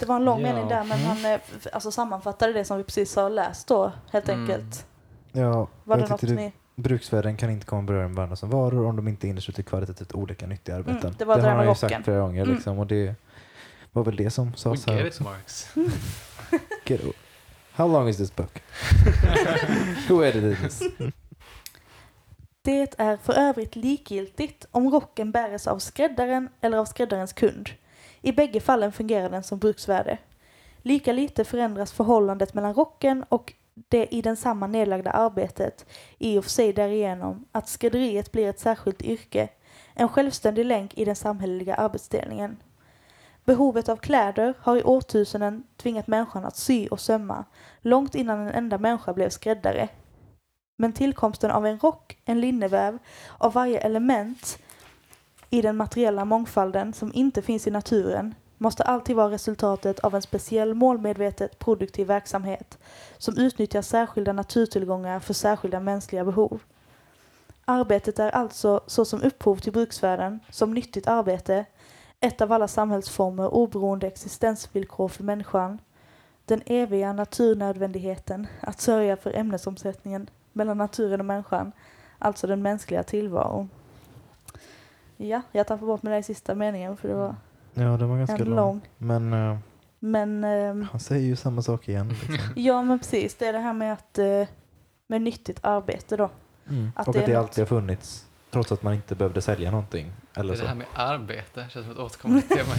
Det 0.00 0.06
var 0.06 0.16
en 0.16 0.24
lång 0.24 0.40
Ja. 0.40 0.52
mening 0.52 0.68
där 0.68 0.84
men 0.84 0.98
Mm. 0.98 1.06
han 1.06 1.24
eh, 1.32 1.40
alltså, 1.72 1.90
sammanfattade 1.90 2.52
det 2.52 2.64
som 2.64 2.76
vi 2.78 2.84
precis 2.84 3.16
har 3.16 3.30
läst 3.30 3.68
då 3.68 3.92
helt 4.12 4.28
Mm. 4.28 4.40
enkelt. 4.40 4.86
Ja, 5.32 5.68
Var 5.84 5.96
det 5.96 6.06
något 6.08 6.22
ni... 6.22 6.52
bruksvärden 6.74 7.36
kan 7.36 7.50
inte 7.50 7.66
komma 7.66 7.82
med 7.82 8.10
varandra 8.14 8.36
som 8.36 8.50
varor 8.50 8.86
om 8.86 8.96
de 8.96 9.08
inte 9.08 9.28
innesluter 9.28 9.62
kvalitativt 9.62 10.12
olika 10.12 10.46
nyttiga 10.46 10.76
arbeten. 10.76 10.98
Mm, 11.00 11.14
det 11.18 11.24
var 11.24 11.36
det 11.36 11.42
har 11.42 11.50
han 11.56 11.68
ju 11.68 11.74
sagt 11.74 12.04
flera 12.04 12.20
gånger 12.20 12.42
Mm. 12.42 12.54
liksom, 12.54 12.78
och 12.78 12.86
det 12.86 13.14
var 13.92 14.04
väl 14.04 14.16
det 14.16 14.30
som 14.30 14.54
sades 14.54 14.86
här 14.86 14.96
get 15.04 15.06
också. 15.06 15.22
it 15.22 15.28
Marx. 15.28 15.68
Get 16.84 17.00
How 17.72 17.88
long 17.88 18.08
is 18.08 18.16
this 18.16 18.36
book? 18.36 18.62
Who 20.08 20.24
edited 20.24 20.56
this? 20.58 20.82
Det 22.62 23.00
är 23.00 23.16
för 23.16 23.32
övrigt 23.32 23.76
likgiltigt 23.76 24.66
om 24.70 24.90
rocken 24.90 25.30
bäres 25.32 25.66
av 25.66 25.78
skräddaren 25.78 26.48
eller 26.60 26.78
av 26.78 26.84
skräddarens 26.84 27.32
kund. 27.32 27.68
I 28.20 28.32
bägge 28.32 28.60
fallen 28.60 28.92
fungerar 28.92 29.30
den 29.30 29.42
som 29.42 29.58
bruksvärde. 29.58 30.18
Lika 30.82 31.12
lite 31.12 31.44
förändras 31.44 31.92
förhållandet 31.92 32.54
mellan 32.54 32.74
rocken 32.74 33.24
och 33.28 33.54
det 33.88 34.14
i 34.14 34.22
densamma 34.22 34.66
nedlagda 34.66 35.10
arbetet 35.10 35.86
i 36.18 36.38
och 36.38 36.44
för 36.44 36.50
sig 36.50 36.72
därigenom 36.72 37.44
att 37.52 37.68
skrädderiet 37.68 38.32
blir 38.32 38.48
ett 38.48 38.60
särskilt 38.60 39.02
yrke, 39.02 39.48
en 39.94 40.08
självständig 40.08 40.64
länk 40.64 40.98
i 40.98 41.04
den 41.04 41.16
samhälleliga 41.16 41.74
arbetsdelningen. 41.74 42.56
Behovet 43.44 43.88
av 43.88 43.96
kläder 43.96 44.54
har 44.60 44.76
i 44.76 44.82
årtusenden 44.82 45.64
tvingat 45.76 46.06
människan 46.06 46.44
att 46.44 46.56
sy 46.56 46.88
och 46.88 47.00
sömma, 47.00 47.44
långt 47.80 48.14
innan 48.14 48.40
en 48.40 48.54
enda 48.54 48.78
människa 48.78 49.12
blev 49.12 49.30
skräddare. 49.30 49.88
Men 50.78 50.92
tillkomsten 50.92 51.50
av 51.50 51.66
en 51.66 51.78
rock, 51.78 52.18
en 52.24 52.40
linneväv, 52.40 52.98
av 53.38 53.52
varje 53.52 53.78
element 53.78 54.58
i 55.50 55.62
den 55.62 55.76
materiella 55.76 56.24
mångfalden 56.24 56.92
som 56.92 57.10
inte 57.14 57.42
finns 57.42 57.66
i 57.66 57.70
naturen 57.70 58.34
måste 58.58 58.82
alltid 58.82 59.16
vara 59.16 59.30
resultatet 59.30 59.98
av 59.98 60.14
en 60.14 60.22
speciell 60.22 60.74
målmedvetet 60.74 61.58
produktiv 61.58 62.06
verksamhet 62.06 62.78
som 63.18 63.38
utnyttjar 63.38 63.82
särskilda 63.82 64.32
naturtillgångar 64.32 65.20
för 65.20 65.34
särskilda 65.34 65.80
mänskliga 65.80 66.24
behov. 66.24 66.60
Arbetet 67.64 68.18
är 68.18 68.30
alltså 68.30 68.80
såsom 68.86 69.22
upphov 69.22 69.56
till 69.56 69.72
bruksvärden, 69.72 70.40
som 70.50 70.74
nyttigt 70.74 71.08
arbete, 71.08 71.64
ett 72.20 72.40
av 72.40 72.52
alla 72.52 72.68
samhällsformer 72.68 73.54
oberoende 73.54 74.06
existensvillkor 74.06 75.08
för 75.08 75.24
människan, 75.24 75.78
den 76.44 76.62
eviga 76.66 77.12
naturnödvändigheten 77.12 78.46
att 78.60 78.80
sörja 78.80 79.16
för 79.16 79.36
ämnesomsättningen 79.36 80.30
mellan 80.52 80.78
naturen 80.78 81.20
och 81.20 81.26
människan, 81.26 81.72
alltså 82.18 82.46
den 82.46 82.62
mänskliga 82.62 83.02
tillvaron. 83.02 83.70
Ja, 85.20 85.42
jag 85.52 85.66
tappade 85.66 85.86
bort 85.86 86.02
mig 86.02 86.12
där 86.12 86.18
i 86.18 86.22
sista 86.22 86.54
meningen 86.54 86.96
för 86.96 87.08
det 87.08 87.14
var 87.14 87.36
Ja, 87.74 87.82
den 87.96 88.08
var 88.08 88.16
ganska 88.18 88.36
en 88.36 88.44
lång. 88.44 88.56
lång. 88.56 88.80
Men 88.98 89.32
eh, 89.32 89.58
Men 89.98 90.44
ehm, 90.44 90.86
han 90.90 91.00
säger 91.00 91.26
ju 91.26 91.36
samma 91.36 91.62
sak 91.62 91.88
igen. 91.88 92.08
Liksom. 92.08 92.36
ja, 92.62 92.82
men 92.82 92.98
precis. 92.98 93.34
Det 93.34 93.46
är 93.46 93.52
det 93.52 93.58
här 93.58 93.72
med 93.72 93.92
att 93.92 94.18
eh, 94.18 94.46
med 95.06 95.22
nyttigt 95.22 95.58
arbete 95.62 96.16
då. 96.16 96.30
Mm. 96.70 96.92
Att 96.96 97.08
och 97.08 97.14
det 97.14 97.20
att 97.20 97.26
det 97.26 97.32
något- 97.32 97.38
alltid 97.42 97.62
har 97.62 97.66
funnits 97.66 98.24
trots 98.50 98.72
att 98.72 98.82
man 98.82 98.94
inte 98.94 99.14
behövde 99.14 99.40
sälja 99.42 99.70
någonting. 99.70 100.12
Det 100.34 100.40
Eller 100.40 100.52
är 100.52 100.56
så. 100.56 100.62
det 100.62 100.68
här 100.68 100.76
med 100.76 100.86
arbete, 100.94 101.66
känns 101.70 101.84
som 101.86 101.92
ett 101.92 101.98
återkommande 101.98 102.42
tema. 102.48 102.74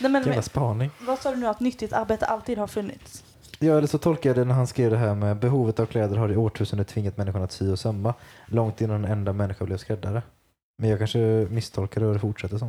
Nej, 0.00 0.10
men, 0.10 0.22
Jävla 0.24 0.42
spaning. 0.42 0.90
vad 1.06 1.18
sa 1.18 1.30
du 1.30 1.36
nu 1.36 1.46
att 1.46 1.60
nyttigt 1.60 1.92
arbete 1.92 2.26
alltid 2.26 2.58
har 2.58 2.66
funnits? 2.66 3.24
Ja, 3.58 3.78
eller 3.78 3.86
så 3.88 3.98
tolkar 3.98 4.30
jag 4.30 4.36
det 4.36 4.44
när 4.44 4.54
han 4.54 4.66
skrev 4.66 4.90
det 4.90 4.96
här 4.96 5.14
med 5.14 5.36
behovet 5.36 5.80
av 5.80 5.86
kläder 5.86 6.16
har 6.16 6.32
i 6.32 6.36
årtusenden 6.36 6.84
tvingat 6.86 7.16
människan 7.16 7.42
att 7.42 7.52
sy 7.52 7.72
och 7.72 7.78
sömma 7.78 8.14
långt 8.46 8.80
innan 8.80 9.04
en 9.04 9.10
enda 9.12 9.32
människa 9.32 9.64
blev 9.64 9.76
skräddare. 9.76 10.22
Men 10.80 10.90
jag 10.90 10.98
kanske 10.98 11.18
misstolkar 11.50 12.00
det 12.00 12.06
och 12.06 12.14
det 12.14 12.20
fortsätter 12.20 12.58
som. 12.58 12.68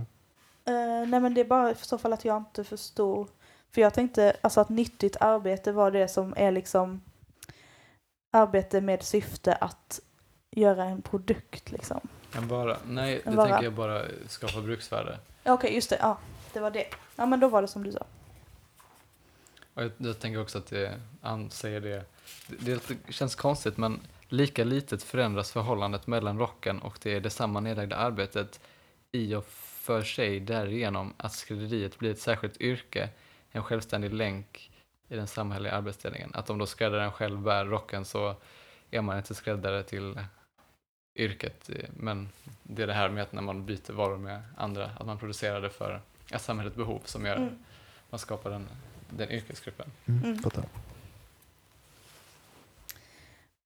Eh, 0.65 1.07
nej 1.07 1.19
men 1.19 1.33
det 1.33 1.41
är 1.41 1.45
bara 1.45 1.71
i 1.71 1.75
så 1.75 1.97
fall 1.97 2.13
att 2.13 2.25
jag 2.25 2.37
inte 2.37 2.63
förstod. 2.63 3.27
För 3.71 3.81
jag 3.81 3.93
tänkte 3.93 4.35
alltså 4.41 4.61
att 4.61 4.69
nyttigt 4.69 5.17
arbete 5.19 5.71
var 5.71 5.91
det 5.91 6.07
som 6.07 6.33
är 6.37 6.51
liksom 6.51 7.01
arbete 8.31 8.81
med 8.81 9.03
syfte 9.03 9.55
att 9.55 9.99
göra 10.51 10.83
en 10.83 11.01
produkt 11.01 11.71
liksom. 11.71 11.99
En 12.35 12.47
vara. 12.47 12.77
Nej, 12.87 13.21
En 13.25 13.31
det 13.31 13.37
vara. 13.37 13.47
tänker 13.47 13.63
jag 13.63 13.73
bara 13.73 14.01
skapa 14.27 14.61
bruksvärde. 14.61 15.19
Ja, 15.43 15.53
Okej, 15.53 15.75
just 15.75 15.89
det. 15.89 15.97
Ja, 16.01 16.17
det 16.53 16.59
var 16.59 16.71
det. 16.71 16.85
Ja, 17.15 17.25
men 17.25 17.39
då 17.39 17.47
var 17.47 17.61
det 17.61 17.67
som 17.67 17.83
du 17.83 17.91
sa. 17.91 18.05
Och 19.73 19.83
jag, 19.83 19.91
jag 19.97 20.19
tänker 20.19 20.41
också 20.41 20.57
att 20.57 20.67
det, 20.67 20.99
han 21.21 21.49
säger 21.51 21.81
det, 21.81 22.03
det, 22.47 22.87
det 22.87 23.13
känns 23.13 23.35
konstigt 23.35 23.77
men 23.77 23.99
lika 24.29 24.63
litet 24.63 25.03
förändras 25.03 25.51
förhållandet 25.51 26.07
mellan 26.07 26.39
rocken 26.39 26.79
och 26.79 26.99
det 27.01 27.19
detsamma 27.19 27.59
nedlagda 27.59 27.95
arbetet 27.95 28.59
i 29.11 29.35
och 29.35 29.45
för 29.45 30.01
sig 30.01 30.39
därigenom 30.39 31.13
att 31.17 31.33
skrädderiet 31.33 31.99
blir 31.99 32.11
ett 32.11 32.19
särskilt 32.19 32.61
yrke, 32.61 33.09
en 33.51 33.63
självständig 33.63 34.13
länk 34.13 34.71
i 35.07 35.15
den 35.15 35.27
samhälleliga 35.27 35.73
arbetsdelningen. 35.73 36.31
Att 36.33 36.49
om 36.49 36.57
då 36.57 36.65
skräddaren 36.65 37.11
själv 37.11 37.41
bär 37.41 37.65
rocken 37.65 38.05
så 38.05 38.35
är 38.91 39.01
man 39.01 39.17
inte 39.17 39.35
skräddare 39.35 39.83
till 39.83 40.19
yrket. 41.15 41.69
Men 41.97 42.29
det 42.63 42.83
är 42.83 42.87
det 42.87 42.93
här 42.93 43.09
med 43.09 43.23
att 43.23 43.33
när 43.33 43.41
man 43.41 43.65
byter 43.65 43.93
varor 43.93 44.17
med 44.17 44.43
andra, 44.57 44.85
att 44.85 45.05
man 45.05 45.17
producerar 45.17 45.61
det 45.61 45.69
för 45.69 46.01
ett 46.31 46.41
samhälleligt 46.41 46.77
behov 46.77 47.01
som 47.05 47.25
gör 47.25 47.35
Mm. 47.35 47.63
man 48.09 48.19
skapar 48.19 48.49
den, 48.49 48.67
den 49.09 49.31
yrkesgruppen. 49.31 49.91
Mm. 50.05 50.23
Mm. 50.23 50.41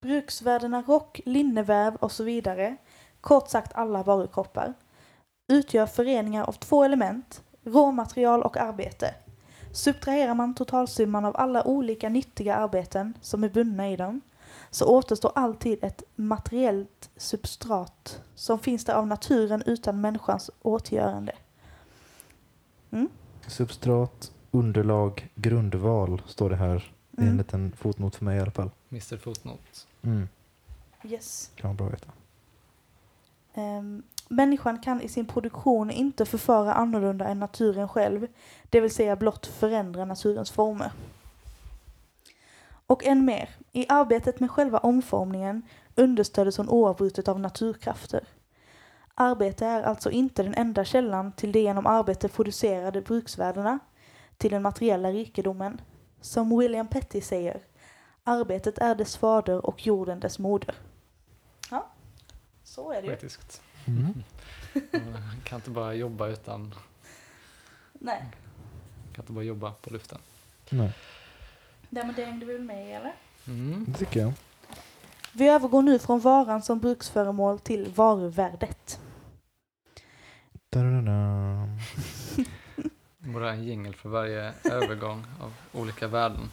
Bruksvärdena 0.04 0.82
rock, 0.82 1.22
linneväv 1.26 1.96
och 1.96 2.12
så 2.12 2.24
vidare, 2.24 2.76
kort 3.22 3.50
sagt 3.50 3.74
alla 3.76 4.04
varukroppar, 4.04 4.74
utgör 5.48 5.86
föreningar 5.86 6.44
av 6.44 6.52
två 6.54 6.84
element, 6.84 7.44
råmaterial 7.64 8.44
och 8.44 8.58
arbete. 8.58 9.16
Subtraherar 9.72 10.34
man 10.34 10.56
totalsumman 10.56 11.26
av 11.26 11.38
alla 11.38 11.64
olika 11.68 12.10
nyttiga 12.10 12.56
arbeten 12.56 13.14
som 13.22 13.44
är 13.44 13.50
bundna 13.50 13.90
i 13.90 13.96
dem 13.96 14.22
så 14.70 14.86
återstår 14.86 15.32
alltid 15.36 15.84
ett 15.84 16.04
materiellt 16.16 17.10
substrat 17.18 18.22
som 18.36 18.60
finns 18.60 18.86
där 18.86 18.94
av 18.94 19.08
naturen 19.08 19.64
utan 19.66 20.02
människans 20.02 20.52
åtgörande. 20.62 21.34
Substrat, 23.48 24.32
underlag, 24.52 25.30
grundval 25.36 26.22
står 26.28 26.50
det 26.50 26.56
här. 26.56 26.94
Det 27.12 27.22
är 27.22 27.26
en 27.26 27.28
Mm. 27.28 27.38
liten 27.38 27.72
fotnot 27.78 28.16
för 28.16 28.26
mig 28.26 28.38
i 28.38 28.42
alla 28.42 28.52
fall. 28.52 28.70
Mr 28.92 29.18
Fotnot. 29.18 29.88
Mm. 30.04 30.28
Yes. 31.04 31.52
Kan 31.56 31.68
vara 31.68 31.78
bra 31.78 31.88
att 31.88 31.94
veta. 31.94 32.12
Ehm, 33.54 34.04
människan 34.28 34.82
kan 34.82 35.02
i 35.02 35.08
sin 35.08 35.26
produktion 35.26 35.92
inte 35.92 36.26
förfara 36.26 36.74
annorlunda 36.74 37.26
än 37.26 37.40
naturen 37.40 37.88
själv, 37.88 38.28
det 38.70 38.82
vill 38.82 38.94
säga 38.94 39.16
blott 39.16 39.46
förändra 39.46 40.06
naturens 40.06 40.52
former. 40.52 40.92
Och 42.88 43.06
än 43.06 43.26
mer, 43.26 43.50
i 43.72 43.86
arbetet 43.90 44.40
med 44.40 44.52
själva 44.52 44.78
omformningen 44.78 45.62
understöddes 45.96 46.58
hon 46.58 46.70
oavbrutet 46.70 47.28
av 47.28 47.40
naturkrafter. 47.40 48.24
Arbete 49.16 49.66
är 49.66 49.84
alltså 49.84 50.12
inte 50.12 50.44
den 50.44 50.54
enda 50.54 50.86
källan 50.86 51.32
till 51.32 51.52
de 51.52 51.60
genom 51.60 51.86
arbete 51.86 52.28
producerade 52.28 53.02
bruksvärdena, 53.02 53.80
till 54.38 54.52
den 54.52 54.62
materiella 54.62 55.12
rikedomen. 55.12 55.82
Som 56.22 56.60
William 56.60 56.88
Petty 56.88 57.22
säger, 57.22 57.62
arbetet 58.24 58.78
är 58.78 58.96
dess 58.96 59.18
fader 59.18 59.66
och 59.66 59.88
jorden 59.88 60.20
dess 60.20 60.40
moder. 60.40 60.76
Ja, 61.72 61.88
så 62.64 62.92
är 62.92 63.02
det 63.02 63.08
ju. 63.08 63.14
Poetiskt. 63.14 63.62
Mm. 63.86 64.24
Man 65.12 65.42
kan 65.44 65.56
inte 65.56 65.70
bara 65.70 65.94
jobba 65.94 66.28
utan, 66.28 66.76
Nej. 67.94 68.26
kan 69.14 69.24
inte 69.24 69.34
bara 69.34 69.44
jobba 69.44 69.72
på 69.72 69.90
luften. 69.90 70.20
Nej, 70.70 70.92
Ja, 71.90 72.04
men 72.06 72.16
det 72.16 72.26
hängde 72.26 72.46
väl 72.46 72.62
med 72.62 72.98
eller? 72.98 73.14
Mm. 73.48 73.86
det 73.88 73.94
tycker 73.98 74.20
jag. 74.20 74.34
Vi 75.34 75.48
övergår 75.50 75.82
nu 75.82 76.00
från 76.00 76.20
varan 76.20 76.62
som 76.62 76.80
bruksföremål 76.80 77.60
till 77.60 77.92
varuvärdet. 77.96 79.00
Borde 83.18 83.46
ha 83.46 83.52
en 83.52 83.64
jingel 83.64 83.96
för 83.96 84.10
varje 84.10 84.54
övergång 84.64 85.26
av 85.42 85.54
olika 85.74 86.08
värden. 86.08 86.52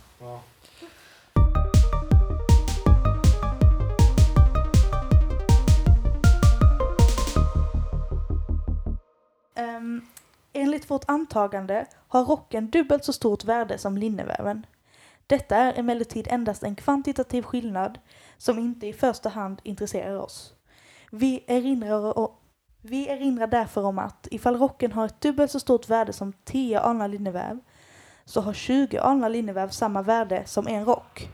Ehm, 9.81 10.03
enligt 10.53 10.91
vårt 10.91 11.05
antagande 11.09 11.87
har 12.09 12.25
rocken 12.25 12.71
dubbelt 12.71 13.05
så 13.05 13.13
stort 13.13 13.45
värde 13.45 13.79
som 13.79 13.97
linneväven. 13.97 14.67
Detta 15.27 15.57
är 15.57 15.79
emellertid 15.79 16.27
endast 16.31 16.63
en 16.63 16.77
kvantitativ 16.77 17.43
skillnad 17.43 17.99
som 18.37 18.59
inte 18.59 18.87
i 18.87 18.93
första 18.93 19.29
hand 19.29 19.61
intresserar 19.63 20.19
oss. 20.19 20.55
Vi 21.13 21.45
erinrar, 21.47 22.29
vi 22.81 23.09
erinrar 23.09 23.47
därför 23.47 23.85
om 23.85 23.99
att 23.99 24.29
ifall 24.31 24.57
rocken 24.57 24.93
har 24.93 25.07
ett 25.07 25.21
dubbelt 25.21 25.51
så 25.51 25.61
stort 25.61 25.89
värde 25.89 26.13
som 26.13 26.33
10 26.45 26.81
alnar 26.81 27.09
linneväv 27.09 27.59
så 28.25 28.41
har 28.41 28.53
20 28.53 28.99
alnar 28.99 29.29
linneväv 29.29 29.69
samma 29.69 30.03
värde 30.03 30.43
som 30.47 30.69
en 30.69 30.85
rock. 30.85 31.29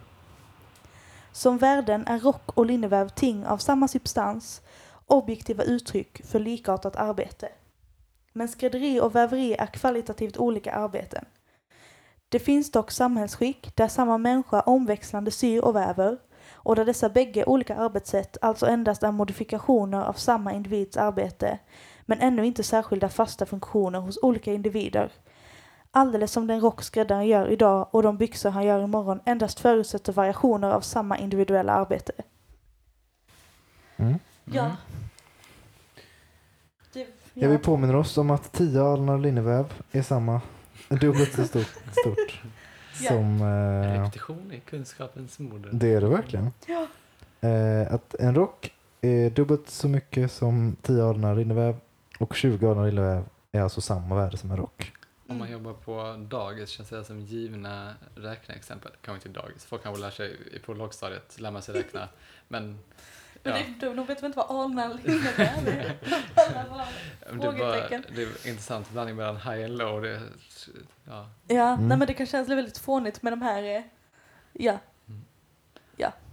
Som 1.33 1.59
värden 1.59 2.07
är 2.07 2.19
rock 2.19 2.59
och 2.59 2.67
linneväv 2.67 3.09
ting 3.09 3.47
av 3.47 3.59
samma 3.59 3.89
substans, 3.89 4.63
objektiva 5.07 5.65
uttryck 5.65 6.27
för 6.27 6.39
likartat 6.39 6.97
arbete. 6.97 7.49
Men 8.37 8.49
skrädderi 8.49 9.01
och 9.01 9.15
väveri 9.15 9.55
är 9.55 9.67
kvalitativt 9.67 10.37
olika 10.37 10.73
arbeten. 10.73 11.25
Det 12.29 12.39
finns 12.39 12.71
dock 12.71 12.91
samhällsskick 12.91 13.77
där 13.77 13.89
samma 13.89 14.19
människa 14.19 14.61
omväxlande 14.61 15.31
syr 15.31 15.61
och 15.61 15.77
väver 15.77 16.19
och 16.53 16.77
där 16.77 16.85
dessa 16.85 17.09
bägge 17.09 17.45
olika 17.45 17.77
arbetssätt 17.77 18.37
alltså 18.41 18.67
endast 18.67 19.03
är 19.03 19.13
modifikationer 19.13 20.05
av 20.05 20.13
samma 20.13 20.53
individs 20.53 20.97
arbete 20.97 21.59
men 22.07 22.21
ännu 22.21 22.47
inte 22.47 22.63
särskilda 22.63 23.09
fasta 23.09 23.47
funktioner 23.47 24.01
hos 24.01 24.19
olika 24.23 24.53
individer. 24.53 25.13
Alldeles 25.91 26.33
som 26.33 26.47
den 26.47 26.61
rock 26.61 26.83
skräddaren 26.83 27.27
gör 27.27 27.49
idag 27.49 27.89
och 27.91 28.03
de 28.03 28.17
byxor 28.17 28.51
han 28.51 28.65
gör 28.65 28.85
imorgon 28.85 29.21
endast 29.25 29.61
förutsätter 29.61 30.13
variationer 30.13 30.71
av 30.71 30.81
samma 30.81 31.19
individuella 31.19 31.73
arbete. 31.73 32.13
Mm. 33.97 34.19
Ja. 34.45 34.65
Mm. 34.65 34.77
Det, 34.77 35.06
Ja, 37.39 37.49
vi 37.49 37.59
påminner 37.59 37.97
oss 37.97 38.19
om 38.19 38.31
att 38.31 38.53
10 38.53 38.83
alnar 38.83 39.19
linneväv 39.19 39.73
är 39.93 40.03
samma, 40.03 40.41
dubbelt 40.89 41.33
så 41.35 41.45
stort, 41.45 41.67
stort 42.01 42.43
Ja. 43.03 43.09
som... 43.09 43.41
Eh, 43.41 43.99
Repetition 44.03 44.53
är 44.53 44.59
kunskapens 44.61 45.39
moder. 45.39 45.71
det 45.73 45.89
är 45.93 46.01
det 46.01 46.09
verkligen. 46.09 46.51
Ja. 46.67 46.87
Eh, 47.49 47.95
att 47.95 48.15
en 48.15 48.35
rock 48.35 48.73
är 49.01 49.31
dubbelt 49.31 49.69
så 49.71 49.89
mycket 49.89 50.33
som 50.33 50.77
10 50.83 51.05
alnar 51.05 51.35
linneväv 51.35 51.77
och 52.19 52.35
20 52.37 52.71
alnar 52.71 52.87
linneväv 52.87 53.25
är 53.53 53.61
alltså 53.61 53.81
samma 53.81 54.15
värde 54.17 54.37
som 54.37 54.51
en 54.51 54.57
rock. 54.57 54.93
Om 55.29 55.39
man 55.39 55.51
jobbar 55.51 55.73
på 55.73 56.17
dagis 56.29 56.69
känns 56.69 56.89
det 56.89 57.05
som 57.05 57.21
givna 57.21 57.95
räkneexempel. 58.15 58.93
Kanske 59.03 59.29
inte 59.29 59.41
dagis, 59.41 59.65
folk 59.65 59.83
kanske 59.83 60.03
lär 60.03 60.11
sig 60.11 60.37
i- 60.53 60.59
på 60.59 60.75
lågstadiet, 60.75 61.41
lär 61.41 61.51
man 61.51 61.63
sig 61.63 61.75
räkna. 61.75 62.09
Men 62.49 62.79
Men 63.47 63.75
ja, 63.81 63.95
de 63.95 64.07
vet 64.07 64.19
väl 64.23 64.27
inte 64.27 64.39
vad 64.39 64.61
alnall 64.61 65.01
innebär? 65.05 65.97
det, 66.35 67.47
var, 67.59 68.01
det 68.15 68.23
är 68.23 68.49
intressant 68.49 68.91
blandning 68.91 69.17
mellan 69.17 69.37
high 69.37 69.65
and 69.65 69.79
low. 69.79 70.03
Det, 70.03 70.21
ja, 71.05 71.29
Ja, 71.49 71.73
Mm. 71.73 71.89
nej 71.89 71.99
men 71.99 72.07
det 72.07 72.15
kan 72.15 72.27
kännas 72.27 72.49
väldigt 72.49 72.79
fånigt 72.79 73.23
med 73.23 73.33
de 73.33 73.43
här, 73.43 73.63
eh, 73.63 73.83
ja. 74.53 74.79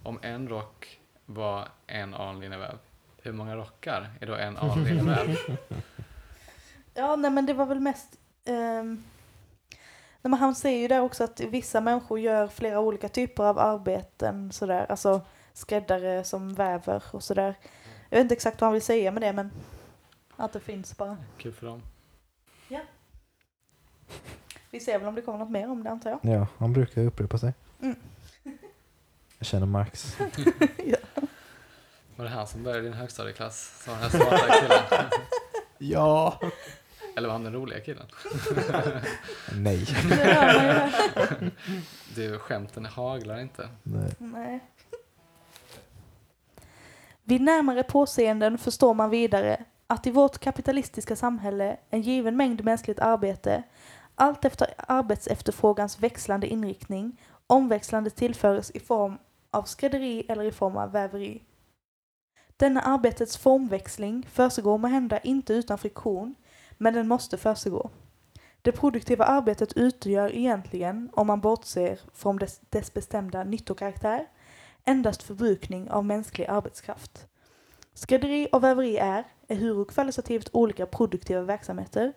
om 0.04 0.20
en 0.22 0.50
rock 0.50 1.00
var 1.26 1.68
en 1.88 2.14
aln 2.14 2.40
linneväv, 2.40 2.78
hur 3.22 3.32
många 3.34 3.56
rockar 3.56 4.12
är 4.22 4.26
då 4.28 4.36
en 4.36 4.58
aln 4.58 4.84
linneväv? 4.84 5.36
Ja, 6.94 7.16
nej 7.16 7.32
men 7.32 7.46
det 7.46 7.54
var 7.54 7.66
väl 7.66 7.80
mest, 7.80 8.18
ehm, 8.46 9.04
nej, 10.22 10.30
men 10.30 10.34
han 10.34 10.56
säger 10.56 10.80
ju 10.82 10.88
där 10.88 11.00
också 11.02 11.24
att 11.24 11.40
vissa 11.40 11.82
människor 11.82 12.20
gör 12.20 12.48
flera 12.48 12.80
olika 12.80 13.10
typer 13.10 13.44
av 13.44 13.60
arbeten 13.60 14.52
sådär, 14.52 14.86
alltså 14.90 15.22
skräddare 15.54 16.24
som 16.24 16.54
väver 16.54 17.04
och 17.12 17.24
sådär. 17.24 17.56
Jag 18.10 18.18
vet 18.18 18.24
inte 18.26 18.36
exakt 18.36 18.62
vad 18.62 18.68
han 18.68 18.74
vill 18.74 18.82
säga 18.82 19.12
med 19.12 19.22
det 19.24 19.34
men 19.34 19.52
att 20.36 20.54
det 20.54 20.60
finns 20.60 20.98
bara. 20.98 21.18
Kul 21.38 21.54
för 21.54 21.66
dem. 21.68 21.82
Vi 24.74 24.80
ser 24.80 25.00
väl 25.00 25.08
om 25.08 25.16
det 25.16 25.22
kommer 25.22 25.38
något 25.40 25.50
mer 25.52 25.70
om 25.70 25.84
det 25.84 25.90
antar 25.90 26.10
jag. 26.10 26.20
Ja, 26.22 26.48
han 26.58 26.74
brukar 26.74 27.02
upprepa 27.02 27.38
sig. 27.38 27.54
Mm. 27.82 27.96
Jag 29.38 29.48
känner 29.48 29.66
Marx. 29.66 30.18
Var 32.16 32.26
det 32.26 32.30
han 32.32 32.48
som 32.48 32.64
började 32.64 32.82
i 32.82 32.86
din 32.86 32.94
högstadieklass? 32.94 33.84
Som 33.84 33.94
den 33.94 34.02
här 34.02 34.10
smarta 34.10 34.54
killen? 34.62 35.10
Ja. 35.78 36.40
Eller 37.16 37.28
var 37.28 37.34
han 37.34 37.44
den 37.44 37.54
roliga 37.54 37.80
killen? 37.80 38.06
Nej. 39.54 39.88
Du, 42.16 42.40
skämten 42.40 42.86
haglar 42.86 43.40
inte. 43.40 43.70
Nej. 43.84 44.12
Nej. 44.18 44.60
Vid 47.24 47.42
närmare 47.42 47.84
påseenden 47.84 48.58
förstår 48.58 48.94
man 48.94 49.10
vidare 49.10 49.66
att 49.88 50.08
i 50.08 50.12
vårt 50.12 50.38
kapitalistiska 50.38 51.16
samhälle 51.16 51.78
en 51.90 52.02
given 52.02 52.38
mängd 52.38 52.64
mänskligt 52.64 53.00
arbete, 53.00 53.64
allt 54.16 54.46
efter 54.46 54.74
arbetsefterfrågans 54.78 56.00
växlande 56.00 56.48
inriktning, 56.48 57.22
omväxlande 57.48 58.10
tillförs 58.10 58.72
i 58.72 58.80
form 58.80 59.18
av 59.52 59.64
skrädderi 59.64 60.26
eller 60.30 60.44
i 60.44 60.52
form 60.52 60.78
av 60.78 60.92
väveri. 60.92 61.44
Denna 62.58 62.82
arbetets 62.82 63.38
formväxling 63.38 64.28
försiggår 64.32 64.78
måhända 64.78 65.20
inte 65.20 65.54
utan 65.54 65.78
friktion, 65.78 66.36
men 66.78 66.94
den 66.94 67.08
måste 67.08 67.38
försiggå. 67.38 67.90
Det 68.62 68.72
produktiva 68.72 69.26
arbetet 69.26 69.74
utgör 69.74 70.36
egentligen, 70.36 71.10
om 71.14 71.28
man 71.28 71.42
bortser 71.42 72.00
från 72.14 72.38
dess, 72.38 72.62
dess 72.70 72.94
bestämda 72.94 73.44
nyttokaraktär, 73.44 74.28
endast 74.86 75.24
förbrukning 75.24 75.92
av 75.92 76.06
mänsklig 76.06 76.46
arbetskraft. 76.46 77.28
Skrädderi 77.94 78.48
och 78.52 78.64
väveri 78.64 78.98
är, 78.98 79.24
ehuru 79.48 79.86
kvalitativt 79.86 80.50
olika 80.54 80.86
produktiva 80.86 81.42
verksamheter, 81.42 82.14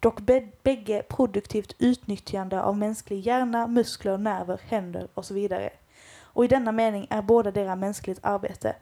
dock 0.00 0.20
bägge 0.62 1.02
produktivt 1.08 1.76
utnyttjande 1.78 2.62
av 2.62 2.78
mänsklig 2.78 3.20
hjärna, 3.20 3.66
muskler, 3.66 4.18
nerver, 4.18 4.60
händer 4.64 5.08
och 5.14 5.24
så 5.24 5.34
vidare. 5.34 5.70
Och 6.20 6.44
i 6.44 6.48
denna 6.48 6.72
mening 6.72 7.06
är 7.10 7.22
båda 7.22 7.50
deras 7.50 7.78
mänskligt 7.78 8.20
arbete. 8.22 8.76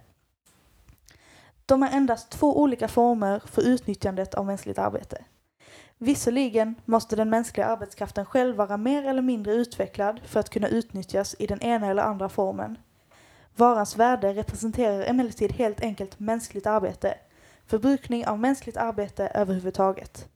De 1.66 1.82
är 1.82 1.90
endast 1.90 2.30
två 2.30 2.60
olika 2.60 2.88
former 2.88 3.42
för 3.46 3.62
utnyttjandet 3.62 4.34
av 4.34 4.46
mänskligt 4.46 4.78
arbete. 4.78 5.24
Visserligen 5.98 6.74
måste 6.84 7.16
den 7.16 7.30
mänskliga 7.30 7.66
arbetskraften 7.66 8.24
själv 8.24 8.56
vara 8.56 8.76
mer 8.76 9.04
eller 9.04 9.22
mindre 9.22 9.54
utvecklad 9.54 10.20
för 10.24 10.40
att 10.40 10.50
kunna 10.50 10.68
utnyttjas 10.68 11.36
i 11.38 11.46
den 11.46 11.60
ena 11.62 11.86
eller 11.86 12.02
andra 12.02 12.28
formen. 12.28 12.78
Varans 13.56 13.96
värde 13.96 14.32
representerar 14.32 15.02
emellertid 15.02 15.52
helt 15.52 15.80
enkelt 15.80 16.18
mänskligt 16.18 16.66
arbete, 16.66 17.18
förbrukning 17.66 18.26
av 18.26 18.38
mänskligt 18.38 18.76
arbete 18.76 19.30
överhuvudtaget. 19.34 20.28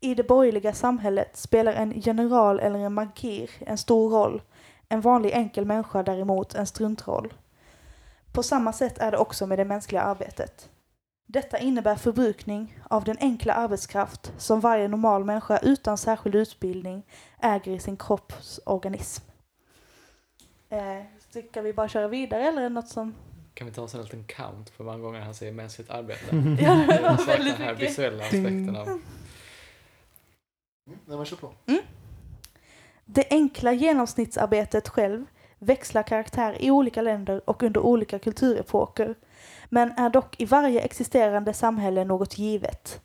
I 0.00 0.14
det 0.14 0.22
borgerliga 0.22 0.72
samhället 0.72 1.36
spelar 1.36 1.72
en 1.72 1.92
general 2.00 2.60
eller 2.60 2.78
en 2.78 2.94
magir 2.94 3.50
en 3.60 3.78
stor 3.78 4.10
roll, 4.10 4.42
en 4.88 5.00
vanlig 5.00 5.32
enkel 5.32 5.64
människa 5.64 6.02
däremot 6.02 6.54
en 6.54 6.66
struntroll. 6.66 7.34
På 8.32 8.42
samma 8.42 8.72
sätt 8.72 8.98
är 8.98 9.10
det 9.10 9.18
också 9.18 9.46
med 9.46 9.58
det 9.58 9.64
mänskliga 9.64 10.02
arbetet. 10.02 10.70
Detta 11.26 11.58
innebär 11.58 11.96
förbrukning 11.96 12.78
av 12.90 13.04
den 13.04 13.16
enkla 13.20 13.54
arbetskraft 13.54 14.32
som 14.38 14.60
varje 14.60 14.88
normal 14.88 15.24
människa 15.24 15.58
utan 15.58 15.98
särskild 15.98 16.34
utbildning 16.34 17.06
äger 17.40 17.72
i 17.72 17.78
sin 17.78 17.96
kropps 17.96 18.60
organism. 18.66 19.24
Eh, 20.68 21.02
Ska 21.50 21.62
vi 21.62 21.72
bara 21.72 21.88
köra 21.88 22.08
vidare 22.08 22.48
eller 22.48 22.58
är 22.58 22.62
det 22.62 22.68
något 22.68 22.88
som... 22.88 23.14
Kan 23.54 23.66
vi 23.66 23.72
ta 23.72 23.82
oss 23.82 23.94
en 23.94 24.02
liten 24.02 24.24
count 24.24 24.76
på 24.76 24.82
hur 24.82 24.90
många 24.90 25.02
gånger 25.02 25.20
han 25.20 25.34
säger 25.34 25.52
mänskligt 25.52 25.90
arbete? 25.90 26.36
Ja, 26.60 26.74
det 26.74 27.02
var 27.02 27.26
väldigt 27.26 27.56
den 27.56 27.66
här 27.66 27.74
mycket. 27.74 27.90
visuella 27.90 28.24
aspekten 28.24 28.76
av... 28.76 28.86
Nej, 30.84 31.16
men 31.16 31.24
kör 31.24 31.36
på. 31.36 31.52
Det 33.04 33.26
enkla 33.30 33.72
genomsnittsarbetet 33.72 34.88
själv 34.88 35.24
växlar 35.58 36.02
karaktär 36.02 36.56
i 36.62 36.70
olika 36.70 37.02
länder 37.02 37.50
och 37.50 37.62
under 37.62 37.80
olika 37.80 38.18
kulturepoker, 38.18 39.14
men 39.68 39.90
är 39.90 40.10
dock 40.10 40.40
i 40.40 40.44
varje 40.44 40.80
existerande 40.80 41.54
samhälle 41.54 42.04
något 42.04 42.38
givet. 42.38 43.00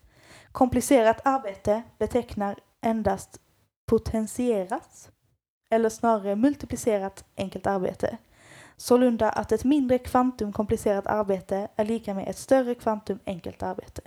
Komplicerat 0.52 1.22
arbete 1.24 1.84
betecknar 1.98 2.60
endast 2.82 3.42
potentierat, 3.86 5.12
eller 5.70 5.90
snarare 5.90 6.36
multiplicerat 6.36 7.26
enkelt 7.38 7.68
arbete. 7.68 8.18
Sålunda 8.78 9.30
att 9.30 9.52
ett 9.52 9.64
mindre 9.64 9.98
kvantum 9.98 10.54
komplicerat 10.54 11.08
arbete 11.08 11.68
är 11.76 11.86
lika 11.86 12.14
med 12.14 12.28
ett 12.28 12.38
större 12.38 12.76
kvantum 12.76 13.20
enkelt 13.26 13.64
arbete. 13.64 14.02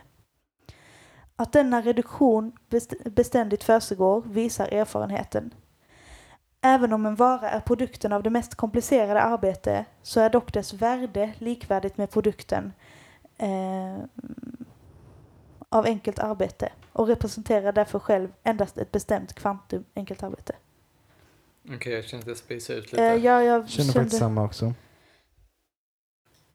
Att 1.37 1.53
denna 1.53 1.81
reduktion 1.81 2.53
beständigt 3.05 3.65
försiggår 3.65 4.23
visar 4.27 4.67
erfarenheten. 4.67 5.55
Även 6.61 6.93
om 6.93 7.07
en 7.07 7.17
vara 7.17 7.51
är 7.51 7.61
produkten 7.61 8.13
av 8.13 8.23
det 8.23 8.31
mest 8.31 8.55
komplicerade 8.55 9.23
arbete 9.23 9.85
så 10.03 10.21
är 10.21 10.31
dock 10.31 10.53
dess 10.53 10.73
värde 10.73 11.33
likvärdigt 11.39 11.97
med 11.97 12.11
produkten 12.11 12.73
eh, 13.39 14.05
av 15.69 15.85
enkelt 15.85 16.19
arbete 16.19 16.73
och 16.93 17.07
representerar 17.07 17.73
därför 17.73 17.99
själv 17.99 18.33
endast 18.43 18.79
ett 18.79 18.93
bestämt 18.93 19.33
kvantum 19.33 19.85
enkelt 19.95 20.23
arbete. 20.23 20.55
Okej, 21.69 21.93
jag 21.93 22.05
känner 22.05 22.23
att 22.23 22.29
jag 22.29 22.37
spejsar 22.37 22.75
ut 22.75 22.93
lite. 22.93 23.05
Eh, 23.05 23.25
ja, 23.25 23.43
jag 23.43 23.69
Känner 23.69 23.87
kände... 23.87 23.93
faktiskt 23.93 24.19
samma 24.19 24.45
också. 24.45 24.75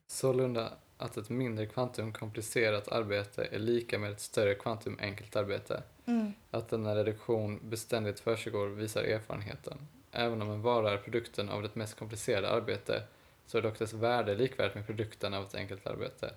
Sålunda 0.06 0.72
att 0.98 1.16
ett 1.16 1.30
mindre 1.30 1.66
kvantum 1.66 2.12
komplicerat 2.12 2.88
arbete 2.88 3.48
är 3.52 3.58
lika 3.58 3.98
med 3.98 4.12
ett 4.12 4.20
större 4.20 4.54
kvantum 4.54 4.98
enkelt 5.00 5.36
arbete. 5.36 5.82
Mm. 6.06 6.32
Att 6.50 6.68
denna 6.68 6.94
reduktion 6.94 7.60
beständigt 7.62 8.20
försiggår 8.20 8.66
visar 8.66 9.04
erfarenheten. 9.04 9.78
Även 10.12 10.42
om 10.42 10.50
en 10.50 10.62
vara 10.62 10.92
är 10.92 10.96
produkten 10.96 11.48
av 11.48 11.62
det 11.62 11.74
mest 11.74 11.98
komplicerade 11.98 12.50
arbete 12.50 13.02
så 13.46 13.58
är 13.58 13.62
dock 13.62 13.78
dess 13.78 13.92
värde 13.92 14.34
likvärdigt 14.34 14.74
med 14.74 14.86
produkten 14.86 15.34
av 15.34 15.44
ett 15.44 15.54
enkelt 15.54 15.86
arbete 15.86 16.30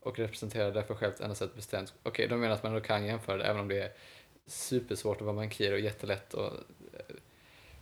och 0.00 0.18
representerar 0.18 0.72
därför 0.72 0.94
självt 0.94 1.20
endast 1.20 1.42
ett 1.42 1.54
bestämt... 1.54 1.94
Okej, 2.02 2.28
de 2.28 2.40
menar 2.40 2.54
att 2.54 2.62
man 2.62 2.74
då 2.74 2.80
kan 2.80 3.04
jämföra 3.04 3.36
det 3.36 3.44
även 3.44 3.60
om 3.60 3.68
det 3.68 3.80
är 3.80 3.92
supersvårt 4.46 5.16
att 5.16 5.22
vara 5.22 5.36
bankir 5.36 5.72
och 5.72 5.80
jättelätt 5.80 6.34
att 6.34 6.52
eh, 6.52 7.16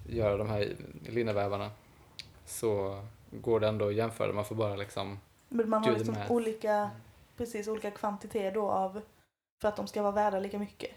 göra 0.07 0.37
de 0.37 0.49
här 0.49 0.77
linnevävarna 1.09 1.71
så 2.47 3.03
går 3.31 3.61
det 3.61 3.69
ändå 3.69 3.89
att 3.89 3.95
jämföra. 3.95 4.33
Man 4.33 4.45
får 4.45 4.55
bara 4.55 4.77
liksom... 4.77 5.21
Men 5.49 5.69
man 5.69 5.85
har 5.85 5.93
liksom 5.93 6.17
olika, 6.29 6.91
precis 7.37 7.69
olika 7.69 7.91
kvantiteter 7.91 8.53
då 8.53 8.71
av 8.71 9.01
för 9.63 9.69
att 9.69 9.77
de 9.77 9.87
ska 9.87 10.03
vara 10.03 10.13
värda 10.13 10.39
lika 10.39 10.59
mycket. 10.59 10.91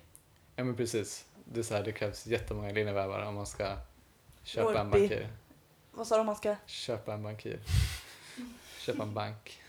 Ja 0.55 0.63
men 0.63 0.75
precis. 0.75 1.25
Det 1.45 1.59
är 1.59 1.63
så 1.63 1.75
här, 1.75 1.83
det 1.83 1.91
krävs 1.91 2.25
jättemånga 2.25 2.71
linnevävare 2.71 3.27
om 3.27 3.35
man 3.35 3.45
ska 3.45 3.77
köpa 4.43 4.79
en 4.81 4.87
Orbi. 4.87 4.99
bankir. 4.99 5.29
Vad 5.91 6.07
sa 6.07 6.17
du 6.17 6.23
man 6.23 6.35
ska? 6.35 6.55
Köpa 6.65 7.13
en 7.13 7.23
bankir. 7.23 7.59
Köpa 8.79 9.03
en 9.03 9.13
bank. 9.13 9.61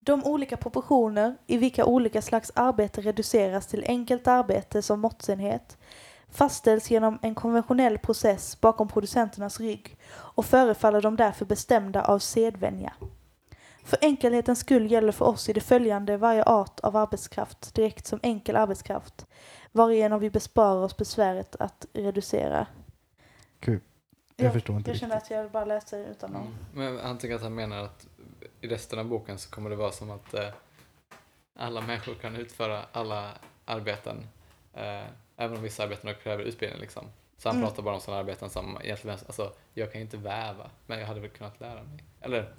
De 0.00 0.24
olika 0.24 0.56
proportioner 0.56 1.36
i 1.46 1.56
vilka 1.56 1.84
olika 1.84 2.22
slags 2.22 2.52
arbete 2.54 3.00
reduceras 3.00 3.66
till 3.66 3.84
enkelt 3.86 4.26
arbete 4.26 4.82
som 4.82 5.00
måttsenhet 5.00 5.78
fastställs 6.36 6.90
genom 6.90 7.18
en 7.22 7.34
konventionell 7.34 7.98
process 7.98 8.60
bakom 8.60 8.88
producenternas 8.88 9.60
rygg 9.60 9.96
och 10.12 10.44
förefaller 10.44 11.02
de 11.02 11.16
därför 11.16 11.44
bestämda 11.44 12.02
av 12.04 12.18
sedvänja. 12.18 12.92
För 13.84 13.98
enkelhetens 14.02 14.58
skull 14.58 14.90
gäller 14.92 15.12
för 15.12 15.24
oss 15.24 15.48
i 15.48 15.52
det 15.52 15.60
följande 15.60 16.16
varje 16.16 16.44
art 16.44 16.80
av 16.80 16.96
arbetskraft 16.96 17.74
direkt 17.74 18.06
som 18.06 18.20
enkel 18.22 18.56
arbetskraft 18.56 19.26
varigenom 19.72 20.20
vi 20.20 20.30
besparar 20.30 20.82
oss 20.82 20.96
besväret 20.96 21.56
att 21.56 21.86
reducera. 21.92 22.66
Kul. 23.60 23.80
Jag 24.36 24.46
Ja, 24.48 24.52
förstår 24.52 24.76
inte 24.76 24.90
Jag 24.90 24.98
känner 24.98 25.14
riktigt. 25.14 25.32
att 25.32 25.42
jag 25.42 25.50
bara 25.50 25.64
läser 25.64 26.06
utan 26.10 26.36
att... 26.36 26.42
Mm. 26.42 26.54
Men 26.74 27.06
han 27.06 27.18
tycker 27.18 27.34
att 27.34 27.42
han 27.42 27.54
menar 27.54 27.78
att 27.84 28.06
i 28.60 28.68
resten 28.68 28.98
av 28.98 29.04
boken 29.04 29.38
så 29.38 29.50
kommer 29.50 29.70
det 29.70 29.76
vara 29.76 29.92
som 29.92 30.10
att 30.10 30.34
eh, 30.34 30.48
alla 31.58 31.80
människor 31.80 32.14
kan 32.14 32.36
utföra 32.36 32.82
alla 32.92 33.30
arbeten. 33.64 34.26
Eh, 34.74 35.04
även 35.36 35.56
om 35.56 35.62
vissa 35.62 35.82
arbeten 35.82 36.14
kräver 36.22 36.44
utbildning 36.44 36.80
liksom. 36.80 37.06
Så 37.38 37.48
han 37.48 37.56
Mm. 37.56 37.68
pratar 37.68 37.82
bara 37.82 37.94
om 37.94 38.00
sådana 38.00 38.20
arbeten 38.20 38.50
som 38.50 38.78
egentligen, 38.82 39.18
alltså 39.26 39.52
jag 39.74 39.92
kan 39.92 40.00
ju 40.00 40.04
inte 40.04 40.16
väva, 40.16 40.70
men 40.86 40.98
jag 40.98 41.06
hade 41.06 41.20
väl 41.20 41.30
kunnat 41.30 41.60
lära 41.60 41.82
mig. 41.82 42.04
Eller 42.20 42.54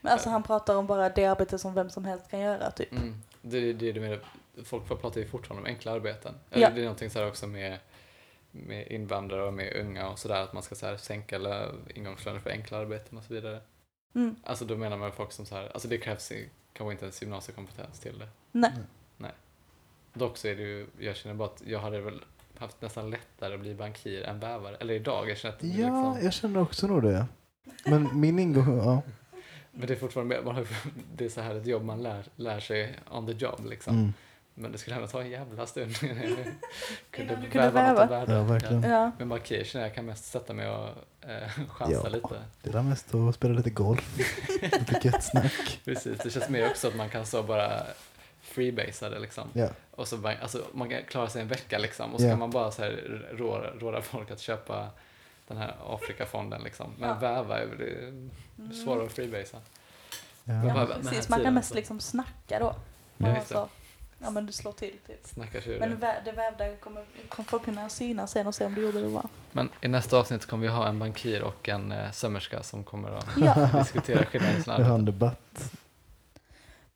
Men 0.00 0.12
alltså 0.12 0.28
han 0.30 0.42
pratar 0.42 0.76
om 0.76 0.86
bara 0.86 1.08
det 1.08 1.26
arbete 1.26 1.58
som 1.58 1.74
vem 1.74 1.90
som 1.90 2.04
helst 2.04 2.30
kan 2.30 2.40
göra 2.40 2.70
typ. 2.70 2.92
Mm. 2.92 3.14
Det, 3.42 3.72
det 3.72 3.88
är 3.88 3.92
det 3.92 4.00
med, 4.00 4.20
folk 4.64 4.86
pratar 5.00 5.20
ju 5.20 5.26
fortfarande 5.26 5.60
om 5.62 5.74
enkla 5.74 5.92
arbeten. 5.92 6.34
Eller 6.50 6.62
Ja. 6.62 6.70
Det 6.74 6.80
är 6.80 6.84
någonting 6.84 7.10
så 7.10 7.18
här 7.18 7.28
också 7.28 7.46
med, 7.46 7.78
med 8.50 8.86
invandrare 8.86 9.42
och 9.46 9.52
med 9.54 9.76
unga 9.76 10.08
och 10.10 10.18
sådär, 10.18 10.42
att 10.42 10.52
man 10.52 10.62
ska 10.62 10.74
så 10.74 10.86
här 10.86 10.96
sänka 10.96 11.38
lö- 11.38 11.72
ingångslöner 11.94 12.40
för 12.40 12.50
enkla 12.50 12.78
arbeten 12.78 13.18
och 13.18 13.24
så 13.24 13.34
vidare. 13.34 13.60
Mm. 14.14 14.36
Alltså 14.44 14.64
då 14.64 14.76
menar 14.76 14.96
man 14.96 15.12
folk 15.12 15.32
som 15.32 15.46
så 15.46 15.54
här, 15.54 15.70
alltså 15.74 15.88
det 15.88 15.98
krävs 15.98 16.32
kanske 16.72 16.92
inte 16.92 17.04
ens 17.04 17.22
gymnasiekompetens 17.22 18.00
till 18.00 18.18
det. 18.18 18.28
Nej. 18.52 18.72
Dock 20.14 20.36
så 20.36 20.48
är 20.48 20.56
det 20.56 20.62
ju, 20.62 20.86
jag 20.98 21.16
känner 21.16 21.34
bara 21.34 21.48
att 21.48 21.62
jag 21.66 21.78
hade 21.80 22.00
väl 22.00 22.24
haft 22.58 22.82
nästan 22.82 23.10
lättare 23.10 23.54
att 23.54 23.60
bli 23.60 23.74
bankir 23.74 24.22
än 24.22 24.40
vävare. 24.40 24.76
Eller 24.80 24.94
idag, 24.94 25.30
jag 25.30 25.38
känner 25.38 25.54
att 25.54 25.60
det 25.60 25.66
Ja, 25.66 25.74
liksom, 26.12 26.18
jag 26.24 26.32
känner 26.32 26.60
också 26.62 26.86
nog 26.86 27.02
det. 27.02 27.26
Men 27.86 28.20
min 28.20 28.38
ingång, 28.38 28.78
ja. 28.78 29.02
Men 29.72 29.86
det 29.86 29.94
är 29.94 29.98
fortfarande, 29.98 30.42
man 30.44 30.54
har, 30.54 30.66
det 31.16 31.24
är 31.24 31.28
så 31.28 31.40
här 31.40 31.54
ett 31.54 31.66
jobb 31.66 31.84
man 31.84 32.02
lär, 32.02 32.24
lär 32.36 32.60
sig 32.60 32.94
on 33.10 33.26
the 33.26 33.32
job 33.32 33.66
liksom. 33.66 33.94
Mm. 33.98 34.12
Men 34.54 34.72
det 34.72 34.78
skulle 34.78 34.96
ändå 34.96 35.08
ta 35.08 35.20
en 35.20 35.30
jävla 35.30 35.66
stund 35.66 35.94
innan 36.02 36.16
jag 36.22 36.36
kunde, 37.10 37.36
du 37.36 37.50
kunde 37.50 37.70
väva 37.70 37.92
något 37.92 38.00
av 38.00 38.08
väva. 38.08 38.18
värde. 38.20 38.32
Ja, 38.32 38.42
verkligen. 38.42 38.82
Ja. 38.82 39.10
Men 39.18 39.28
bankir 39.28 39.64
känner 39.64 39.86
jag 39.86 39.94
kan 39.94 40.06
mest 40.06 40.24
sätta 40.24 40.52
mig 40.54 40.68
och 40.68 40.88
eh, 41.30 41.48
chansa 41.68 42.00
Ja. 42.02 42.08
lite. 42.08 42.42
Det 42.62 42.78
är 42.78 42.82
mest 42.82 43.14
att 43.14 43.34
spela 43.34 43.54
lite 43.54 43.70
golf. 43.70 44.18
lite 44.62 45.00
gött 45.02 45.24
snack. 45.24 45.80
Precis, 45.84 46.18
det 46.18 46.30
känns 46.30 46.48
mer 46.48 46.66
också 46.70 46.88
att 46.88 46.96
man 46.96 47.08
kan 47.08 47.26
så 47.26 47.42
bara 47.42 47.82
freebasea 48.52 49.08
det 49.10 49.18
liksom. 49.18 49.48
Ja. 49.52 49.68
Och 49.90 50.08
så 50.08 50.16
bara, 50.16 50.36
alltså, 50.42 50.64
man 50.72 50.88
kan 50.88 51.02
klara 51.04 51.28
sig 51.28 51.42
en 51.42 51.48
vecka 51.48 51.78
liksom 51.78 52.14
och 52.14 52.20
så 52.20 52.26
Ja. 52.26 52.30
kan 52.32 52.38
man 52.38 52.50
bara 52.50 52.70
så 52.70 52.82
här 52.82 52.90
råda, 53.32 53.70
råda 53.78 54.02
folk 54.02 54.30
att 54.30 54.40
köpa 54.40 54.88
den 55.48 55.56
här 55.56 55.74
Afrikafonden 55.86 56.62
liksom. 56.62 56.94
Men 56.98 57.08
Ja. 57.08 57.14
väva 57.14 57.58
är 57.58 57.66
det 57.66 58.74
svårare 58.74 59.06
att 59.06 59.12
freebasea. 59.12 59.60
Ja. 60.44 60.64
Ja, 60.66 60.86
precis. 61.02 61.28
Man 61.28 61.42
kan 61.42 61.54
mest 61.54 61.74
liksom 61.74 62.00
snacka 62.00 62.58
då. 62.58 62.74
Ja, 63.18 63.28
Ja, 63.28 63.44
så. 63.44 63.68
ja 64.18 64.30
men 64.30 64.46
du 64.46 64.52
slår 64.52 64.72
till 64.72 64.94
typ. 65.06 65.26
Snackar 65.26 65.60
sig 65.60 65.72
ur 65.74 65.80
Men 65.80 65.90
det. 65.90 66.06
vä- 66.06 66.24
det 66.24 66.32
vävda 66.32 66.76
kommer, 66.76 67.04
kommer 67.28 67.48
folk 67.48 67.64
kunna 67.64 67.88
syna 67.88 68.26
sen 68.26 68.46
och 68.46 68.54
se 68.54 68.64
om 68.64 68.74
du 68.74 68.82
gjorde 68.82 69.00
det 69.02 69.08
bra. 69.08 69.28
Men 69.52 69.68
i 69.80 69.88
nästa 69.88 70.18
avsnitt 70.18 70.46
kommer 70.46 70.66
vi 70.66 70.72
ha 70.72 70.88
en 70.88 70.98
bankir 70.98 71.42
och 71.42 71.68
en 71.68 71.92
eh, 71.92 72.10
sömmerska 72.10 72.62
som 72.62 72.84
kommer 72.84 73.10
att 73.10 73.26
Ja. 73.40 73.70
diskutera 73.78 74.24
skillnaden 74.24 74.56
i 74.60 74.64
Vi 74.82 74.82
har 74.88 74.94
en 74.94 75.04
debatt. 75.04 75.72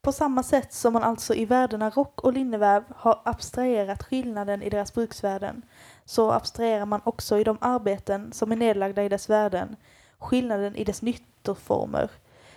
På 0.07 0.11
samma 0.13 0.43
sätt 0.43 0.73
som 0.73 0.93
man 0.93 1.03
alltså 1.03 1.35
i 1.35 1.45
värdena 1.45 1.89
rock 1.89 2.21
och 2.21 2.33
linneväv 2.33 2.83
har 2.95 3.21
abstraherat 3.25 4.03
skillnaden 4.03 4.63
i 4.63 4.69
deras 4.69 4.93
bruksvärden 4.93 5.61
så 6.05 6.31
abstraherar 6.31 6.85
man 6.85 7.01
också 7.03 7.37
i 7.37 7.43
de 7.43 7.57
arbeten 7.61 8.33
som 8.33 8.51
är 8.51 8.55
nedlagda 8.55 9.03
i 9.03 9.09
dess 9.09 9.29
värden 9.29 9.75
skillnaden 10.19 10.75
i 10.75 10.83
dess 10.83 11.01
nyttoformer, 11.01 12.11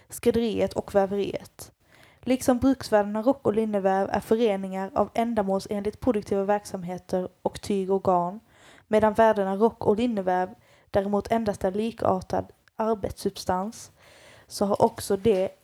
skrädderiet 0.09 0.73
och 0.73 0.95
väveriet. 0.95 1.73
Liksom 2.21 2.59
bruksvärdena 2.59 3.23
rock 3.23 3.47
och 3.47 3.55
linneväv 3.55 4.09
är 4.13 4.21
föreningar 4.21 4.91
av 4.95 5.11
ändamålsenligt 5.15 6.01
produktiva 6.01 6.45
verksamheter 6.45 7.29
och 7.43 7.61
tyg 7.61 7.91
och 7.91 8.05
garn 8.05 8.41
medan 8.89 9.15
värdena 9.15 9.57
rock 9.57 9.87
och 9.87 9.97
linneväv 9.97 10.55
däremot 10.91 11.33
endast 11.33 11.65
är 11.65 11.73
likartad 11.73 12.53
arbetssubstans 12.77 13.91
så 14.47 14.65
har 14.65 14.83
också 14.83 15.17
det 15.17 15.60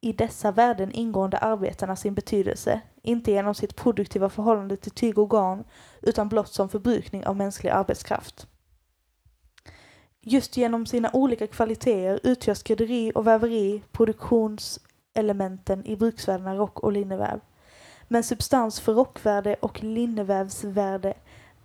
i 0.00 0.12
dessa 0.12 0.50
värden 0.52 0.92
ingående 0.92 1.38
arbetarna 1.38 1.96
sin 1.96 2.14
betydelse, 2.14 2.80
inte 3.02 3.30
genom 3.30 3.54
sitt 3.54 3.76
produktiva 3.76 4.28
förhållande 4.28 4.76
till 4.76 4.90
tyg 4.92 5.18
och 5.18 5.30
garn, 5.30 5.64
utan 6.02 6.28
blott 6.28 6.52
som 6.52 6.68
förbrukning 6.68 7.26
av 7.26 7.36
mänsklig 7.36 7.70
arbetskraft. 7.70 8.46
Just 10.20 10.56
genom 10.56 10.86
sina 10.86 11.10
olika 11.12 11.46
kvaliteter 11.46 12.20
utgör 12.22 12.54
skrädderi 12.54 13.12
och 13.14 13.26
väveri 13.26 13.82
produktionselementen 13.92 15.86
i 15.86 15.96
bruksvärdena 15.96 16.54
rock 16.54 16.80
och 16.80 16.92
linneväv. 16.92 17.40
Men 18.08 18.24
substans 18.24 18.80
för 18.80 18.94
rockvärde 18.94 19.56
och 19.60 19.82
linnevävsvärde 19.82 21.14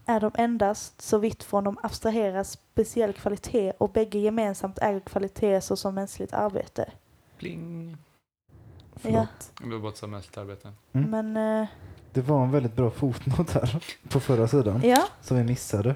är 0.05 0.19
de 0.19 0.31
endast 0.35 1.01
så 1.01 1.17
vitt 1.17 1.43
från 1.43 1.63
de 1.63 1.77
abstraherar 1.83 2.43
speciell 2.43 3.13
kvalitet 3.13 3.71
och 3.77 3.89
bägge 3.89 4.19
gemensamt 4.19 4.79
äger 4.81 4.99
kvaliteter 4.99 5.59
såsom 5.59 5.95
mänskligt 5.95 6.33
arbete. 6.33 6.91
Pling. 7.37 7.97
Förlåt. 8.95 9.51
Ubåt 9.63 9.97
som 9.97 10.11
mänskligt 10.11 10.37
arbete. 10.37 10.71
Mm. 10.93 11.09
Men 11.33 11.61
eh, 11.61 11.67
Det 12.13 12.21
var 12.21 12.43
en 12.43 12.51
väldigt 12.51 12.75
bra 12.75 12.89
fotnot 12.91 13.51
här 13.51 13.83
på 14.09 14.19
förra 14.19 14.47
sidan 14.47 14.81
ja, 14.83 15.07
som 15.21 15.37
vi 15.37 15.43
missade. 15.43 15.95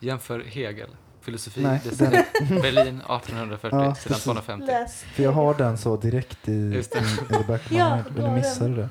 Jämför 0.00 0.40
Hegel, 0.40 0.88
filosofi, 1.20 1.62
Nej, 1.62 1.80
design, 1.84 2.10
Berlin 2.48 2.96
1840, 3.00 3.78
Ja, 3.78 3.94
sidan 3.94 3.94
precis. 3.94 4.24
250. 4.24 4.66
läs. 4.66 5.02
För 5.02 5.22
jag 5.22 5.32
har 5.32 5.54
den 5.54 5.78
så 5.78 5.96
direkt 5.96 6.48
i, 6.48 6.52
i, 6.52 6.74
Just 6.74 6.92
det. 6.92 6.98
in 6.98 7.04
the 7.28 7.44
back 7.52 7.60
of 7.64 7.70
my 7.70 7.76
Ja, 7.78 7.98
du 8.16 8.30
missade 8.30 8.74
det. 8.76 8.88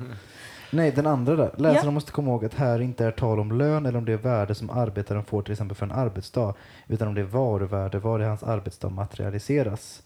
Nej, 0.73 0.91
den 0.91 1.07
andra 1.07 1.35
där. 1.35 1.51
Läsarna 1.57 1.87
Ja. 1.87 1.91
måste 1.91 2.11
komma 2.11 2.31
ihåg 2.31 2.45
att 2.45 2.53
här 2.53 2.79
inte 2.79 3.05
är 3.05 3.11
tal 3.11 3.39
om 3.39 3.51
lön 3.51 3.85
eller 3.85 3.97
om 3.97 4.05
det 4.05 4.17
värde 4.17 4.55
som 4.55 4.69
arbetaren 4.69 5.23
får 5.25 5.41
till 5.41 5.51
exempel 5.51 5.77
för 5.77 5.85
en 5.85 5.91
arbetsdag, 5.91 6.53
utan 6.87 7.07
om 7.07 7.13
det 7.13 7.23
varuvärde 7.23 7.99
vari 7.99 8.23
hans 8.25 8.43
arbetsdag 8.43 8.89
materialiseras. 8.89 10.03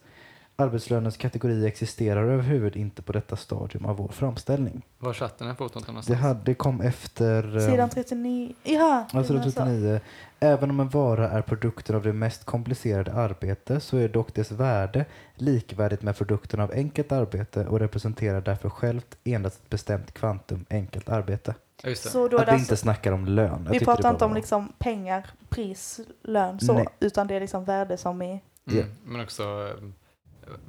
Arbetslönens 0.57 1.17
kategori 1.17 1.65
existerar 1.67 2.23
överhuvud 2.23 2.75
inte 2.75 3.01
på 3.01 3.11
detta 3.13 3.35
stadium 3.35 3.85
av 3.85 3.97
vår 3.97 4.07
framställning. 4.07 4.81
Var 4.99 5.13
satt 5.13 5.37
den 5.37 5.47
här 5.47 5.55
foton 5.55 5.81
Det, 5.85 5.87
någonstans? 5.91 6.19
hade, 6.19 6.39
det 6.45 6.53
kom 6.53 6.81
efter... 6.81 7.57
eh, 7.57 7.69
Sidan 7.71 7.89
39. 7.89 8.53
Ja, 8.63 9.05
Alltså 9.13 9.33
det 9.33 9.39
det 9.39 9.45
var 9.45 9.51
så. 9.51 9.59
39. 9.65 9.99
Även 10.39 10.69
om 10.69 10.79
en 10.79 10.89
vara 10.89 11.29
är 11.29 11.41
produkten 11.41 11.95
av 11.95 12.03
det 12.03 12.13
mest 12.13 12.45
komplicerade 12.45 13.13
arbete 13.13 13.79
så 13.79 13.97
är 13.97 14.07
dock 14.09 14.33
dess 14.33 14.51
värde 14.51 15.05
likvärdigt 15.35 16.01
med 16.01 16.17
produkten 16.17 16.59
av 16.59 16.71
enkelt 16.71 17.11
arbete 17.11 17.65
och 17.67 17.79
representerar 17.79 18.41
därför 18.41 18.69
självt 18.69 19.17
endast 19.23 19.55
ett 19.63 19.69
bestämt 19.69 20.11
kvantum 20.13 20.65
enkelt 20.69 21.09
arbete. 21.09 21.55
Det. 21.83 21.95
Så 21.97 22.27
då 22.27 22.37
Att 22.37 22.45
det 22.45 22.51
vi 22.51 22.51
alltså, 22.51 22.63
inte 22.73 22.77
snackar 22.77 23.11
om 23.11 23.25
lön. 23.25 23.61
Jag 23.65 23.71
vi 23.71 23.79
det 23.79 23.85
pratar 23.85 24.09
inte 24.09 24.25
om 24.25 24.31
var- 24.31 24.37
liksom 24.37 24.71
pengar, 24.77 25.25
pris, 25.49 25.99
lön 26.23 26.59
så, 26.59 26.73
Nej. 26.73 26.87
utan 26.99 27.27
det 27.27 27.35
är 27.35 27.39
liksom 27.39 27.65
värde 27.65 27.97
som 27.97 28.21
är... 28.21 28.25
Mm, 28.25 28.41
Ja. 28.63 28.83
Men 29.05 29.21
också 29.21 29.43
eh, 29.43 29.89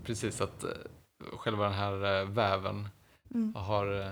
precis 0.05 0.41
att 0.41 0.65
eh, 0.65 0.71
själva 1.39 1.65
den 1.65 1.73
här 1.73 2.21
eh, 2.21 2.27
väven 2.29 2.89
Mm. 3.35 3.55
har 3.55 4.01
eh, 4.01 4.11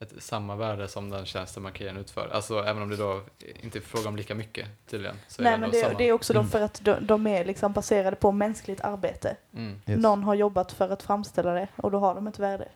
ett, 0.00 0.22
samma 0.22 0.56
värde 0.56 0.88
som 0.88 1.10
den 1.10 1.26
tjänsten 1.26 1.62
markeringen 1.62 2.00
utför. 2.00 2.28
Alltså 2.32 2.62
även 2.62 2.82
om 2.82 2.88
det 2.88 2.96
då 2.96 3.22
inte 3.62 3.78
är 3.78 3.80
fråga 3.80 4.08
om 4.08 4.16
lika 4.16 4.34
mycket 4.34 4.68
tydligen. 4.86 5.16
Så 5.28 5.42
är 5.42 5.44
Nej 5.44 5.52
det 5.52 5.58
men 5.58 5.70
det, 5.70 5.80
samma. 5.80 5.98
det 5.98 6.08
är 6.08 6.12
också 6.12 6.32
då 6.32 6.38
Mm. 6.40 6.50
för 6.50 6.60
att 6.60 6.80
de, 6.84 7.06
de 7.06 7.26
är 7.26 7.44
liksom 7.44 7.72
baserade 7.72 8.16
på 8.16 8.32
mänskligt 8.32 8.80
arbete. 8.80 9.36
Mm. 9.54 9.80
Yes. 9.86 10.00
Någon 10.02 10.24
har 10.24 10.34
jobbat 10.34 10.72
för 10.72 10.88
att 10.90 11.02
framställa 11.02 11.52
det 11.54 11.68
och 11.76 11.90
då 11.90 11.98
har 11.98 12.14
de 12.14 12.26
ett 12.26 12.38
värde. 12.38 12.68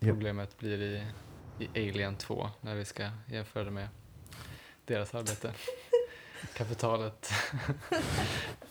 Problemet 0.00 0.58
blir 0.58 0.82
i, 0.82 1.06
i 1.58 1.90
Alien 1.90 2.16
2 2.16 2.48
när 2.60 2.74
vi 2.74 2.84
ska 2.84 3.10
jämföra 3.26 3.64
det 3.64 3.70
med 3.70 3.88
deras 4.84 5.14
arbete. 5.14 5.52
Kapitalet 6.54 7.30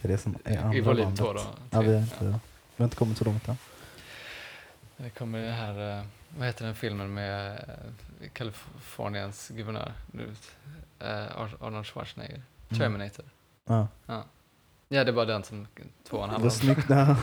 Det 0.00 0.08
är 0.08 0.12
det 0.12 0.18
som 0.18 0.36
är 0.44 0.58
andra 0.58 0.76
i 0.78 0.80
volym. 0.80 1.16
2 1.16 1.32
då. 1.32 1.40
Ja, 1.70 1.80
vi, 1.80 1.86
har 1.86 1.94
Ja. 1.94 2.00
inte, 2.00 2.24
vi 2.24 2.32
har 2.76 2.84
inte 2.84 2.96
kommit 2.96 3.18
så 3.18 3.24
långt 3.24 3.48
än. 3.48 3.56
Det 4.96 5.10
kommer 5.10 5.38
det 5.42 5.50
här, 5.52 5.98
eh, 5.98 6.04
vad 6.38 6.46
heter 6.46 6.64
den 6.64 6.74
filmen 6.74 7.14
med 7.14 7.52
eh, 7.52 8.28
Kaliforniens 8.32 9.48
guvernör? 9.48 9.92
Eh, 10.98 11.08
Ar- 11.10 11.56
Arnold 11.66 11.86
Schwarzenegger. 11.86 12.42
Mm. 12.70 12.80
Terminator. 12.80 13.24
Ja. 13.66 13.88
Ja, 14.90 15.04
det 15.04 15.10
är 15.10 15.12
bara 15.12 15.24
den 15.24 15.42
som 15.44 15.66
tvåan 16.08 16.28
Det 16.28 16.34
var, 16.36 16.42
om. 16.44 16.50
snyggt, 16.50 16.84
ja. 16.88 17.16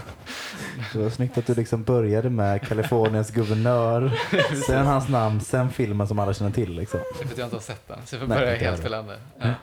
det 0.93 0.99
var 0.99 1.09
snyggt 1.09 1.37
att 1.37 1.47
du 1.47 1.55
liksom 1.55 1.83
började 1.83 2.29
med 2.29 2.67
Kaliforniens 2.67 3.31
guvernör, 3.31 4.19
sen 4.67 4.85
hans 4.85 5.09
namn, 5.09 5.41
sen 5.41 5.69
filmen 5.71 6.07
som 6.07 6.19
alla 6.19 6.33
känner 6.33 6.51
till. 6.51 6.75
Liksom. 6.75 6.99
Det 6.99 7.23
är 7.23 7.25
för 7.27 7.33
att 7.33 7.37
jag 7.37 7.45
inte 7.45 7.55
har 7.55 7.61
sett 7.61 7.87
den, 7.87 7.99
så 8.05 8.15
jag 8.15 8.19
får 8.21 8.27
börja 8.27 8.53
inte 8.53 8.65
helt 8.65 8.81
fel 8.81 8.93
ände. 8.93 9.19
Ja. 9.39 9.53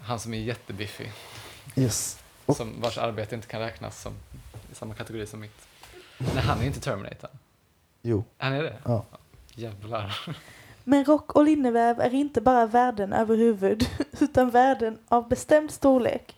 Han 0.00 0.18
som 0.20 0.34
är 0.34 0.38
jättebiffig, 0.38 1.12
Yes. 1.78 2.18
Och- 2.46 2.56
som, 2.56 2.80
vars 2.80 2.98
arbete 2.98 3.34
inte 3.34 3.46
kan 3.48 3.60
räknas 3.60 4.02
som 4.02 4.12
i 4.72 4.74
samma 4.74 4.94
kategori 4.94 5.26
som 5.26 5.40
mitt. 5.40 5.66
Nej, 6.18 6.42
han 6.44 6.60
är 6.60 6.66
inte 6.66 6.80
Terminator. 6.80 7.30
Jo. 8.02 8.24
Han 8.36 8.52
är 8.52 8.62
det? 8.62 8.76
Ja. 8.84 9.04
Jävlar. 9.54 10.20
Men 10.84 11.04
rock 11.04 11.32
och 11.32 11.44
linneväv 11.44 12.00
är 12.00 12.14
inte 12.14 12.40
bara 12.40 12.66
värden 12.66 13.12
över 13.12 13.36
huvud 13.36 13.88
utan 14.20 14.50
värden 14.50 14.98
av 15.08 15.28
bestämd 15.28 15.70
storlek. 15.70 16.36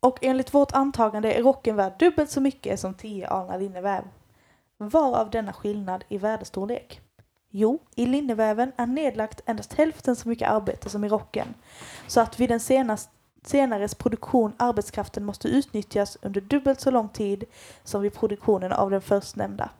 Och 0.00 0.18
enligt 0.22 0.54
vårt 0.54 0.72
antagande 0.72 1.32
är 1.32 1.42
rocken 1.42 1.76
värd 1.76 1.92
dubbelt 1.98 2.30
så 2.30 2.40
mycket 2.40 2.80
som 2.80 2.94
10 2.94 3.26
alnar 3.28 3.58
linneväv. 3.58 4.02
Varav 4.76 5.30
denna 5.30 5.52
skillnad 5.52 6.04
i 6.08 6.18
värdestorlek? 6.18 7.00
Jo, 7.50 7.78
i 7.94 8.06
linneväven 8.06 8.72
är 8.76 8.86
nedlagt 8.86 9.40
endast 9.46 9.72
hälften 9.72 10.16
så 10.16 10.28
mycket 10.28 10.50
arbete 10.50 10.88
som 10.90 11.04
i 11.04 11.08
rocken. 11.08 11.54
Så 12.06 12.20
att 12.20 12.40
vid 12.40 12.48
den 12.48 12.60
senast, 12.60 13.10
senares 13.48 13.94
produktion 13.94 14.52
arbetskraften 14.56 15.24
måste 15.24 15.48
utnyttjas 15.48 16.18
under 16.22 16.40
dubbelt 16.40 16.80
så 16.80 16.90
lång 16.90 17.08
tid 17.08 17.44
som 17.84 18.02
vid 18.02 18.14
produktionen 18.14 18.72
av 18.72 18.90
den 18.90 19.02
förstnämnda. 19.02 19.70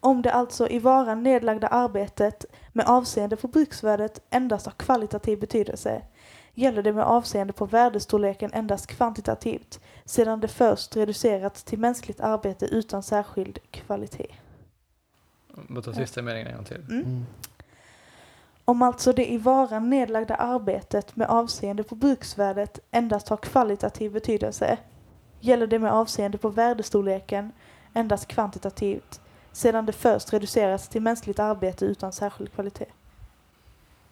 Om 0.00 0.22
det 0.22 0.32
alltså 0.32 0.68
i 0.68 0.78
varan 0.78 1.22
nedlagda 1.22 1.68
arbetet 1.68 2.44
med 2.72 2.86
avseende 2.86 3.36
på 3.36 3.48
bruksvärdet 3.48 4.20
endast 4.30 4.66
har 4.66 4.72
kvalitativ 4.72 5.40
betydelse 5.40 6.02
gäller 6.54 6.82
det 6.82 6.92
med 6.92 7.04
avseende 7.04 7.52
på 7.52 7.66
värdestorleken 7.66 8.50
endast 8.52 8.86
kvantitativt 8.86 9.80
sedan 10.04 10.40
det 10.40 10.48
först 10.48 10.96
reducerats 10.96 11.64
till 11.64 11.78
mänskligt 11.78 12.20
arbete 12.20 12.66
utan 12.66 13.02
särskild 13.02 13.58
kvalitet. 13.70 14.34
Bara 15.68 15.82
ta 15.82 15.92
sista 15.92 16.22
meningen 16.22 16.48
en 16.48 16.56
gång 16.56 16.64
till. 16.64 16.84
Mm. 16.90 17.26
Om 18.64 18.82
alltså 18.82 19.12
det 19.12 19.32
i 19.32 19.38
varan 19.38 19.90
nedlagda 19.90 20.34
arbetet 20.34 21.16
med 21.16 21.28
avseende 21.28 21.82
på 21.82 21.94
bruksvärdet 21.94 22.78
endast 22.90 23.28
har 23.28 23.36
kvalitativ 23.36 24.12
betydelse 24.12 24.78
gäller 25.40 25.66
det 25.66 25.78
med 25.78 25.92
avseende 25.92 26.38
på 26.38 26.48
värdestorleken 26.48 27.52
endast 27.94 28.28
kvantitativt 28.28 29.20
sedan 29.52 29.86
det 29.86 29.92
först 29.92 30.32
reducerats 30.32 30.88
till 30.88 31.02
mänskligt 31.02 31.38
arbete 31.38 31.84
utan 31.84 32.12
särskild 32.12 32.52
kvalitet. 32.52 32.86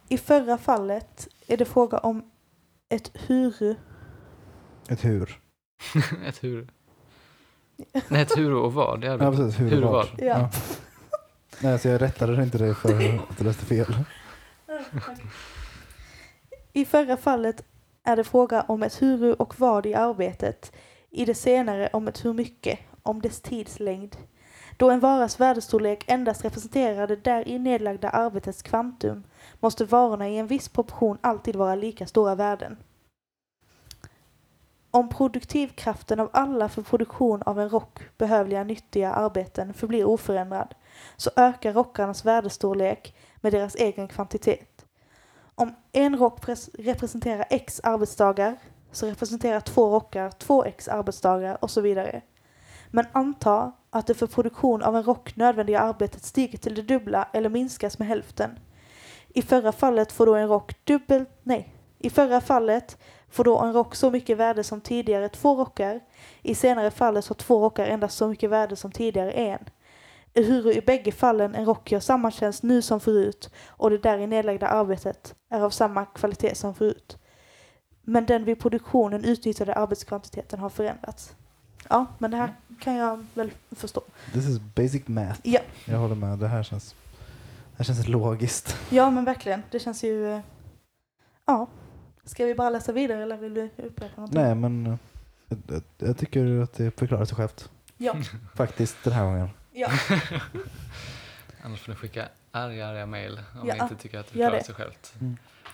I 0.08 0.18
förra 0.18 0.58
fallet 0.58 1.28
är 1.46 1.56
det 1.56 1.64
fråga 1.64 1.98
om 1.98 2.30
ett 2.88 3.10
huru. 3.14 3.74
Ett 4.88 5.04
hur. 5.04 5.40
ett 6.26 6.44
hur. 6.44 6.68
Nej, 8.08 8.22
ett 8.22 8.36
hur 8.36 8.54
och 8.54 8.72
vad. 8.72 9.00
Det 9.00 9.06
är 9.06 9.18
Ja, 9.18 9.30
precis. 9.30 9.60
Hur, 9.60 9.70
Hur 9.70 9.84
och 9.84 9.92
vad. 9.92 10.06
vad. 10.10 10.26
Ja. 10.26 10.50
Nej, 11.62 11.78
så 11.78 11.88
jag 11.88 12.02
rättade 12.02 12.42
inte 12.42 12.58
dig 12.58 12.74
för 12.74 12.88
att 12.88 13.38
du 13.38 13.44
läste 13.44 13.64
fel. 13.64 13.94
I 16.72 16.84
förra 16.84 17.16
fallet 17.16 17.64
är 18.04 18.16
det 18.16 18.24
fråga 18.24 18.62
om 18.62 18.82
ett 18.82 19.02
huru 19.02 19.32
och 19.32 19.60
vad 19.60 19.86
i 19.86 19.94
arbetet. 19.94 20.72
I 21.10 21.24
det 21.24 21.34
senare 21.34 21.88
om 21.92 22.08
ett 22.08 22.24
hur 22.24 22.32
mycket, 22.32 22.78
om 23.02 23.22
dess 23.22 23.40
tidslängd. 23.40 24.16
Då 24.76 24.90
en 24.90 25.00
varas 25.00 25.40
värdestorlek 25.40 26.04
endast 26.06 26.44
representerar 26.44 27.06
det 27.06 27.24
där 27.24 27.48
i 27.48 27.58
nedlagda 27.58 28.10
arbetets 28.10 28.62
kvantum 28.62 29.24
måste 29.60 29.84
varorna 29.84 30.28
i 30.28 30.38
en 30.38 30.46
viss 30.46 30.68
proportion 30.68 31.18
alltid 31.20 31.56
vara 31.56 31.74
lika 31.74 32.06
stora 32.06 32.34
värden. 32.34 32.76
Om 34.90 35.08
produktivkraften 35.08 36.20
av 36.20 36.30
alla 36.32 36.68
för 36.68 36.82
produktion 36.82 37.42
av 37.42 37.60
en 37.60 37.70
rock 37.70 37.98
behövliga 38.18 38.64
nyttiga 38.64 39.12
arbeten 39.12 39.74
förblir 39.74 40.04
oförändrad 40.04 40.74
så 41.16 41.30
ökar 41.36 41.72
rockarnas 41.72 42.24
värdestorlek 42.24 43.14
med 43.40 43.52
deras 43.52 43.74
egen 43.74 44.08
kvantitet. 44.08 44.69
Om 45.54 45.74
en 45.92 46.16
rock 46.16 46.48
representerar 46.78 47.46
x 47.50 47.80
arbetsdagar 47.84 48.56
så 48.92 49.06
representerar 49.06 49.60
två 49.60 49.94
rockar 49.94 50.30
två 50.30 50.64
x 50.64 50.88
arbetsdagar 50.88 51.64
och 51.64 51.70
så 51.70 51.80
vidare. 51.80 52.22
Men 52.90 53.06
anta 53.12 53.72
att 53.90 54.06
det 54.06 54.14
för 54.14 54.26
produktion 54.26 54.82
av 54.82 54.96
en 54.96 55.02
rock 55.02 55.36
nödvändiga 55.36 55.80
arbetet 55.80 56.24
stiger 56.24 56.58
till 56.58 56.74
det 56.74 56.82
dubbla 56.82 57.28
eller 57.32 57.48
minskas 57.48 57.98
med 57.98 58.08
hälften. 58.08 58.58
I 59.28 59.42
förra 59.42 59.72
fallet 59.72 60.12
får 60.12 60.26
då 60.26 60.34
en 60.34 60.48
rock 60.48 60.84
dubbelt, 60.84 61.28
nej, 61.42 61.74
i 61.98 62.10
förra 62.10 62.40
fallet 62.40 62.98
får 63.30 63.44
då 63.44 63.58
en 63.58 63.72
rock 63.72 63.94
så 63.94 64.10
mycket 64.10 64.36
värde 64.38 64.64
som 64.64 64.80
tidigare 64.80 65.28
två 65.28 65.54
rockar. 65.54 66.00
I 66.42 66.54
senare 66.54 66.90
fallet 66.90 67.28
har 67.28 67.34
två 67.34 67.64
rockar 67.64 67.86
endast 67.86 68.16
så 68.16 68.28
mycket 68.28 68.50
värde 68.50 68.76
som 68.76 68.92
tidigare 68.92 69.30
en. 69.30 69.64
Ehuru 70.40 70.72
i 70.72 70.80
bägge 70.80 71.12
fallen 71.12 71.54
en 71.54 71.64
rock 71.64 71.92
gör 71.92 72.00
samma 72.00 72.30
tjänst 72.30 72.62
nu 72.62 72.82
som 72.82 73.00
förut 73.00 73.50
och 73.68 73.90
det 73.90 73.98
där 73.98 74.18
i 74.18 74.26
nedlagda 74.26 74.66
arbetet 74.68 75.34
är 75.50 75.60
av 75.60 75.70
samma 75.70 76.04
kvalitet 76.04 76.54
som 76.54 76.74
förut. 76.74 77.18
Men 78.02 78.26
den 78.26 78.44
vid 78.44 78.60
produktionen 78.60 79.24
utnyttjade 79.24 79.74
arbetskvantiteten 79.74 80.60
har 80.60 80.68
förändrats. 80.70 81.34
Ja, 81.88 82.06
men 82.18 82.30
det 82.30 82.36
här 82.36 82.54
kan 82.80 82.94
jag 82.94 83.26
väl 83.34 83.50
förstå. 83.70 84.00
This 84.32 84.48
is 84.48 84.58
basic 84.74 85.08
math. 85.08 85.40
Ja. 85.42 85.60
Jag 85.84 85.98
håller 85.98 86.14
med. 86.14 86.38
Det 86.38 86.48
här 86.48 86.62
känns, 86.62 86.94
det 87.70 87.76
här 87.76 87.84
känns 87.84 88.08
logiskt. 88.08 88.76
Ja, 88.90 89.10
men 89.10 89.24
verkligen. 89.24 89.62
Det 89.70 89.78
känns 89.78 90.04
ju... 90.04 90.32
eh, 90.34 90.40
Ja. 91.46 91.66
Ska 92.24 92.44
vi 92.44 92.54
bara 92.54 92.70
läsa 92.70 92.92
vidare 92.92 93.22
eller 93.22 93.36
vill 93.36 93.54
du 93.54 93.64
upprepa 93.76 94.16
någonting? 94.16 94.40
Nej, 94.42 94.54
men 94.54 94.86
eh, 94.86 94.96
jag, 95.68 95.82
jag 96.08 96.18
tycker 96.18 96.60
att 96.62 96.72
det 96.74 96.98
förklarar 96.98 97.24
sig 97.24 97.36
självt. 97.36 97.70
Ja. 97.96 98.14
Faktiskt 98.54 98.96
den 99.04 99.12
här 99.12 99.24
gången. 99.24 99.48
Ja. 99.80 99.90
Annars 101.62 101.80
får 101.80 101.92
ni 101.92 101.96
skicka 101.96 102.28
arga, 102.50 102.88
arga 102.88 103.06
mejl 103.06 103.40
om 103.60 103.68
Ja, 103.68 103.74
ni 103.74 103.80
inte 103.82 103.96
tycker 104.02 104.18
att 104.18 104.26
det 104.26 104.32
förklarar 104.32 104.60
sig 104.60 104.74
självt. 104.74 105.14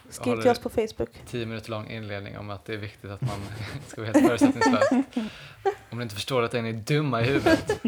Skriv 0.09 0.35
Har 0.35 0.43
till 0.43 0.51
oss 0.51 0.59
på 0.59 0.69
Facebook. 0.69 1.11
Tio 1.27 1.47
minuter 1.47 1.71
lång 1.71 1.91
inledning 1.91 2.39
om 2.39 2.51
att 2.51 2.65
det 2.65 2.75
är 2.75 2.79
viktigt 2.79 3.11
att 3.11 3.21
man 3.21 3.41
ska 3.87 4.01
vara 4.01 4.13
helt 4.13 4.27
förutsättningslöst. 4.27 4.93
Om 5.91 5.99
ni 5.99 6.03
inte 6.03 6.15
förstår 6.15 6.43
att 6.43 6.53
ni 6.53 6.69
är 6.69 6.73
dumma 6.73 7.23
i 7.23 7.25
huvudet. 7.25 7.81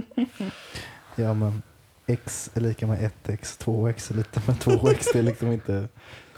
Ja, 1.16 1.35
men 1.35 1.62
x 2.07 2.51
är 2.55 2.61
lika 2.61 2.87
med 2.87 3.11
1x, 3.25 3.64
2x 3.64 4.12
är 4.12 4.16
lika 4.16 4.41
med 4.47 4.57
2x. 4.57 5.07
Det 5.12 5.19
är 5.19 5.23
liksom 5.23 5.53
inte... 5.53 5.89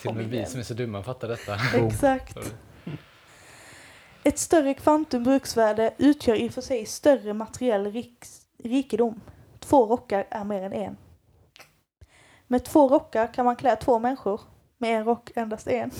Till 0.00 0.08
och 0.08 0.16
med 0.16 0.24
vi 0.24 0.46
som 0.46 0.60
är 0.60 0.64
så 0.64 0.74
dumma 0.74 1.02
fattar 1.02 1.28
detta. 1.28 1.54
Exakt. 1.86 2.38
Ett 4.22 4.38
större 4.38 4.74
kvantum 4.74 5.24
bruksvärde 5.24 5.94
utgör 5.98 6.34
i 6.34 6.48
och 6.48 6.52
för 6.52 6.60
sig 6.60 6.86
större 6.86 7.34
materiell 7.34 8.04
rikedom. 8.64 9.20
Två 9.60 9.86
rockar 9.86 10.26
är 10.30 10.44
mer 10.44 10.62
än 10.62 10.72
en. 10.72 10.96
Med 12.46 12.64
två 12.64 12.88
rockar 12.88 13.34
kan 13.34 13.44
man 13.44 13.56
klä 13.56 13.76
två 13.76 13.98
människor. 13.98 14.40
Med 14.78 14.98
en 14.98 15.04
rock 15.04 15.30
endast 15.34 15.68
en. 15.68 15.90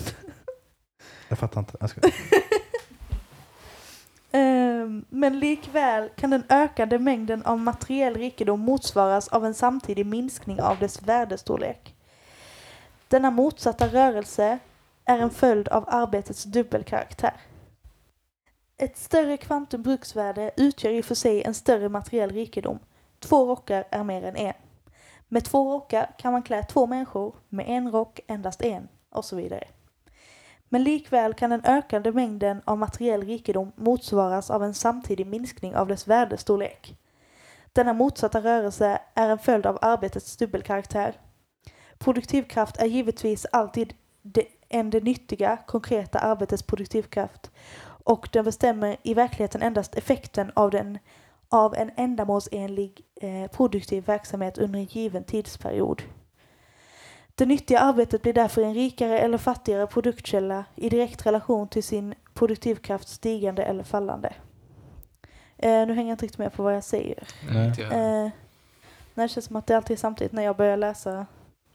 Jag 1.29 1.39
fattar 1.39 1.59
inte. 1.59 1.77
Jag 1.79 1.89
ska... 1.89 2.01
Ehm, 4.33 5.05
Men 5.09 5.39
likväl 5.39 6.09
kan 6.15 6.29
den 6.29 6.43
ökande 6.49 6.99
mängden 6.99 7.43
av 7.43 7.59
materiell 7.59 8.13
rikedom 8.15 8.59
motsvaras 8.59 9.27
av 9.27 9.45
en 9.45 9.53
samtidig 9.53 10.05
minskning 10.05 10.61
av 10.61 10.79
dess 10.79 11.01
värdestorlek. 11.01 11.95
Denna 13.07 13.31
motsatta 13.31 13.87
rörelse 13.87 14.59
är 15.05 15.19
en 15.19 15.29
följd 15.29 15.67
av 15.67 15.85
arbetets 15.87 16.43
dubbelkaraktär. 16.43 17.33
Ett 18.77 18.97
större 18.97 19.37
kvantum 19.37 19.83
bruksvärde 19.83 20.51
utgör 20.57 20.91
i 20.91 21.01
och 21.01 21.05
för 21.05 21.15
sig 21.15 21.43
en 21.43 21.53
större 21.53 21.89
materiell 21.89 22.31
rikedom. 22.31 22.79
Två 23.21 23.45
rockar 23.45 23.83
är 23.91 24.03
mer 24.03 24.23
än 24.23 24.35
en. 24.35 24.53
Med 25.27 25.45
två 25.45 25.73
rockar 25.73 26.11
kan 26.17 26.31
man 26.31 26.43
klä 26.43 26.63
två 26.63 26.87
människor, 26.87 27.35
med 27.49 27.65
en 27.69 27.91
rock 27.91 28.19
endast 28.27 28.61
en, 28.61 28.87
och 29.09 29.25
så 29.25 29.35
vidare. 29.35 29.67
Men 30.69 30.83
likväl 30.83 31.33
kan 31.33 31.49
den 31.49 31.65
ökande 31.65 32.11
mängden 32.11 32.61
av 32.65 32.77
materiell 32.77 33.21
rikedom 33.21 33.71
motsvaras 33.75 34.49
av 34.49 34.63
en 34.63 34.73
samtidig 34.73 35.27
minskning 35.27 35.75
av 35.75 35.87
dess 35.87 36.07
värdestorlek. 36.07 36.97
Denna 37.73 37.93
motsatta 37.93 38.41
rörelse 38.41 39.01
är 39.13 39.29
en 39.29 39.39
följd 39.39 39.65
av 39.65 39.77
arbetets 39.81 40.37
dubbelkaraktär. 40.37 41.15
Produktivkraft 41.97 42.77
är 42.77 42.85
givetvis 42.85 43.45
alltid 43.51 43.93
det, 44.21 44.45
än 44.69 44.89
det 44.89 45.03
nyttiga, 45.03 45.57
konkreta 45.67 46.19
arbetets 46.19 46.63
produktivkraft 46.63 47.51
och 48.03 48.29
den 48.31 48.45
bestämmer 48.45 48.97
i 49.03 49.13
verkligheten 49.13 49.61
endast 49.61 49.95
effekten 49.95 50.51
av, 50.55 50.71
den, 50.71 50.99
av 51.51 51.75
en 51.75 51.91
ändamålsenlig 51.95 53.01
eh, 53.21 53.51
produktiv 53.51 54.05
verksamhet 54.05 54.57
under 54.57 54.79
en 54.79 54.85
given 54.85 55.23
tidsperiod. 55.23 56.01
Det 57.35 57.45
nyttiga 57.45 57.79
arbetet 57.79 58.21
blir 58.21 58.33
därför 58.33 58.61
en 58.61 58.73
rikare 58.73 59.19
eller 59.19 59.37
fattigare 59.37 59.87
produktkälla 59.87 60.65
i 60.75 60.89
direkt 60.89 61.25
relation 61.25 61.67
till 61.67 61.83
sin 61.83 62.15
produktivkraft 62.33 63.07
stigande 63.07 63.63
eller 63.63 63.83
fallande. 63.83 64.33
Eh, 65.57 65.87
nu 65.87 65.93
hänger 65.93 66.09
jag 66.09 66.13
inte 66.13 66.25
riktigt 66.25 66.39
med 66.39 66.53
på 66.53 66.63
vad 66.63 66.75
jag 66.75 66.83
säger. 66.83 67.23
Nej. 67.53 67.73
Eh, 67.81 68.31
nej, 69.13 69.27
det 69.27 69.27
känns 69.27 69.45
som 69.45 69.55
att 69.55 69.67
det 69.67 69.77
alltid 69.77 69.97
är 69.97 69.99
samtidigt 69.99 70.33
när 70.33 70.43
jag 70.43 70.57
börjar 70.57 70.77
läsa. 70.77 71.25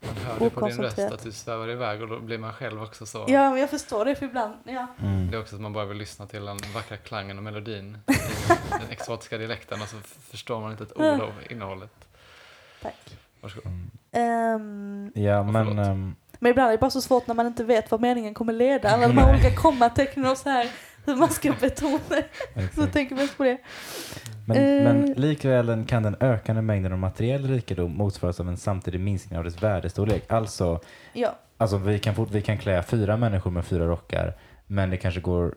Man 0.06 0.16
hör 0.16 0.38
det 0.38 0.50
på 0.50 0.68
din 0.68 0.76
röst 0.76 0.98
att 0.98 1.22
du 1.22 1.32
svävar 1.32 1.70
iväg 1.70 2.02
och 2.02 2.08
då 2.08 2.20
blir 2.20 2.38
man 2.38 2.52
själv 2.52 2.82
också 2.82 3.06
så. 3.06 3.24
Ja, 3.28 3.50
men 3.50 3.60
jag 3.60 3.70
förstår 3.70 4.04
det 4.04 4.14
för 4.14 4.26
ibland. 4.26 4.54
Ja. 4.64 4.86
Mm. 5.02 5.30
Det 5.30 5.36
är 5.36 5.40
också 5.40 5.54
att 5.54 5.60
man 5.62 5.72
bara 5.72 5.84
vill 5.84 5.96
lyssna 5.96 6.26
till 6.26 6.44
den 6.44 6.58
vackra 6.74 6.96
klangen 6.96 7.36
och 7.38 7.44
melodin 7.44 7.98
i 8.06 8.12
den 8.70 8.90
exotiska 8.90 9.38
dialekten 9.38 9.82
och 9.82 9.88
så 9.88 9.96
förstår 10.30 10.60
man 10.60 10.70
inte 10.70 10.84
ett 10.84 10.96
ord 10.96 11.20
av 11.20 11.32
innehållet. 11.50 12.08
Tack. 12.82 13.18
Varsågod. 13.40 13.66
Mm. 13.66 13.90
Ehm, 14.12 15.12
Ja, 15.14 15.42
men... 15.42 15.78
ehm, 15.78 16.14
men 16.38 16.50
ibland 16.50 16.68
är 16.68 16.72
det 16.72 16.78
bara 16.78 16.90
så 16.90 17.00
svårt 17.00 17.26
när 17.26 17.34
man 17.34 17.46
inte 17.46 17.64
vet 17.64 17.90
vad 17.90 18.00
meningen 18.00 18.34
kommer 18.34 18.52
leda. 18.52 18.90
Alla 18.90 19.08
de 19.08 19.18
här 19.18 19.30
olika 19.34 19.54
kommatecknen 19.54 20.26
och 20.30 20.38
så 20.38 20.48
här. 20.50 20.70
Hur 21.06 21.16
man 21.16 21.30
ska 21.30 21.52
betona. 21.60 21.98
Så 22.08 22.60
exakt. 22.60 22.92
tänker 22.92 23.14
mest 23.16 23.36
på 23.36 23.44
det. 23.44 23.58
Men, 24.44 24.56
Eh. 24.56 24.84
men 24.84 25.12
likväl 25.12 25.84
kan 25.88 26.02
den 26.02 26.16
ökande 26.20 26.62
mängden 26.62 26.92
av 26.92 26.98
materiell 26.98 27.46
rikedom 27.48 27.92
motsvaras 27.96 28.40
av 28.40 28.48
en 28.48 28.56
samtidig 28.56 29.00
minskning 29.00 29.38
av 29.38 29.44
dess 29.44 29.62
värdestorlek. 29.62 30.32
Alltså, 30.32 30.80
Ja, 31.12 31.38
alltså 31.58 31.76
vi, 31.76 31.98
kan 31.98 32.14
fort, 32.14 32.30
vi 32.30 32.42
kan 32.42 32.58
klä 32.58 32.82
fyra 32.82 33.16
människor 33.16 33.50
med 33.50 33.64
fyra 33.64 33.86
rockar, 33.86 34.34
men 34.66 34.90
det 34.90 34.96
kanske 34.96 35.20
går, 35.20 35.54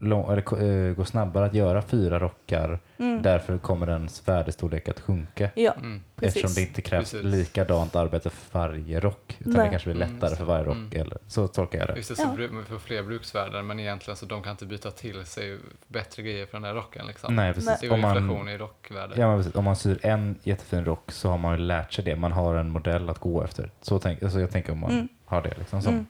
lång, 0.00 0.32
eller, 0.32 0.88
eh, 0.88 0.94
går 0.94 1.04
snabbare 1.04 1.46
att 1.46 1.54
göra 1.54 1.82
fyra 1.82 2.18
rockar. 2.18 2.78
mm. 2.98 3.22
Därför 3.22 3.58
kommer 3.58 3.86
dens 3.86 4.28
värdestorlek 4.28 4.88
att 4.88 5.00
sjunka. 5.00 5.50
ja 5.54 5.72
Mm. 5.72 6.02
Eftersom 6.20 6.42
precis. 6.42 6.54
det 6.54 6.62
inte 6.62 6.82
krävs 6.82 7.10
Precis. 7.10 7.24
likadant 7.24 7.96
arbete 7.96 8.30
för 8.30 8.58
varje 8.58 9.00
rock. 9.00 9.36
Utan 9.38 9.52
Nej. 9.52 9.64
det 9.64 9.70
kanske 9.70 9.92
blir 9.92 10.02
Mm, 10.04 10.14
lättare 10.14 10.30
så. 10.30 10.36
för 10.36 10.44
varje 10.44 10.64
rock. 10.64 10.76
Mm. 10.76 11.00
Eller, 11.00 11.18
så 11.26 11.48
tolkar 11.48 11.78
jag 11.78 11.88
det. 11.88 11.96
Just 11.96 12.08
det, 12.08 12.16
så 12.16 12.22
Ja. 12.38 12.48
får 12.68 12.78
fler 12.78 13.02
bruksvärden 13.02 13.66
men 13.66 13.80
egentligen 13.80 14.16
så 14.16 14.26
de 14.26 14.42
kan 14.42 14.50
inte 14.50 14.66
byta 14.66 14.90
till 14.90 15.24
sig 15.26 15.58
bättre 15.88 16.22
grejer 16.22 16.46
för 16.46 16.52
den 16.52 16.64
här 16.64 16.74
rocken 16.74 17.06
liksom. 17.06 17.36
Nej, 17.36 17.54
precis. 17.54 17.80
Det 17.80 17.86
är 17.86 17.92
Om 17.92 18.00
man, 18.00 18.16
inflation 18.16 18.48
i 18.48 18.58
rockvärde. 18.58 19.14
Ja, 19.16 19.28
men 19.28 19.38
precis. 19.38 19.54
Om 19.54 19.64
man 19.64 19.76
syr 19.76 19.98
en 20.02 20.38
jättefin 20.42 20.84
rock 20.84 21.12
så 21.12 21.28
har 21.28 21.38
man 21.38 21.52
ju 21.58 21.64
lärt 21.64 21.92
sig 21.92 22.04
det. 22.04 22.16
Man 22.16 22.32
har 22.32 22.54
en 22.54 22.70
modell 22.70 23.10
att 23.10 23.18
gå 23.18 23.42
efter. 23.44 23.70
Så 23.80 23.98
tänk, 23.98 24.22
alltså 24.22 24.40
jag 24.40 24.50
tänker 24.50 24.72
om 24.72 24.78
man 24.78 24.90
Mm. 24.90 25.08
har 25.24 25.42
det. 25.42 25.58
Liksom, 25.58 25.82
som, 25.82 25.92
Mm. 25.92 26.06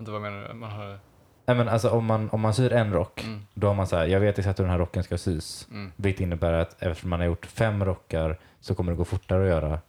Inte 0.00 0.10
vad 0.12 0.22
menar 0.22 0.48
du? 0.48 0.54
Man 0.54 0.70
har... 0.70 0.98
Nej, 1.46 1.56
men 1.56 1.68
alltså, 1.68 1.90
om, 1.90 2.04
man, 2.04 2.30
om 2.30 2.40
man 2.40 2.54
syr 2.54 2.72
en 2.72 2.92
rock, 2.92 3.24
Mm. 3.24 3.46
då 3.54 3.66
har 3.66 3.74
man 3.74 3.86
så 3.86 3.96
här, 3.96 4.06
jag 4.06 4.20
vet 4.20 4.38
exakt 4.38 4.58
hur 4.58 4.64
den 4.64 4.70
här 4.72 4.78
rocken 4.78 5.04
ska 5.04 5.18
sys. 5.18 5.68
Mm. 5.70 5.92
Vilket 5.96 6.20
innebär 6.20 6.52
att 6.52 6.82
eftersom 6.82 7.10
man 7.10 7.20
har 7.20 7.26
gjort 7.26 7.46
fem 7.46 7.84
rockar 7.84 8.38
så 8.60 8.74
kommer 8.74 8.92
det 8.92 8.96
gå 8.98 9.04
fortare 9.04 9.42
att 9.42 9.48
göra 9.48 9.80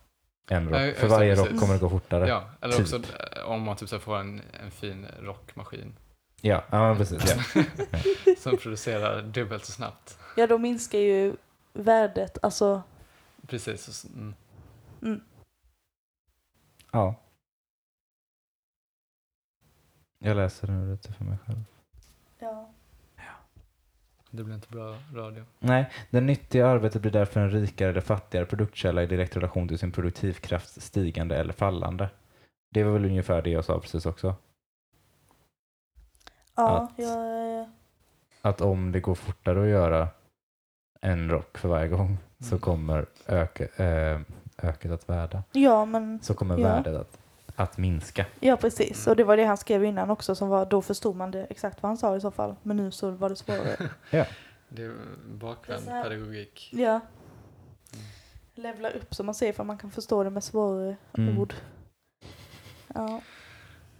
en 0.49 0.70
rock. 0.70 0.82
Ja, 0.82 0.93
För 0.93 1.08
varje 1.08 1.36
rock 1.36 1.45
precis. 1.45 1.60
kommer 1.62 1.74
det 1.74 1.80
gå 1.80 1.89
fortare. 1.89 2.28
Ja, 2.28 2.43
Ja, 2.62 2.68
eller 2.68 2.74
Typ. 2.74 2.82
också 2.82 2.95
eh, 2.95 3.45
om 3.45 3.62
man 3.62 3.76
typ 3.76 3.89
så 3.89 3.99
får 3.99 4.18
en, 4.18 4.41
en 4.64 4.72
fin 4.72 5.06
rockmaskin 5.22 5.95
ja, 6.41 6.64
men 6.72 6.97
precis. 6.97 7.36
Ja. 7.56 7.64
som 8.38 8.58
producerar 8.58 9.22
dubbelt 9.22 9.66
så 9.66 9.72
snabbt. 9.72 10.18
ja, 10.36 10.47
då 10.47 10.58
minskar 10.58 10.99
ju 10.99 11.34
värdet. 11.74 12.38
Alltså, 12.41 12.82
Precis. 13.47 14.06
Mm. 14.16 14.34
mm. 15.01 15.22
ja. 16.91 17.16
Jag 20.20 20.38
läser 20.38 20.68
nu 20.68 20.91
lite 20.91 21.13
för 21.13 21.24
mig 21.26 21.38
själv. 21.45 21.63
Ja. 22.39 22.70
Det 24.32 24.43
blir 24.43 24.55
inte 24.55 24.70
bra 24.70 24.97
radio. 25.13 25.45
Nej, 25.59 25.89
det 26.09 26.22
nyttiga 26.22 26.68
arbetet 26.68 27.01
blir 27.01 27.11
därför 27.11 27.39
en 27.39 27.51
rikare 27.51 27.89
eller 27.89 28.01
fattigare 28.01 28.45
produktkälla 28.45 29.03
i 29.03 29.05
direkt 29.05 29.36
relation 29.36 29.68
till 29.68 29.80
sin 29.80 29.91
produktivkraft 29.91 30.82
stigande 30.82 31.38
eller 31.38 31.53
fallande. 31.53 32.09
Det 32.72 32.84
var 32.84 32.91
väl 32.91 33.05
ungefär 33.05 33.41
det 33.41 33.49
jag 33.49 33.66
sa 33.66 33.80
precis 33.80 34.05
också. 34.05 34.36
Ja, 36.55 36.78
Att- 36.84 36.99
jag, 36.99 37.70
Att 38.41 38.61
om 38.61 38.91
det 38.91 38.99
går 38.99 39.16
fortare 39.16 39.61
att 39.63 39.68
göra 39.70 40.07
en 41.01 41.30
rock 41.30 41.57
för 41.57 41.70
varje 41.70 41.88
gång 41.88 42.18
så 42.39 42.47
Mm. 42.47 42.59
kommer 42.59 43.05
öka, 43.28 43.84
eh, 43.84 44.22
ökat 44.57 44.91
att 44.91 45.09
värda. 45.09 45.43
ja, 45.51 45.86
men 45.86 46.20
Så 46.22 46.34
kommer 46.34 46.57
Ja. 46.57 46.68
värdet 46.68 46.95
att, 46.95 47.18
att 47.56 47.78
minska. 47.78 48.26
ja, 48.39 48.58
precis. 48.58 49.08
Och 49.08 49.16
det 49.16 49.24
var 49.24 49.38
det 49.38 49.45
han 49.45 49.58
skrev 49.58 49.84
innan 49.86 50.10
också. 50.10 50.36
Som 50.36 50.49
var, 50.49 50.66
då 50.66 50.82
förstod 50.82 51.16
man 51.16 51.32
det 51.32 51.45
exakt 51.49 51.84
vad 51.84 51.89
han 51.89 51.97
sa 51.97 52.16
i 52.16 52.22
så 52.22 52.32
fall. 52.32 52.56
Men 52.64 52.78
nu 52.78 52.91
så 52.91 53.12
var 53.12 53.30
det 53.30 53.36
svårare. 53.36 53.89
Det 54.70 54.84
är 54.84 54.93
bakvänd 55.34 55.82
Det 55.82 55.84
är 55.84 55.86
så 55.86 55.91
här- 55.91 56.03
pedagogik. 56.03 56.70
ja. 56.74 56.89
Mm. 57.93 58.06
Levla 58.56 58.89
upp 58.89 59.16
som 59.16 59.26
man 59.26 59.36
säger 59.36 59.53
för 59.53 59.64
man 59.64 59.78
kan 59.78 59.91
förstå 59.91 60.24
det 60.24 60.30
med 60.30 60.43
svårare 60.43 60.95
Mm. 61.18 61.38
ord. 61.39 61.53
Ja. 62.93 63.22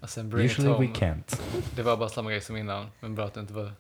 Och 0.02 0.10
sen 0.10 0.34
Usually 0.34 0.88
we 0.88 0.94
can't. 0.94 1.42
Det 1.76 1.84
var 1.84 1.98
bara 1.98 2.10
samma 2.10 2.30
grej 2.32 2.42
som 2.42 2.58
innan, 2.58 2.88
men 3.00 3.16
bra 3.16 3.26
att 3.26 3.34
du 3.34 3.40
inte 3.40 3.54
var 3.54 3.72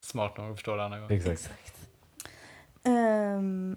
smart 0.00 0.36
nog 0.36 0.50
att 0.50 0.56
förstå 0.56 0.76
det 0.76 0.84
andra 0.84 0.98
gången. 1.00 1.16
Exakt. 1.32 1.74
Ehm, 2.84 3.76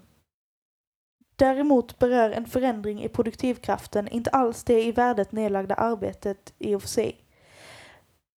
däremot 1.42 1.98
berör 1.98 2.30
en 2.30 2.46
förändring 2.46 3.02
i 3.02 3.08
produktivkraften 3.08 4.08
inte 4.08 4.30
alls 4.30 4.64
det 4.64 4.84
i 4.84 4.92
värdet 4.92 5.32
nedlagda 5.32 5.74
arbetet 5.74 6.54
i 6.58 6.74
och 6.74 6.82
för 6.82 6.88
sig. 6.88 7.24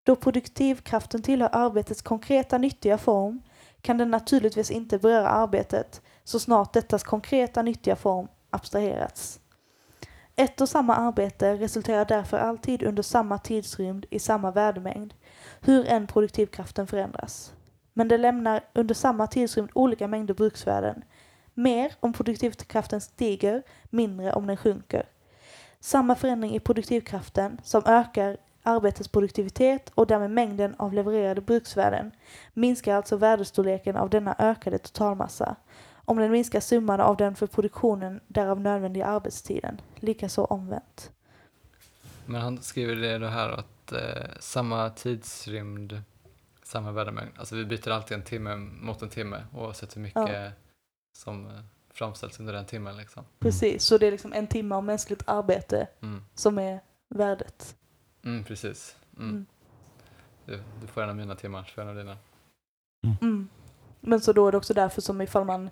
Då 0.04 0.16
produktivkraften 0.16 1.22
tillhör 1.22 1.50
arbetets 1.52 2.02
konkreta 2.02 2.58
nyttiga 2.58 2.98
form 2.98 3.42
kan 3.82 3.98
den 3.98 4.12
naturligtvis 4.12 4.72
inte 4.72 4.98
beröra 4.98 5.30
arbetet 5.30 6.02
så 6.24 6.40
snart 6.40 6.74
dettas 6.74 7.04
konkreta 7.04 7.62
nyttiga 7.62 7.96
form 7.96 8.28
abstraherats. 8.50 9.40
Ett 10.36 10.62
och 10.62 10.70
samma 10.70 10.96
arbete 10.96 11.56
resulterar 11.56 12.06
därför 12.06 12.38
alltid 12.38 12.84
under 12.84 13.04
samma 13.04 13.38
tidsrymd 13.38 14.06
i 14.10 14.20
samma 14.20 14.52
värdemängd, 14.52 15.14
hur 15.62 15.88
än 15.88 16.08
produktivkraften 16.08 16.88
förändras. 16.88 17.54
Men 17.94 18.08
det 18.08 18.18
lämnar 18.18 18.64
under 18.74 18.96
samma 18.96 19.28
tidsrymd 19.28 19.70
olika 19.74 20.08
mängder 20.08 20.34
bruksvärden. 20.34 21.04
Mer 21.58 21.94
om 22.00 22.14
produktivkraften 22.14 23.02
stiger, 23.02 23.64
mindre 23.90 24.34
om 24.34 24.48
den 24.48 24.58
sjunker. 24.58 25.06
Samma 25.80 26.16
förändring 26.16 26.56
i 26.56 26.60
produktivkraften 26.60 27.62
som 27.64 27.82
ökar 27.86 28.38
arbetets 28.64 29.10
produktivitet 29.10 29.92
och 29.96 30.08
därmed 30.08 30.32
mängden 30.32 30.76
av 30.78 30.94
levererade 30.94 31.42
bruksvärden 31.42 32.12
minskar 32.54 32.96
alltså 32.96 33.18
värdestorleken 33.18 33.96
av 33.96 34.10
denna 34.10 34.36
ökade 34.40 34.78
totalmassa 34.78 35.56
om 36.06 36.18
den 36.18 36.32
minskar 36.32 36.60
summan 36.60 37.02
av 37.02 37.18
den 37.18 37.36
för 37.36 37.48
produktionen 37.48 38.20
därav 38.28 38.62
nödvändiga 38.62 39.06
arbetstiden. 39.06 39.82
Likaså 39.96 40.44
omvänt. 40.44 41.12
Men 42.26 42.42
han 42.42 42.62
skriver 42.62 42.96
det 42.96 43.18
då 43.18 43.28
här 43.28 43.50
att 43.50 43.92
eh, 43.92 44.30
samma 44.40 44.90
tidsrymd, 44.90 46.02
samma 46.64 46.92
värdemängd. 46.92 47.32
Alltså 47.38 47.56
vi 47.56 47.66
byter 47.66 47.90
alltid 47.90 48.18
en 48.18 48.24
timme 48.24 48.56
mot 48.56 49.02
en 49.02 49.10
timme 49.10 49.44
oavsett 49.54 49.96
hur 49.96 50.02
mycket 50.02 50.54
som 51.16 51.46
eh, 51.48 51.54
framställs 51.94 52.40
under 52.40 52.54
den 52.54 52.66
timmen. 52.66 52.98
Liksom. 52.98 53.26
Precis, 53.40 53.84
så 53.84 53.98
det 53.98 54.08
är 54.08 54.12
liksom 54.12 54.34
en 54.34 54.48
timme 54.48 54.76
av 54.76 54.84
mänskligt 54.84 55.24
arbete 55.28 55.88
Mm. 56.02 56.26
som 56.34 56.60
är 56.60 56.80
värdet. 57.10 57.76
Mm, 58.24 58.44
precis. 58.44 58.96
Mm. 59.18 59.30
Mm. 59.30 59.46
Du, 60.46 60.64
du 60.82 60.88
får 60.88 61.02
en 61.02 61.10
av 61.10 61.16
mina 61.16 61.36
timmar, 61.36 61.64
så 61.64 61.74
får 61.74 61.84
jag 61.84 61.92
en 61.92 61.98
av 61.98 62.04
dina. 62.06 62.18
Mm. 63.22 63.50
Men 64.00 64.22
så 64.22 64.34
då 64.34 64.48
är 64.48 64.52
det 64.52 64.58
också 64.58 64.74
därför 64.74 65.02
som 65.02 65.22
ifall 65.22 65.46
man 65.46 65.70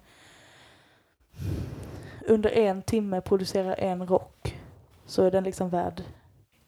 under 2.27 2.49
en 2.49 2.81
timme 2.81 3.21
producerar 3.21 3.75
en 3.79 4.07
rock 4.07 4.59
så 5.05 5.23
är 5.23 5.31
den 5.31 5.43
liksom 5.43 5.69
värd 5.69 6.03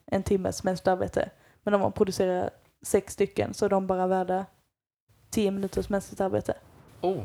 en 0.06 0.22
timmes 0.22 0.64
mänskligt 0.64 0.88
arbete. 0.88 1.30
Men 1.62 1.74
om 1.74 1.80
man 1.80 1.92
producerar 1.92 2.50
sex 2.82 3.12
stycken 3.12 3.54
så 3.54 3.64
är 3.64 3.68
de 3.68 3.86
bara 3.86 4.06
värda 4.06 4.46
tio 5.30 5.50
minuters 5.50 5.88
mänskligt 5.88 6.20
arbete. 6.20 6.54
Oh! 7.00 7.22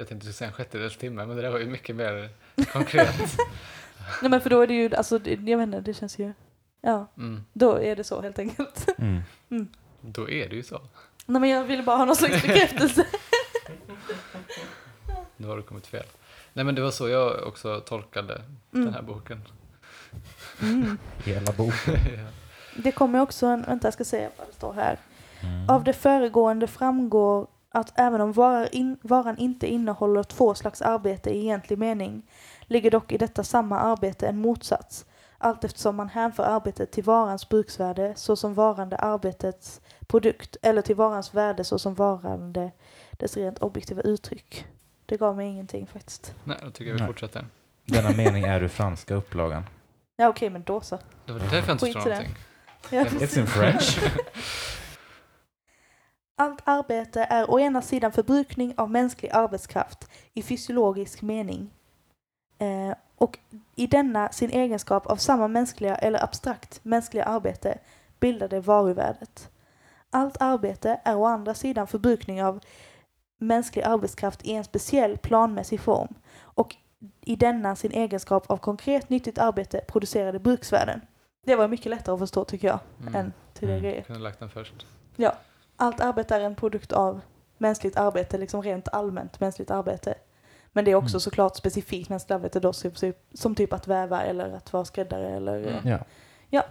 Jag 0.00 0.08
tänkte 0.08 0.26
du 0.28 0.32
säga 0.32 0.48
en 0.48 0.54
sjättedels 0.54 0.96
timme, 0.96 1.26
men 1.26 1.36
det 1.36 1.42
där 1.42 1.50
var 1.50 1.58
ju 1.58 1.66
mycket 1.66 1.96
mer 1.96 2.28
konkret. 2.72 3.36
Nej 4.22 4.30
men 4.30 4.40
för 4.40 4.50
då 4.50 4.60
är 4.60 4.66
det 4.66 4.74
ju, 4.74 4.94
alltså 4.94 5.18
det- 5.18 5.30
jag 5.50 5.58
vet 5.58 5.66
inte, 5.66 5.80
det 5.80 5.94
känns 5.94 6.18
ju, 6.18 6.32
ja, 6.80 7.06
Mm. 7.16 7.44
då 7.52 7.80
är 7.80 7.96
det 7.96 8.04
så 8.04 8.20
helt 8.22 8.38
enkelt. 8.38 8.86
Mm. 8.98 9.22
Då 10.00 10.30
är 10.30 10.48
det 10.48 10.56
ju 10.56 10.62
så. 10.62 10.80
Nej 11.26 11.40
men 11.40 11.50
jag 11.50 11.64
ville 11.64 11.82
bara 11.82 11.96
ha 11.96 12.04
någon 12.04 12.16
slags 12.16 12.42
bekräftelse. 12.42 13.06
Nu 15.36 15.46
har 15.46 15.56
du 15.56 15.62
kommit 15.62 15.86
fel. 15.86 16.06
Nej 16.52 16.64
men 16.64 16.74
det 16.74 16.82
var 16.82 16.90
så 16.90 17.08
jag 17.08 17.46
också 17.46 17.80
tolkade 17.80 18.42
den 18.70 18.94
här 18.94 19.02
boken. 19.02 19.42
Mm. 20.62 20.98
Hela 21.24 21.52
boken. 21.52 21.94
ja. 22.16 22.26
Det 22.76 22.92
kommer 22.92 23.20
också 23.20 23.46
en, 23.46 23.62
vänta 23.62 23.86
jag 23.86 23.94
ska 23.94 24.04
säga 24.04 24.30
vad 24.38 24.46
det 24.48 24.52
står 24.52 24.72
här. 24.72 24.98
Mm. 25.40 25.70
Av 25.70 25.84
det 25.84 25.92
föregående 25.92 26.66
framgår 26.66 27.46
att 27.70 27.92
även 27.98 28.20
om 28.20 28.32
varan, 28.32 28.68
in, 28.72 28.96
varan 29.02 29.38
inte 29.38 29.66
innehåller 29.66 30.22
två 30.22 30.54
slags 30.54 30.82
arbete 30.82 31.30
i 31.30 31.38
egentlig 31.40 31.78
mening 31.78 32.22
ligger 32.62 32.90
dock 32.90 33.12
i 33.12 33.18
detta 33.18 33.44
samma 33.44 33.78
arbete 33.78 34.26
en 34.28 34.38
motsats 34.38 35.06
allt 35.42 35.64
eftersom 35.64 35.96
man 35.96 36.08
hänför 36.08 36.42
arbetet 36.42 36.90
till 36.90 37.04
varans 37.04 37.48
bruksvärde 37.48 38.12
såsom 38.16 38.54
varande 38.54 38.96
arbetets 38.96 39.80
produkt 40.06 40.56
eller 40.62 40.82
till 40.82 40.96
varans 40.96 41.34
värde 41.34 41.64
såsom 41.64 41.94
varande 41.94 42.70
dess 43.12 43.36
rent 43.36 43.58
objektiva 43.58 44.02
uttryck. 44.02 44.66
Det 45.06 45.16
gav 45.16 45.36
mig 45.36 45.48
ingenting 45.48 45.86
faktiskt. 45.86 46.34
Nej, 46.44 46.56
då 46.62 46.70
tycker 46.70 46.84
jag 46.84 46.94
vi 46.94 46.98
Nej. 47.00 47.06
fortsätter. 47.06 47.46
Denna 47.84 48.10
mening 48.16 48.44
är 48.44 48.62
ur 48.62 48.68
franska 48.68 49.14
upplagan. 49.14 49.64
Ja 50.16 50.28
okej 50.28 50.50
men 50.50 50.62
då 50.62 50.80
så. 50.80 50.98
Det 51.26 51.32
var 51.32 51.40
därför 51.40 51.56
jag 51.56 51.74
inte 51.74 51.86
det. 51.86 51.94
någonting. 52.04 52.34
Ja, 52.90 53.04
It's 53.04 53.38
in 53.38 53.46
French. 53.46 53.98
Allt 56.40 56.60
arbete 56.64 57.26
är 57.30 57.50
å 57.50 57.58
ena 57.60 57.82
sidan 57.82 58.12
förbrukning 58.12 58.74
av 58.76 58.90
mänsklig 58.90 59.30
arbetskraft 59.30 60.10
i 60.34 60.42
fysiologisk 60.42 61.22
mening 61.22 61.70
eh, 62.58 62.94
och 63.16 63.38
i 63.76 63.86
denna 63.86 64.28
sin 64.32 64.50
egenskap 64.50 65.06
av 65.06 65.16
samma 65.16 65.48
mänskliga 65.48 65.96
eller 65.96 66.24
abstrakt 66.24 66.80
mänskliga 66.84 67.24
arbete 67.24 67.78
bildar 68.20 68.48
det 68.48 68.60
varuvärdet. 68.60 69.50
Allt 70.10 70.36
arbete 70.42 71.00
är 71.04 71.16
å 71.16 71.24
andra 71.24 71.54
sidan 71.54 71.86
förbrukning 71.86 72.42
av 72.44 72.60
mänsklig 73.38 73.82
arbetskraft 73.82 74.44
i 74.44 74.52
en 74.52 74.64
speciell 74.64 75.18
planmässig 75.18 75.80
form 75.80 76.14
och 76.42 76.76
i 77.20 77.36
denna 77.36 77.76
sin 77.76 77.92
egenskap 77.92 78.50
av 78.50 78.56
konkret 78.56 79.10
nyttigt 79.10 79.38
arbete 79.38 79.80
producerade 79.88 80.38
bruksvärden. 80.38 81.00
Det 81.46 81.56
var 81.56 81.68
mycket 81.68 81.90
lättare 81.90 82.14
att 82.14 82.20
förstå 82.20 82.44
tycker 82.44 82.68
jag 82.68 82.78
Mm. 83.00 83.14
än 83.14 83.32
tidigare 83.54 83.78
Mm. 83.78 83.82
grejer. 83.82 83.96
Jag 83.98 84.06
kunde 84.06 84.22
lagt 84.22 84.38
den 84.38 84.50
först. 84.50 84.86
Allt 85.80 86.00
arbete 86.00 86.36
är 86.36 86.40
en 86.40 86.54
produkt 86.54 86.92
av 86.92 87.20
mänskligt 87.58 87.96
arbete, 87.96 88.38
liksom 88.38 88.62
rent 88.62 88.88
allmänt 88.88 89.40
mänskligt 89.40 89.70
arbete. 89.70 90.14
Men 90.72 90.84
det 90.84 90.90
är 90.90 90.94
också 90.94 91.14
Mm. 91.14 91.20
såklart 91.20 91.56
specifikt 91.56 92.08
mänskligt 92.08 92.30
arbete 92.30 92.60
då, 92.60 92.72
som, 93.34 93.54
typ- 93.54 93.72
att 93.72 93.86
väva 93.86 94.22
eller 94.22 94.52
att 94.56 94.72
vara 94.72 94.84
skräddare 94.84 95.28
eller... 95.36 95.78
Mm. 95.84 95.98
Ja. 96.50 96.64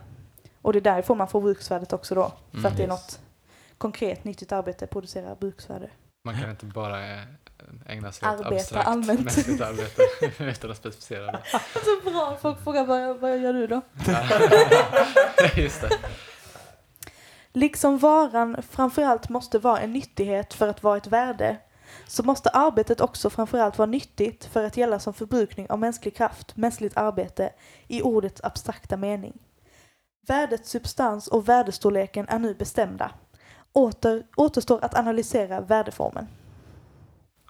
Och 0.61 0.73
det 0.73 0.79
är 0.79 0.81
därifrån 0.81 1.17
man 1.17 1.27
får 1.27 1.41
bruksvärdet 1.41 1.93
också 1.93 2.15
då. 2.15 2.31
För 2.51 2.57
Mm. 2.57 2.71
att 2.71 2.77
det 2.77 2.83
är 2.83 2.87
Yes. 2.87 2.89
något 3.01 3.19
konkret 3.77 4.23
nyttigt 4.23 4.51
arbete 4.51 4.87
producerar 4.87 5.35
bruksvärde. 5.35 5.89
Man 6.25 6.37
kan 6.41 6.49
inte 6.49 6.65
bara 6.65 7.13
eh, 7.13 7.19
ägna 7.85 8.11
sig 8.11 8.27
åt 8.29 8.33
Arbeta 8.35 8.55
abstrakt 8.55 8.87
allmänt. 8.87 9.19
mänskligt 9.23 9.61
arbete 9.61 10.01
utan 10.43 10.71
att 10.71 10.77
specificera 10.77 11.25
det. 11.31 11.39
Så 12.03 12.09
bra, 12.11 12.37
folk 12.41 12.63
frågar 12.63 12.85
vad, 12.85 13.17
vad 13.19 13.37
gör 13.39 13.53
du 13.53 13.67
då? 13.67 13.81
Just 15.61 15.81
det. 15.81 15.89
Liksom 17.59 17.97
varan 17.97 18.61
framförallt 18.61 19.29
måste 19.29 19.59
vara 19.59 19.79
en 19.79 19.93
nyttighet 19.93 20.53
för 20.53 20.67
att 20.67 20.83
vara 20.83 20.97
ett 20.97 21.07
värde, 21.07 21.57
så 22.07 22.23
måste 22.23 22.49
arbetet 22.49 23.01
också 23.01 23.29
framförallt 23.29 23.77
vara 23.77 23.85
nyttigt 23.89 24.45
för 24.45 24.63
att 24.63 24.77
gälla 24.77 24.99
som 24.99 25.13
förbrukning 25.13 25.69
av 25.69 25.79
mänsklig 25.79 26.15
kraft, 26.15 26.57
mänskligt 26.57 26.97
arbete, 26.97 27.53
i 27.87 28.01
ordets 28.01 28.41
abstrakta 28.43 28.97
mening. 28.97 29.33
Värdets 30.27 30.69
substans 30.69 31.27
och 31.27 31.49
värdestorleken 31.49 32.27
är 32.27 32.39
nu 32.39 32.53
bestämda. 32.53 33.11
Åter, 33.73 34.23
återstår 34.37 34.85
att 34.85 34.95
analysera 34.95 35.61
värdeformen. 35.61 36.27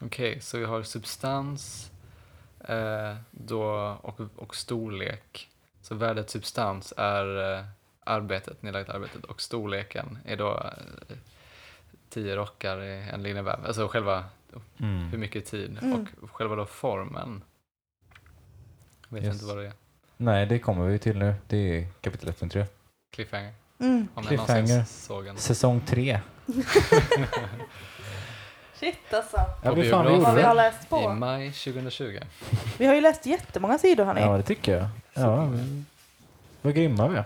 Okej, 0.02 0.42
så 0.42 0.58
vi 0.58 0.66
har 0.66 0.84
substans 0.84 1.92
eh, 2.60 3.16
då, 3.32 3.64
och, 4.02 4.20
och 4.36 4.56
storlek. 4.56 5.50
Så 5.82 5.96
värdets 5.96 6.34
substans 6.34 6.94
är 6.98 7.58
eh, 7.58 7.66
arbetet, 8.10 8.62
nedlagt 8.64 8.90
arbetet 8.90 9.24
och 9.26 9.42
storleken 9.42 10.18
är 10.26 10.38
då 10.38 10.52
eh, 10.58 11.16
tio 12.10 12.36
rockar 12.36 12.84
i 12.84 13.10
en 13.14 13.24
linneväv. 13.24 13.66
Alltså 13.66 13.88
själva 13.88 14.24
Mm. 14.80 15.08
hur 15.10 15.18
mycket 15.18 15.46
tid 15.46 15.78
Mm. 15.82 16.08
och 16.22 16.32
själva 16.32 16.56
då 16.56 16.66
formen. 16.66 17.42
Jag 19.10 19.16
vet 19.16 19.24
Yes. 19.24 19.34
inte 19.34 19.46
vad 19.46 19.58
det 19.58 19.66
är. 19.68 19.74
Nej, 20.18 20.46
det 20.46 20.60
kommer 20.60 20.88
vi 20.88 21.00
till 21.00 21.18
nu. 21.18 21.34
Det 21.48 21.58
är 21.58 21.88
kapitel 22.02 22.30
1 22.30 22.38
tror 22.40 22.56
jag. 22.56 22.68
Cliffhanger. 23.12 23.54
Mm. 23.80 24.08
Om 24.14 24.24
Cliffhanger. 24.24 24.62
någonsin 24.62 24.86
såg 24.86 25.28
en. 25.28 25.38
Säsong 25.38 25.82
3. 25.86 26.20
Shit 28.80 29.14
alltså. 29.14 29.38
Ja, 29.64 29.74
vi 29.74 29.90
fan 29.90 30.06
vi 30.06 30.18
Vad 30.24 30.36
vi 30.36 30.42
har 30.42 30.56
läst 30.56 30.84
I 30.84 30.88
på. 30.90 31.10
maj 31.14 31.52
2020. 31.52 32.20
Vi 32.78 32.86
har 32.86 32.96
ju 32.96 33.02
läst 33.02 33.26
jättemånga 33.26 33.78
sidor 33.78 34.06
hörni. 34.06 34.22
Ja, 34.22 34.38
det 34.38 34.44
tycker 34.44 34.78
jag. 34.78 34.88
Ja, 35.14 35.46
vi- 35.46 35.84
vad 36.62 36.76
grymma 36.76 37.08
vi 37.08 37.18
är. 37.18 37.24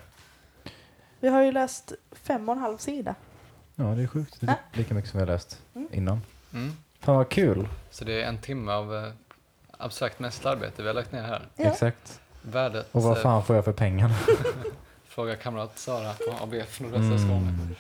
Vi 1.24 1.30
har 1.30 1.42
ju 1.42 1.52
läst 1.52 1.94
fem 2.12 2.50
och 2.50 2.56
en 2.56 2.62
halv 2.62 2.78
sida. 2.78 3.16
Ja, 3.76 3.84
det 3.84 4.04
är 4.04 4.08
sjukt. 4.08 4.38
Det 4.40 4.46
är 4.48 4.52
Ja. 4.52 4.58
lika 4.78 4.94
mycket 4.94 5.12
som 5.12 5.18
vi 5.18 5.26
har 5.26 5.32
läst 5.34 5.62
Mm. 5.76 5.88
innan. 5.92 6.22
Mm. 6.54 6.72
Fan 7.00 7.16
vad 7.16 7.30
kul. 7.30 7.68
Så 7.92 8.06
det 8.06 8.22
är 8.24 8.28
en 8.28 8.38
timme 8.38 8.72
av 8.72 8.96
eh, 8.96 9.12
abstrakt 9.78 10.46
arbete 10.46 10.82
vi 10.82 10.88
har 10.88 10.94
lagt 10.94 11.12
ner 11.12 11.22
här. 11.22 11.42
Ja. 11.56 11.66
Exakt. 11.66 12.22
Värdet, 12.42 12.90
Och 12.92 13.04
vad 13.04 13.18
eh, 13.18 13.24
fan 13.24 13.44
får 13.44 13.56
jag 13.56 13.66
för 13.66 13.72
pengarna? 13.74 14.14
fråga 15.06 15.36
kamrat 15.36 15.80
Sara 15.80 16.14
på 16.14 16.44
ABF 16.44 16.80
Nordvästra 16.80 17.18
Skåne. 17.18 17.36
Mm. 17.50 17.76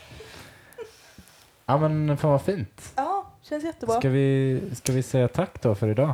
Ja 1.66 1.78
men 1.78 2.18
fan 2.18 2.32
vad 2.32 2.42
fint. 2.42 2.94
Ja, 2.96 3.26
känns 3.42 3.64
jättebra. 3.64 4.00
Ska 4.00 4.10
vi, 4.10 4.62
ska 4.74 4.92
vi 4.94 5.04
säga 5.04 5.28
tack 5.28 5.62
då 5.62 5.76
för 5.76 5.88
idag? 5.88 6.14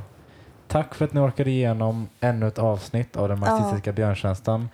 Tack 0.67 0.95
för 0.95 1.05
att 1.05 1.13
ni 1.13 1.19
orkade 1.19 1.49
igenom 1.49 2.09
ännu 2.19 2.47
ett 2.47 2.59
avsnitt 2.59 3.17
av 3.17 3.29
den 3.29 3.39
marxistiska 3.39 3.91
björntjänsten. 3.91 4.69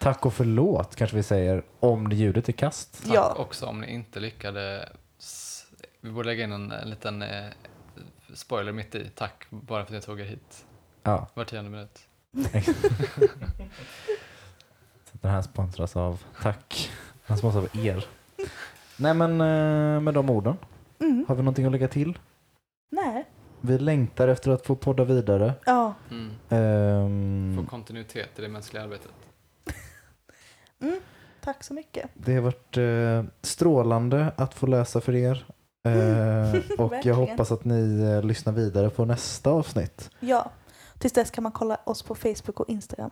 Tack 0.00 0.26
och 0.26 0.34
förlåt 0.34 0.96
kanske 0.96 1.16
vi 1.16 1.22
säger 1.22 1.62
om 1.80 2.08
det 2.08 2.16
ljudet 2.16 2.48
är 2.48 2.52
kast. 2.52 3.02
Tack 3.06 3.14
Ja. 3.16 3.34
också 3.38 3.66
om 3.66 3.80
ni 3.80 3.92
inte 3.94 4.20
lyckades. 4.20 4.84
Vi 6.00 6.10
borde 6.10 6.28
lägga 6.28 6.44
in 6.44 6.52
en, 6.52 6.72
en 6.72 6.90
liten 6.90 7.22
eh, 7.22 7.46
spoiler 8.34 8.72
mitt 8.72 8.94
i. 8.94 9.10
Tack 9.14 9.46
bara 9.50 9.84
för 9.84 9.94
att 9.94 10.00
ni 10.00 10.06
tog 10.06 10.20
er 10.20 10.24
hit 10.24 10.66
Ja, 11.02 11.26
var 11.34 11.44
tionde 11.44 11.70
minut. 11.70 11.98
så 15.04 15.18
den 15.20 15.30
här 15.30 15.42
sponsras 15.42 15.96
av 15.96 16.22
Tack. 16.42 16.90
Den 17.26 17.38
sponsras 17.38 17.64
av 17.64 17.80
er. 17.86 18.04
Nej 18.96 19.14
men 19.14 19.30
eh, 19.40 20.00
med 20.00 20.14
de 20.14 20.30
orden, 20.30 20.56
Mm. 21.00 21.24
har 21.28 21.34
vi 21.34 21.42
någonting 21.42 21.64
att 21.66 21.72
lägga 21.72 21.88
till? 21.88 22.18
Nej. 22.90 23.24
Vi 23.60 23.78
längtar 23.78 24.28
efter 24.28 24.50
att 24.50 24.66
få 24.66 24.74
podda 24.76 25.04
vidare. 25.04 25.54
Ja. 25.66 25.94
Mm. 26.10 26.30
Ehm, 26.48 27.56
Få 27.64 27.70
kontinuitet 27.70 28.38
i 28.38 28.42
det 28.42 28.48
mänskliga 28.48 28.82
arbetet. 28.82 29.10
Mm. 30.80 31.00
Tack 31.44 31.64
så 31.64 31.74
mycket. 31.74 32.10
Det 32.14 32.34
har 32.34 32.40
varit 32.42 32.76
eh, 32.76 33.30
strålande 33.42 34.32
att 34.36 34.54
få 34.54 34.66
läsa 34.66 35.00
för 35.00 35.14
er. 35.14 35.46
Eh, 35.84 36.60
och 36.78 36.94
jag 37.04 37.14
hoppas 37.14 37.52
att 37.52 37.64
ni 37.64 38.00
eh, 38.02 38.22
lyssnar 38.22 38.52
vidare 38.52 38.90
på 38.90 39.04
nästa 39.04 39.50
avsnitt. 39.50 40.10
Ja. 40.20 40.50
Tills 40.98 41.12
dess 41.12 41.30
kan 41.30 41.42
man 41.42 41.52
kolla 41.52 41.76
oss 41.84 42.02
på 42.02 42.14
Facebook 42.14 42.60
och 42.60 42.68
Instagram. 42.68 43.10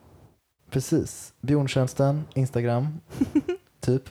Precis. 0.70 1.32
Björntjänsten, 1.40 2.24
Instagram, 2.34 3.00
typ. 3.80 4.02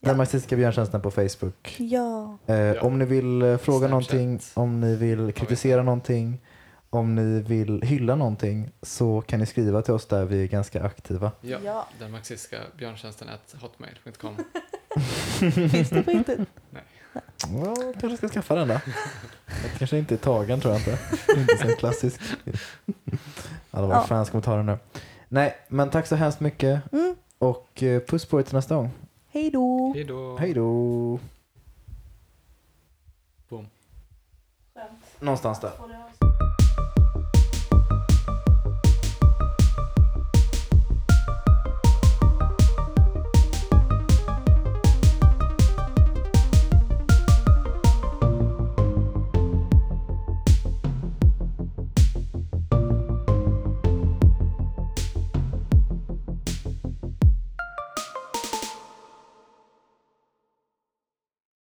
Ja. 0.00 0.08
Den 0.08 0.16
marxistiska 0.16 0.56
björntjänsten 0.56 1.00
på 1.02 1.10
Facebook. 1.10 1.76
Ja. 1.78 2.38
Eh, 2.46 2.56
Ja. 2.56 2.80
Om 2.82 2.98
ni 2.98 3.04
vill 3.04 3.42
eh, 3.42 3.56
fråga 3.56 3.88
Snapchat. 3.88 3.90
någonting, 3.90 4.40
om 4.54 4.80
ni 4.80 4.96
vill 4.96 5.32
kritisera 5.32 5.82
någonting, 5.82 6.40
om 6.94 7.14
ni 7.14 7.40
vill 7.42 7.82
hylla 7.82 8.14
någonting 8.16 8.70
så 8.82 9.20
kan 9.20 9.40
ni 9.40 9.46
skriva 9.46 9.82
till 9.82 9.94
oss 9.94 10.06
där 10.06 10.24
vi 10.24 10.42
är 10.42 10.46
ganska 10.46 10.82
aktiva. 10.82 11.32
Ja, 11.40 11.58
Ja. 11.64 11.86
den 11.98 12.10
marxistiska 12.12 12.58
björntjänsten 12.78 13.28
at 13.28 13.54
hotmail.com. 13.60 14.36
Finns 15.70 15.90
det 15.90 16.02
på 16.02 16.10
riktigt? 16.10 16.38
Ja, 17.52 17.74
kanske 18.00 18.16
ska 18.16 18.28
skaffa 18.28 18.54
den 18.54 18.68
då. 18.68 18.80
Det 19.46 19.78
kanske 19.78 19.98
inte 19.98 20.14
är 20.14 20.18
tagen 20.18 20.60
tror 20.60 20.72
jag 20.74 20.80
inte. 20.80 20.98
inte 21.36 21.56
så 21.70 21.76
klassisk. 21.76 22.20
Alla 23.70 23.86
var 23.86 23.94
Ja. 23.94 24.02
fans 24.06 24.30
kommentarer 24.30 24.62
nu. 24.62 24.78
Nej, 25.28 25.56
men 25.68 25.90
tack 25.90 26.06
så 26.06 26.14
hemskt 26.16 26.40
mycket 26.40 26.92
Mm. 26.92 27.14
och 27.38 27.82
eh, 27.82 28.00
puss 28.02 28.24
på 28.26 28.38
er 28.40 28.42
till 28.44 28.54
nästa 28.54 28.74
gång. 28.76 28.90
Hej 29.32 29.50
då! 29.50 29.92
Hej 29.94 30.04
då! 30.04 30.36
Hej 30.38 30.54
då! 30.54 31.18
Boom. 33.48 33.66
Någonstans 35.20 35.60
där. 35.60 35.70